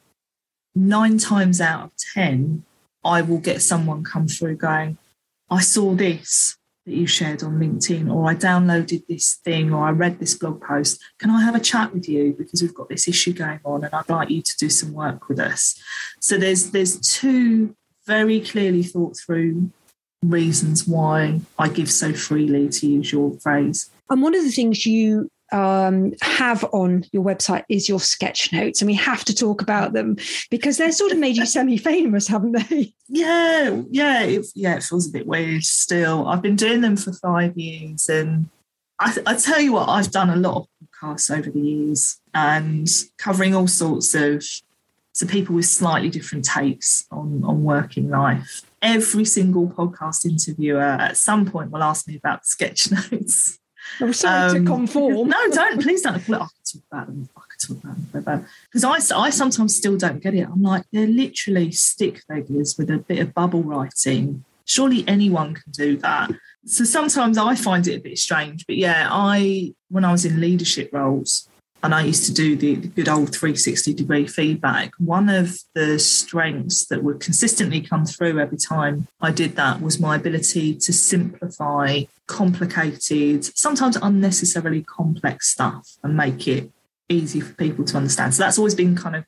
nine 0.75 1.17
times 1.17 1.61
out 1.61 1.83
of 1.85 1.91
ten, 2.13 2.63
I 3.03 3.21
will 3.21 3.39
get 3.39 3.61
someone 3.61 4.03
come 4.03 4.27
through 4.27 4.57
going, 4.57 4.97
I 5.49 5.61
saw 5.61 5.93
this. 5.95 6.57
that 6.89 6.95
you 6.95 7.07
shared 7.07 7.43
on 7.43 7.59
LinkedIn, 7.59 8.11
or 8.13 8.29
I 8.29 8.35
downloaded 8.35 9.05
this 9.07 9.35
thing, 9.35 9.71
or 9.73 9.85
I 9.85 9.91
read 9.91 10.19
this 10.19 10.33
blog 10.33 10.61
post. 10.61 10.99
Can 11.19 11.29
I 11.29 11.41
have 11.43 11.55
a 11.55 11.59
chat 11.59 11.93
with 11.93 12.09
you 12.09 12.33
because 12.37 12.61
we've 12.61 12.73
got 12.73 12.89
this 12.89 13.07
issue 13.07 13.33
going 13.33 13.59
on, 13.63 13.83
and 13.83 13.93
I'd 13.93 14.09
like 14.09 14.29
you 14.29 14.41
to 14.41 14.57
do 14.57 14.69
some 14.69 14.93
work 14.93 15.29
with 15.29 15.39
us. 15.39 15.79
So 16.19 16.37
there's 16.37 16.71
there's 16.71 16.99
two 16.99 17.75
very 18.05 18.41
clearly 18.41 18.83
thought 18.83 19.17
through 19.17 19.71
reasons 20.23 20.87
why 20.87 21.41
I 21.57 21.69
give 21.69 21.91
so 21.91 22.11
freely, 22.13 22.67
to 22.69 22.87
use 22.87 23.11
your 23.11 23.31
phrase. 23.39 23.89
And 24.09 24.21
one 24.21 24.35
of 24.35 24.43
the 24.43 24.51
things 24.51 24.85
you 24.85 25.29
um, 25.51 26.13
have 26.21 26.63
on 26.71 27.05
your 27.11 27.23
website 27.23 27.63
is 27.69 27.89
your 27.89 27.99
sketch 27.99 28.51
notes, 28.51 28.81
and 28.81 28.87
we 28.87 28.95
have 28.95 29.25
to 29.25 29.35
talk 29.35 29.61
about 29.61 29.93
them 29.93 30.17
because 30.49 30.77
they're 30.77 30.91
sort 30.91 31.11
of 31.11 31.17
made 31.17 31.37
you 31.37 31.45
semi-famous, 31.45 32.27
haven't 32.27 32.53
they? 32.69 32.93
Yeah, 33.07 33.81
yeah, 33.89 34.23
it, 34.23 34.45
yeah. 34.55 34.75
It 34.75 34.83
feels 34.83 35.07
a 35.07 35.11
bit 35.11 35.27
weird 35.27 35.63
still. 35.63 36.27
I've 36.27 36.41
been 36.41 36.55
doing 36.55 36.81
them 36.81 36.97
for 36.97 37.13
five 37.13 37.57
years, 37.57 38.09
and 38.09 38.49
I, 38.99 39.15
I 39.25 39.35
tell 39.35 39.59
you 39.59 39.73
what, 39.73 39.89
I've 39.89 40.11
done 40.11 40.29
a 40.29 40.35
lot 40.35 40.57
of 40.57 40.67
podcasts 41.01 41.35
over 41.35 41.49
the 41.49 41.59
years 41.59 42.19
and 42.33 42.87
covering 43.17 43.55
all 43.55 43.67
sorts 43.67 44.13
of 44.13 44.43
so 45.19 45.27
people 45.27 45.55
with 45.55 45.65
slightly 45.65 46.09
different 46.09 46.45
takes 46.45 47.05
on 47.11 47.43
on 47.43 47.63
working 47.63 48.09
life. 48.09 48.61
Every 48.81 49.25
single 49.25 49.67
podcast 49.67 50.25
interviewer 50.25 50.81
at 50.81 51.17
some 51.17 51.45
point 51.45 51.71
will 51.71 51.83
ask 51.83 52.07
me 52.07 52.15
about 52.15 52.45
sketch 52.45 52.89
notes. 53.11 53.58
I'm 53.99 54.13
sorry 54.13 54.57
um, 54.57 54.65
to 54.65 54.71
conform. 54.71 55.29
No, 55.29 55.49
don't. 55.51 55.81
Please 55.81 56.01
don't. 56.01 56.15
I 56.15 56.19
can 56.19 56.27
talk 56.29 56.47
about 56.91 57.07
them. 57.07 57.29
I 57.35 57.41
can 57.49 57.75
talk 57.75 57.83
about 57.83 58.25
them 58.25 58.47
Because 58.71 59.11
I, 59.11 59.17
I 59.17 59.29
sometimes 59.29 59.75
still 59.75 59.97
don't 59.97 60.21
get 60.21 60.33
it. 60.33 60.47
I'm 60.47 60.61
like, 60.63 60.85
they're 60.91 61.07
literally 61.07 61.71
stick 61.71 62.21
figures 62.27 62.77
with 62.77 62.89
a 62.89 62.97
bit 62.97 63.19
of 63.19 63.33
bubble 63.33 63.63
writing. 63.63 64.43
Surely 64.65 65.03
anyone 65.07 65.55
can 65.55 65.71
do 65.71 65.97
that. 65.97 66.31
So 66.65 66.83
sometimes 66.83 67.37
I 67.37 67.55
find 67.55 67.87
it 67.87 67.95
a 67.95 67.99
bit 67.99 68.17
strange. 68.17 68.65
But 68.67 68.77
yeah, 68.77 69.07
I, 69.11 69.73
when 69.89 70.05
I 70.05 70.11
was 70.11 70.25
in 70.25 70.39
leadership 70.39 70.89
roles, 70.93 71.49
and 71.81 71.95
I 71.95 72.03
used 72.03 72.25
to 72.25 72.33
do 72.33 72.55
the, 72.55 72.75
the, 72.75 72.87
good 72.89 73.07
old 73.07 73.33
360 73.33 73.93
degree 73.93 74.27
feedback. 74.27 74.91
One 74.97 75.29
of 75.29 75.59
the 75.75 75.97
strengths 75.97 76.85
that 76.87 77.03
would 77.03 77.19
consistently 77.19 77.81
come 77.81 78.05
through 78.05 78.39
every 78.39 78.57
time 78.57 79.07
I 79.21 79.31
did 79.31 79.55
that 79.55 79.81
was 79.81 79.99
my 79.99 80.17
ability 80.17 80.75
to 80.75 80.93
simplify 80.93 82.03
complicated, 82.27 83.45
sometimes 83.57 83.95
unnecessarily 83.97 84.83
complex 84.83 85.49
stuff 85.49 85.97
and 86.03 86.17
make 86.17 86.47
it 86.47 86.71
easy 87.07 87.39
for 87.39 87.53
people 87.53 87.85
to 87.85 87.97
understand. 87.97 88.35
So 88.35 88.43
that's 88.43 88.57
always 88.57 88.75
been 88.75 88.95
kind 88.95 89.15
of 89.15 89.25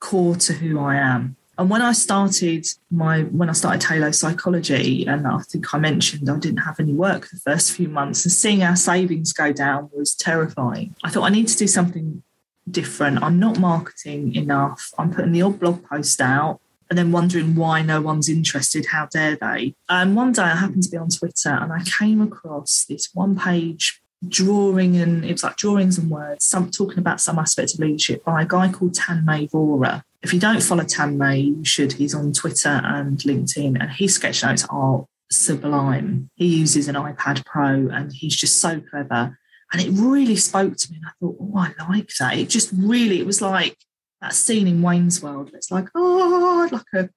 core 0.00 0.36
to 0.36 0.52
who 0.54 0.78
I 0.78 0.96
am. 0.96 1.36
And 1.56 1.70
when 1.70 1.82
I 1.82 1.92
started 1.92 2.66
my 2.90 3.22
when 3.22 3.48
I 3.48 3.52
started 3.52 3.82
Halo 3.82 4.10
Psychology, 4.10 5.06
and 5.06 5.26
I 5.26 5.38
think 5.38 5.72
I 5.72 5.78
mentioned 5.78 6.28
I 6.28 6.38
didn't 6.38 6.58
have 6.58 6.80
any 6.80 6.92
work 6.92 7.28
the 7.30 7.38
first 7.38 7.72
few 7.72 7.88
months, 7.88 8.24
and 8.24 8.32
seeing 8.32 8.62
our 8.62 8.76
savings 8.76 9.32
go 9.32 9.52
down 9.52 9.90
was 9.92 10.14
terrifying. 10.14 10.94
I 11.04 11.10
thought 11.10 11.24
I 11.24 11.30
need 11.30 11.48
to 11.48 11.56
do 11.56 11.66
something 11.66 12.22
different. 12.70 13.22
I'm 13.22 13.38
not 13.38 13.58
marketing 13.58 14.34
enough. 14.34 14.92
I'm 14.98 15.12
putting 15.12 15.32
the 15.32 15.42
odd 15.42 15.60
blog 15.60 15.84
post 15.84 16.20
out 16.20 16.60
and 16.90 16.98
then 16.98 17.12
wondering 17.12 17.54
why 17.54 17.82
no 17.82 18.00
one's 18.00 18.28
interested. 18.28 18.86
How 18.86 19.06
dare 19.06 19.36
they? 19.36 19.74
And 19.88 20.16
one 20.16 20.32
day 20.32 20.42
I 20.42 20.56
happened 20.56 20.82
to 20.84 20.90
be 20.90 20.96
on 20.96 21.08
Twitter 21.08 21.50
and 21.50 21.72
I 21.72 21.82
came 21.82 22.20
across 22.20 22.84
this 22.88 23.10
one 23.14 23.38
page 23.38 24.00
drawing 24.28 24.96
and 24.96 25.24
it 25.24 25.32
was 25.32 25.42
like 25.42 25.56
drawings 25.56 25.98
and 25.98 26.10
words, 26.10 26.44
some 26.44 26.70
talking 26.70 26.98
about 26.98 27.20
some 27.20 27.38
aspect 27.38 27.74
of 27.74 27.80
leadership 27.80 28.24
by 28.24 28.42
a 28.42 28.46
guy 28.46 28.70
called 28.70 28.94
Tanmay 28.94 29.50
Vora. 29.50 30.02
If 30.24 30.32
you 30.32 30.40
don't 30.40 30.62
follow 30.62 30.84
Tanmay, 30.84 31.58
you 31.58 31.64
should. 31.64 31.92
He's 31.92 32.14
on 32.14 32.32
Twitter 32.32 32.80
and 32.82 33.18
LinkedIn, 33.18 33.78
and 33.78 33.90
his 33.90 34.14
sketch 34.14 34.42
notes 34.42 34.66
are 34.70 35.04
sublime. 35.30 36.30
He 36.34 36.46
uses 36.46 36.88
an 36.88 36.94
iPad 36.94 37.44
Pro 37.44 37.88
and 37.88 38.12
he's 38.12 38.34
just 38.34 38.60
so 38.60 38.80
clever. 38.80 39.38
And 39.72 39.82
it 39.82 39.90
really 39.90 40.36
spoke 40.36 40.76
to 40.76 40.90
me. 40.90 40.98
And 40.98 41.06
I 41.06 41.10
thought, 41.20 41.36
oh, 41.40 41.52
I 41.56 41.90
like 41.90 42.10
that. 42.18 42.38
It 42.38 42.48
just 42.48 42.70
really, 42.72 43.20
it 43.20 43.26
was 43.26 43.42
like 43.42 43.76
that 44.20 44.32
scene 44.32 44.66
in 44.66 44.82
Wayne's 44.82 45.22
World. 45.22 45.50
It's 45.52 45.70
like, 45.70 45.88
oh, 45.94 46.68
like 46.70 46.86
a 46.94 47.10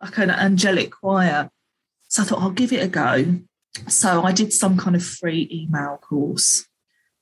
like 0.00 0.18
an 0.18 0.30
angelic 0.30 0.92
choir. 0.92 1.50
So 2.08 2.22
I 2.22 2.24
thought 2.24 2.40
I'll 2.40 2.50
give 2.50 2.72
it 2.72 2.82
a 2.82 2.88
go. 2.88 3.40
So 3.88 4.22
I 4.22 4.32
did 4.32 4.52
some 4.52 4.76
kind 4.76 4.96
of 4.96 5.04
free 5.04 5.48
email 5.52 5.98
course. 5.98 6.66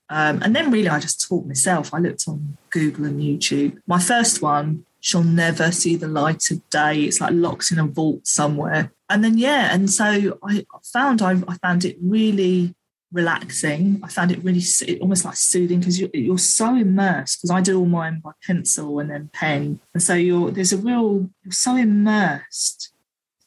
Um, 0.09 0.41
and 0.43 0.55
then 0.55 0.71
really 0.71 0.89
I 0.89 1.01
just 1.01 1.27
taught 1.27 1.47
myself. 1.47 1.93
I 1.93 1.99
looked 1.99 2.25
on 2.29 2.59
Google 2.71 3.07
and 3.07 3.21
YouTube. 3.21 3.79
My 3.87 3.99
first 3.99 4.41
one 4.41 4.85
she'll 5.07 5.23
never 5.23 5.71
see 5.71 5.95
the 5.95 6.09
light 6.09 6.51
of 6.51 6.69
day. 6.69 7.03
It's 7.03 7.21
like 7.21 7.33
locked 7.33 7.71
in 7.71 7.79
a 7.79 7.87
vault 7.87 8.27
somewhere. 8.27 8.91
And 9.09 9.23
then 9.23 9.39
yeah, 9.39 9.73
and 9.73 9.89
so 9.89 10.37
I 10.43 10.67
found 10.93 11.23
I, 11.23 11.41
I 11.47 11.55
found 11.59 11.85
it 11.85 11.97
really 12.03 12.75
relaxing. 13.13 14.01
I 14.03 14.09
found 14.09 14.33
it 14.33 14.43
really 14.43 14.63
almost 15.01 15.25
like 15.25 15.37
soothing 15.37 15.79
because 15.79 16.01
you're, 16.01 16.11
you're 16.13 16.39
so 16.39 16.75
immersed. 16.75 17.39
Because 17.39 17.53
I 17.53 17.61
do 17.61 17.79
all 17.79 17.87
mine 17.87 18.19
by 18.19 18.33
pencil 18.45 18.99
and 18.99 19.09
then 19.09 19.31
pen, 19.33 19.79
and 19.95 20.03
so 20.03 20.15
you're 20.15 20.51
there's 20.51 20.73
a 20.73 20.77
real 20.77 21.31
you're 21.45 21.53
so 21.53 21.77
immersed 21.77 22.91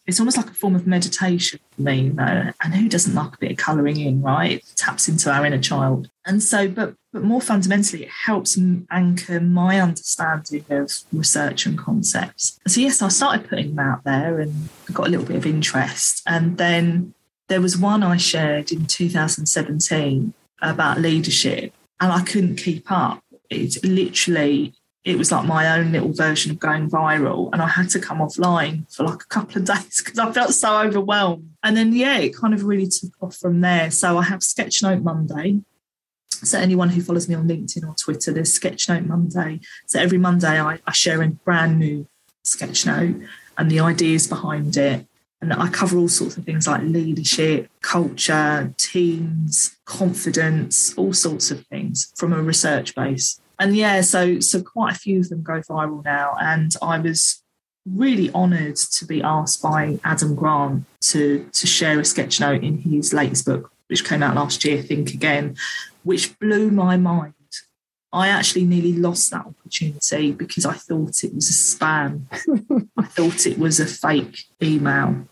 it's 0.09 0.19
almost 0.19 0.37
like 0.37 0.49
a 0.49 0.53
form 0.55 0.75
of 0.75 0.87
meditation 0.87 1.59
for 1.69 1.83
me, 1.83 2.09
know. 2.09 2.51
And 2.63 2.73
who 2.73 2.89
doesn't 2.89 3.13
like 3.13 3.35
a 3.35 3.37
bit 3.37 3.51
of 3.51 3.57
colouring 3.57 3.99
in, 3.99 4.23
right? 4.23 4.53
It 4.53 4.65
taps 4.75 5.07
into 5.07 5.31
our 5.31 5.45
inner 5.45 5.59
child. 5.59 6.09
And 6.29 6.43
so, 6.43 6.67
but 6.67 6.93
but 7.11 7.23
more 7.23 7.41
fundamentally, 7.41 8.03
it 8.03 8.09
helps 8.09 8.55
anchor 8.91 9.39
my 9.39 9.79
understanding 9.79 10.63
of 10.69 10.91
research 11.11 11.65
and 11.65 11.75
concepts. 11.75 12.59
So 12.67 12.81
yes, 12.81 13.01
I 13.01 13.07
started 13.07 13.49
putting 13.49 13.75
them 13.75 13.79
out 13.79 14.03
there, 14.03 14.39
and 14.39 14.69
got 14.93 15.07
a 15.07 15.09
little 15.09 15.25
bit 15.25 15.37
of 15.37 15.47
interest. 15.47 16.21
And 16.27 16.57
then 16.59 17.15
there 17.47 17.61
was 17.61 17.75
one 17.75 18.03
I 18.03 18.17
shared 18.17 18.71
in 18.71 18.85
2017 18.85 20.33
about 20.61 20.99
leadership, 20.99 21.73
and 21.99 22.11
I 22.11 22.21
couldn't 22.21 22.57
keep 22.57 22.91
up. 22.91 23.23
It 23.49 23.83
literally 23.83 24.75
it 25.05 25.17
was 25.17 25.31
like 25.31 25.45
my 25.45 25.79
own 25.79 25.91
little 25.91 26.13
version 26.13 26.51
of 26.51 26.59
going 26.59 26.89
viral. 26.89 27.49
And 27.53 27.61
I 27.61 27.67
had 27.67 27.89
to 27.89 27.99
come 27.99 28.19
offline 28.19 28.93
for 28.93 29.03
like 29.03 29.23
a 29.23 29.27
couple 29.27 29.57
of 29.57 29.65
days 29.65 30.03
because 30.03 30.19
I 30.19 30.31
felt 30.31 30.53
so 30.53 30.81
overwhelmed. 30.81 31.49
And 31.63 31.75
then, 31.75 31.93
yeah, 31.93 32.17
it 32.19 32.35
kind 32.35 32.53
of 32.53 32.65
really 32.65 32.87
took 32.87 33.11
off 33.21 33.35
from 33.35 33.61
there. 33.61 33.89
So 33.91 34.17
I 34.17 34.23
have 34.23 34.41
Sketchnote 34.41 35.01
Monday. 35.01 35.61
So 36.45 36.59
anyone 36.59 36.89
who 36.89 37.01
follows 37.01 37.27
me 37.27 37.35
on 37.35 37.47
LinkedIn 37.47 37.87
or 37.87 37.95
Twitter, 37.95 38.31
there's 38.31 38.57
Sketchnote 38.57 39.05
Monday. 39.05 39.59
So 39.87 39.99
every 39.99 40.17
Monday 40.17 40.59
I, 40.59 40.79
I 40.85 40.91
share 40.91 41.21
a 41.21 41.27
brand 41.27 41.79
new 41.79 42.07
sketchnote 42.45 43.27
and 43.57 43.69
the 43.69 43.79
ideas 43.79 44.27
behind 44.27 44.77
it. 44.77 45.05
And 45.41 45.53
I 45.53 45.69
cover 45.69 45.97
all 45.97 46.09
sorts 46.09 46.35
of 46.35 46.43
things 46.43 46.67
like 46.67 46.81
leadership, 46.81 47.69
culture, 47.81 48.73
teams, 48.77 49.77
confidence, 49.85 50.93
all 50.95 51.13
sorts 51.13 51.49
of 51.49 51.65
things 51.67 52.11
from 52.17 52.33
a 52.33 52.41
research 52.41 52.93
base 52.93 53.39
and 53.59 53.75
yeah, 53.75 54.01
so 54.01 54.39
so 54.39 54.63
quite 54.63 54.95
a 54.95 54.97
few 54.97 55.19
of 55.19 55.29
them 55.29 55.43
go 55.43 55.59
viral 55.59 56.03
now, 56.03 56.35
and 56.39 56.73
I 56.81 56.97
was 56.97 57.43
really 57.85 58.31
honoured 58.31 58.77
to 58.77 59.05
be 59.05 59.21
asked 59.21 59.61
by 59.61 59.99
Adam 60.03 60.33
Grant 60.33 60.85
to 61.01 61.45
to 61.51 61.67
share 61.67 61.99
a 61.99 62.03
sketchnote 62.03 62.63
in 62.63 62.77
his 62.77 63.13
latest 63.13 63.45
book, 63.45 63.71
which 63.87 64.05
came 64.05 64.23
out 64.23 64.35
last 64.35 64.63
year, 64.63 64.81
Think 64.81 65.13
Again, 65.13 65.57
which 66.03 66.37
blew 66.39 66.71
my 66.71 66.97
mind. 66.97 67.33
I 68.11 68.29
actually 68.29 68.65
nearly 68.65 68.93
lost 68.93 69.29
that 69.31 69.45
opportunity 69.45 70.31
because 70.31 70.65
I 70.65 70.73
thought 70.73 71.23
it 71.23 71.33
was 71.33 71.49
a 71.49 71.53
spam. 71.53 72.23
I 72.97 73.03
thought 73.03 73.45
it 73.45 73.59
was 73.59 73.79
a 73.79 73.85
fake 73.85 74.45
email 74.63 75.27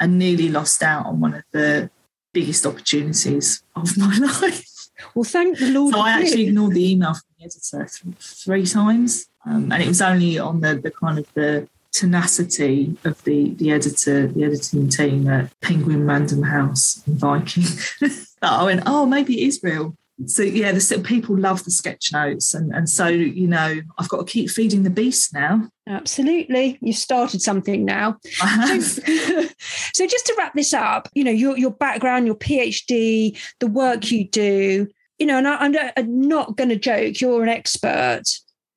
and 0.00 0.18
nearly 0.18 0.48
lost 0.48 0.82
out 0.82 1.06
on 1.06 1.20
one 1.20 1.34
of 1.34 1.44
the 1.52 1.90
biggest 2.32 2.64
opportunities 2.64 3.62
of 3.76 3.96
my 3.98 4.16
life. 4.42 4.66
Well, 5.14 5.24
thank 5.24 5.58
the 5.58 5.70
Lord. 5.70 5.94
So 5.94 6.00
I 6.00 6.10
actually 6.10 6.46
ignored 6.48 6.74
the 6.74 6.92
email 6.92 7.14
from 7.14 7.22
the 7.38 7.44
editor 7.44 7.86
th- 7.86 8.16
three 8.16 8.66
times, 8.66 9.26
um, 9.44 9.70
and 9.72 9.82
it 9.82 9.88
was 9.88 10.00
only 10.00 10.38
on 10.38 10.60
the 10.60 10.76
the 10.76 10.90
kind 10.90 11.18
of 11.18 11.26
the 11.34 11.68
tenacity 11.92 12.96
of 13.04 13.22
the 13.24 13.54
the 13.54 13.72
editor, 13.72 14.26
the 14.28 14.44
editing 14.44 14.88
team 14.88 15.28
at 15.28 15.58
Penguin 15.60 16.06
Random 16.06 16.42
House 16.42 17.02
in 17.06 17.16
Viking 17.16 17.62
that 18.00 18.26
I 18.42 18.64
went, 18.64 18.82
oh, 18.86 19.06
maybe 19.06 19.42
it 19.42 19.46
is 19.48 19.60
real. 19.62 19.96
So 20.26 20.42
yeah, 20.42 20.70
the 20.70 21.02
people 21.04 21.36
love 21.36 21.64
the 21.64 21.72
sketch 21.72 22.12
notes, 22.12 22.54
and 22.54 22.72
and 22.72 22.88
so 22.88 23.08
you 23.08 23.48
know 23.48 23.80
I've 23.98 24.08
got 24.08 24.18
to 24.18 24.32
keep 24.32 24.48
feeding 24.48 24.84
the 24.84 24.90
beast 24.90 25.34
now. 25.34 25.68
Absolutely, 25.88 26.78
you've 26.80 26.96
started 26.96 27.42
something 27.42 27.84
now. 27.84 28.18
So, 28.80 29.00
so 29.92 30.06
just 30.06 30.26
to 30.26 30.34
wrap 30.38 30.54
this 30.54 30.72
up, 30.72 31.08
you 31.14 31.24
know 31.24 31.32
your 31.32 31.58
your 31.58 31.72
background, 31.72 32.26
your 32.26 32.36
PhD, 32.36 33.36
the 33.58 33.66
work 33.66 34.10
you 34.12 34.28
do, 34.28 34.86
you 35.18 35.26
know, 35.26 35.38
and 35.38 35.48
I, 35.48 35.56
I'm, 35.56 35.74
I'm 35.96 36.20
not 36.20 36.56
going 36.56 36.70
to 36.70 36.76
joke. 36.76 37.20
You're 37.20 37.42
an 37.42 37.48
expert 37.48 38.22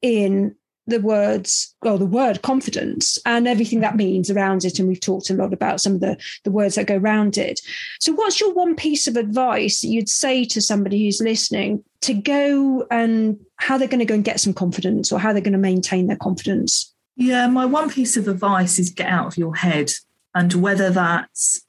in 0.02 0.56
the 0.88 1.00
words 1.00 1.76
or 1.84 1.98
the 1.98 2.06
word 2.06 2.42
confidence 2.42 3.20
and 3.26 3.48
everything 3.48 3.82
that 3.82 3.90
mm-hmm. 3.90 3.98
means 3.98 4.32
around 4.32 4.66
it. 4.66 4.80
And 4.80 4.88
we've 4.88 5.00
talked 5.00 5.30
a 5.30 5.34
lot 5.34 5.54
about 5.54 5.82
some 5.82 5.96
of 5.96 6.00
the 6.00 6.18
the 6.44 6.52
words 6.52 6.76
that 6.76 6.88
go 6.88 6.98
around 6.98 7.38
it. 7.38 7.60
So 8.00 8.14
what's 8.14 8.40
your 8.40 8.54
one 8.54 8.76
piece 8.76 9.08
of 9.08 9.18
advice 9.18 9.82
that 9.82 9.88
you'd 9.88 10.10
say 10.10 10.46
to 10.46 10.62
somebody 10.62 11.06
who's 11.06 11.22
listening 11.22 11.84
to 12.02 12.14
go 12.14 12.88
and 12.90 13.40
how 13.58 13.78
they're 13.78 13.88
going 13.88 14.00
to 14.00 14.06
go 14.06 14.16
and 14.16 14.24
get 14.24 14.40
some 14.40 14.54
confidence 14.54 15.12
or 15.12 15.20
how 15.20 15.34
they're 15.34 15.42
going 15.42 15.52
to 15.54 15.60
maintain 15.60 16.08
their 16.08 16.18
confidence? 16.18 16.94
Yeah 17.16 17.48
my 17.48 17.66
one 17.66 17.90
piece 17.90 18.18
of 18.18 18.28
advice 18.28 18.80
is 18.80 18.90
get 18.90 19.08
out 19.08 19.28
of 19.28 19.38
your 19.38 19.56
head 19.56 19.92
and 20.34 20.54
whether 20.54 20.90
that's 20.90 21.62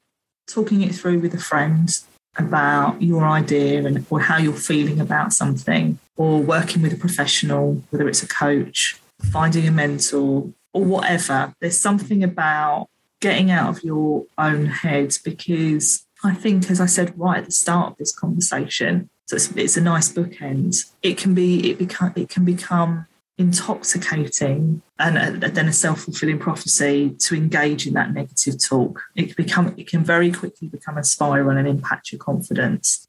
talking 0.47 0.83
it 0.83 0.95
through 0.95 1.21
with 1.21 1.35
a 1.35 1.39
friend 1.39 1.99
about 2.39 3.03
your 3.03 3.27
idea 3.27 3.85
and 3.85 4.07
or 4.11 4.21
how 4.21 4.39
you're 4.39 4.53
feeling 4.53 5.01
about 5.01 5.33
something, 5.33 5.99
or 6.17 6.41
working 6.41 6.83
with 6.83 6.93
a 6.93 6.97
professional, 6.97 7.83
whether 7.91 8.09
it's 8.09 8.23
a 8.23 8.29
coach, 8.29 8.99
finding 9.23 9.67
a 9.67 9.71
mentor, 9.71 10.53
or 10.73 10.85
whatever. 10.85 11.55
There's 11.61 11.81
something 11.81 12.23
about 12.23 12.89
getting 13.21 13.51
out 13.51 13.69
of 13.69 13.83
your 13.83 14.27
own 14.37 14.67
head 14.67 15.17
because 15.25 16.07
I 16.25 16.35
think, 16.35 16.71
as 16.71 16.81
I 16.81 16.87
said 16.87 17.19
right 17.19 17.39
at 17.39 17.47
the 17.47 17.53
start 17.53 17.93
of 17.93 17.99
this 17.99 18.15
conversation, 18.15 19.11
so 19.27 19.37
it's, 19.37 19.51
it's 19.53 19.77
a 19.77 19.81
nice 19.81 20.13
bookend. 20.13 20.91
It 21.03 21.19
can 21.19 21.35
be 21.35 21.71
it 21.71 21.79
become 21.79 22.13
it 22.17 22.29
can 22.29 22.45
become 22.45 23.07
intoxicating 23.39 24.83
and 24.99 25.41
then 25.41 25.69
a 25.69 25.73
self-fulfilling 25.73 26.41
prophecy 26.41 27.15
to 27.21 27.37
engage 27.37 27.87
in 27.87 27.95
that 27.95 28.13
negative 28.13 28.61
talk 28.61 29.01
it 29.15 29.27
can 29.27 29.35
become 29.37 29.75
it 29.77 29.87
can 29.87 30.03
very 30.03 30.33
quickly 30.33 30.67
become 30.67 30.99
a 30.99 31.05
spiral 31.05 31.57
and 31.57 31.69
impact 31.69 32.11
your 32.11 32.19
confidence 32.19 33.07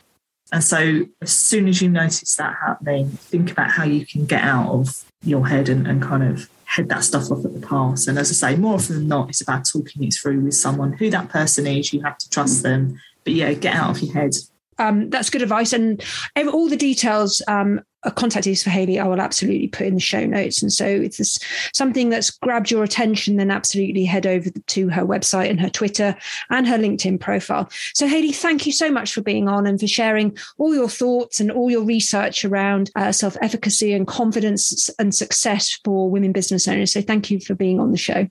and 0.52 0.64
so 0.64 1.02
as 1.22 1.32
soon 1.32 1.68
as 1.68 1.82
you 1.82 1.90
notice 1.90 2.36
that 2.36 2.56
happening 2.66 3.10
think 3.10 3.52
about 3.52 3.72
how 3.72 3.84
you 3.84 4.06
can 4.06 4.26
get 4.26 4.44
out 4.44 4.70
of 4.70 5.06
your 5.24 5.48
head 5.48 5.70
and, 5.70 5.88
and 5.88 6.02
kind 6.02 6.24
of 6.24 6.50
head 6.66 6.90
that 6.90 7.04
stuff 7.04 7.32
off 7.32 7.44
at 7.44 7.54
the 7.54 7.66
pass. 7.66 8.08
And 8.08 8.18
as 8.18 8.30
i 8.30 8.52
say 8.52 8.56
more 8.56 8.76
often 8.76 8.96
than 8.96 9.08
not 9.08 9.30
it's 9.30 9.42
about 9.42 9.66
talking 9.66 10.04
it 10.04 10.14
through 10.14 10.42
with 10.42 10.54
someone 10.54 10.94
who 10.94 11.10
that 11.10 11.30
person 11.30 11.68
is 11.68 11.92
you 11.94 12.02
have 12.04 12.18
to 12.20 12.30
trust 12.30 12.64
them. 12.64 13.00
But 13.24 13.34
yeah 13.34 13.54
get 13.54 13.76
out 13.76 13.92
of 13.92 14.02
your 14.02 14.14
head 14.14 14.32
um, 14.80 15.10
that's 15.10 15.30
good 15.30 15.42
advice. 15.42 15.74
And 15.74 16.04
all 16.36 16.70
the 16.70 16.78
details, 16.78 17.42
um, 17.48 17.82
contact 18.16 18.46
details 18.46 18.64
for 18.64 18.70
Hayley, 18.70 18.98
I 18.98 19.08
will 19.08 19.20
absolutely 19.20 19.68
put 19.68 19.86
in 19.86 19.96
the 19.96 20.00
show 20.00 20.26
notes. 20.26 20.62
And 20.62 20.72
so 20.72 20.86
if 20.86 21.18
there's 21.18 21.38
something 21.74 22.10
that's 22.10 22.32
grabbed 22.32 22.72
your 22.72 22.84
attention, 22.84 23.36
then 23.36 23.52
absolutely 23.52 24.06
head 24.06 24.26
over 24.26 24.50
to 24.50 24.90
her 24.90 25.06
website 25.06 25.50
and 25.50 25.60
her 25.60 25.70
Twitter 25.70 26.16
and 26.50 26.66
her 26.68 26.78
LinkedIn 26.78 27.20
profile. 27.20 27.70
So 27.94 28.08
Hayley, 28.08 28.32
thank 28.32 28.66
you 28.66 28.72
so 28.72 28.90
much 28.90 29.14
for 29.14 29.22
being 29.22 29.50
on 29.50 29.68
and 29.68 29.80
for 29.80 29.88
sharing 29.88 30.38
all 30.58 30.74
your 30.74 30.90
thoughts 30.90 31.40
and 31.40 31.52
all 31.52 31.70
your 31.70 31.84
research 31.84 32.46
around 32.46 32.90
uh, 32.96 33.12
self-efficacy 33.12 33.94
and 33.94 34.08
confidence 34.08 34.90
and 34.98 35.14
success 35.14 35.78
for 35.84 36.10
women 36.10 36.32
business 36.32 36.68
owners. 36.68 36.94
So 36.94 37.02
thank 37.02 37.30
you 37.30 37.40
for 37.42 37.54
being 37.54 37.80
on 37.80 37.92
the 37.92 37.98
show. 37.98 38.28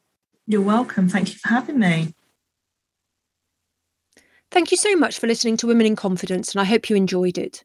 You're 0.46 0.62
welcome. 0.62 1.11
Thank 1.11 1.28
you 1.28 1.34
for 1.34 1.49
having 1.49 1.78
me. 1.78 2.14
Thank 4.51 4.70
you 4.70 4.76
so 4.76 4.96
much 4.96 5.18
for 5.18 5.26
listening 5.26 5.57
to 5.59 5.66
Women 5.66 5.86
in 5.86 5.96
Confidence, 5.96 6.53
and 6.53 6.61
I 6.61 6.64
hope 6.64 6.88
you 6.88 6.96
enjoyed 6.96 7.38
it. 7.38 7.64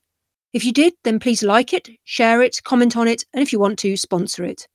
If 0.51 0.65
you 0.65 0.73
did, 0.73 0.93
then 1.03 1.19
please 1.19 1.41
like 1.41 1.73
it, 1.73 1.89
share 2.03 2.41
it, 2.41 2.61
comment 2.63 2.97
on 2.97 3.07
it, 3.07 3.25
and 3.33 3.41
if 3.41 3.51
you 3.51 3.59
want 3.59 3.79
to, 3.79 3.97
sponsor 3.97 4.43
it. 4.43 4.67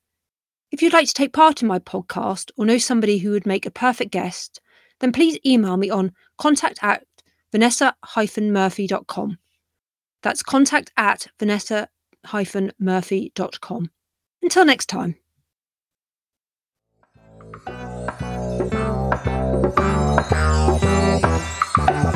If 0.72 0.82
you'd 0.82 0.92
like 0.92 1.06
to 1.06 1.14
take 1.14 1.32
part 1.32 1.62
in 1.62 1.68
my 1.68 1.78
podcast 1.78 2.50
or 2.56 2.66
know 2.66 2.78
somebody 2.78 3.18
who 3.18 3.30
would 3.30 3.46
make 3.46 3.66
a 3.66 3.70
perfect 3.70 4.11
guest, 4.11 4.61
then 5.00 5.12
please 5.12 5.38
email 5.46 5.76
me 5.76 5.90
on 5.90 6.12
contact 6.38 6.80
at 6.82 7.04
vanessa-murphy.com. 7.52 9.38
That's 10.22 10.42
contact 10.42 10.90
at 10.96 11.28
vanessa-murphy.com. 11.38 13.90
Until 14.42 14.64
next 14.64 14.86
time 14.86 15.16
smile. 21.79 22.07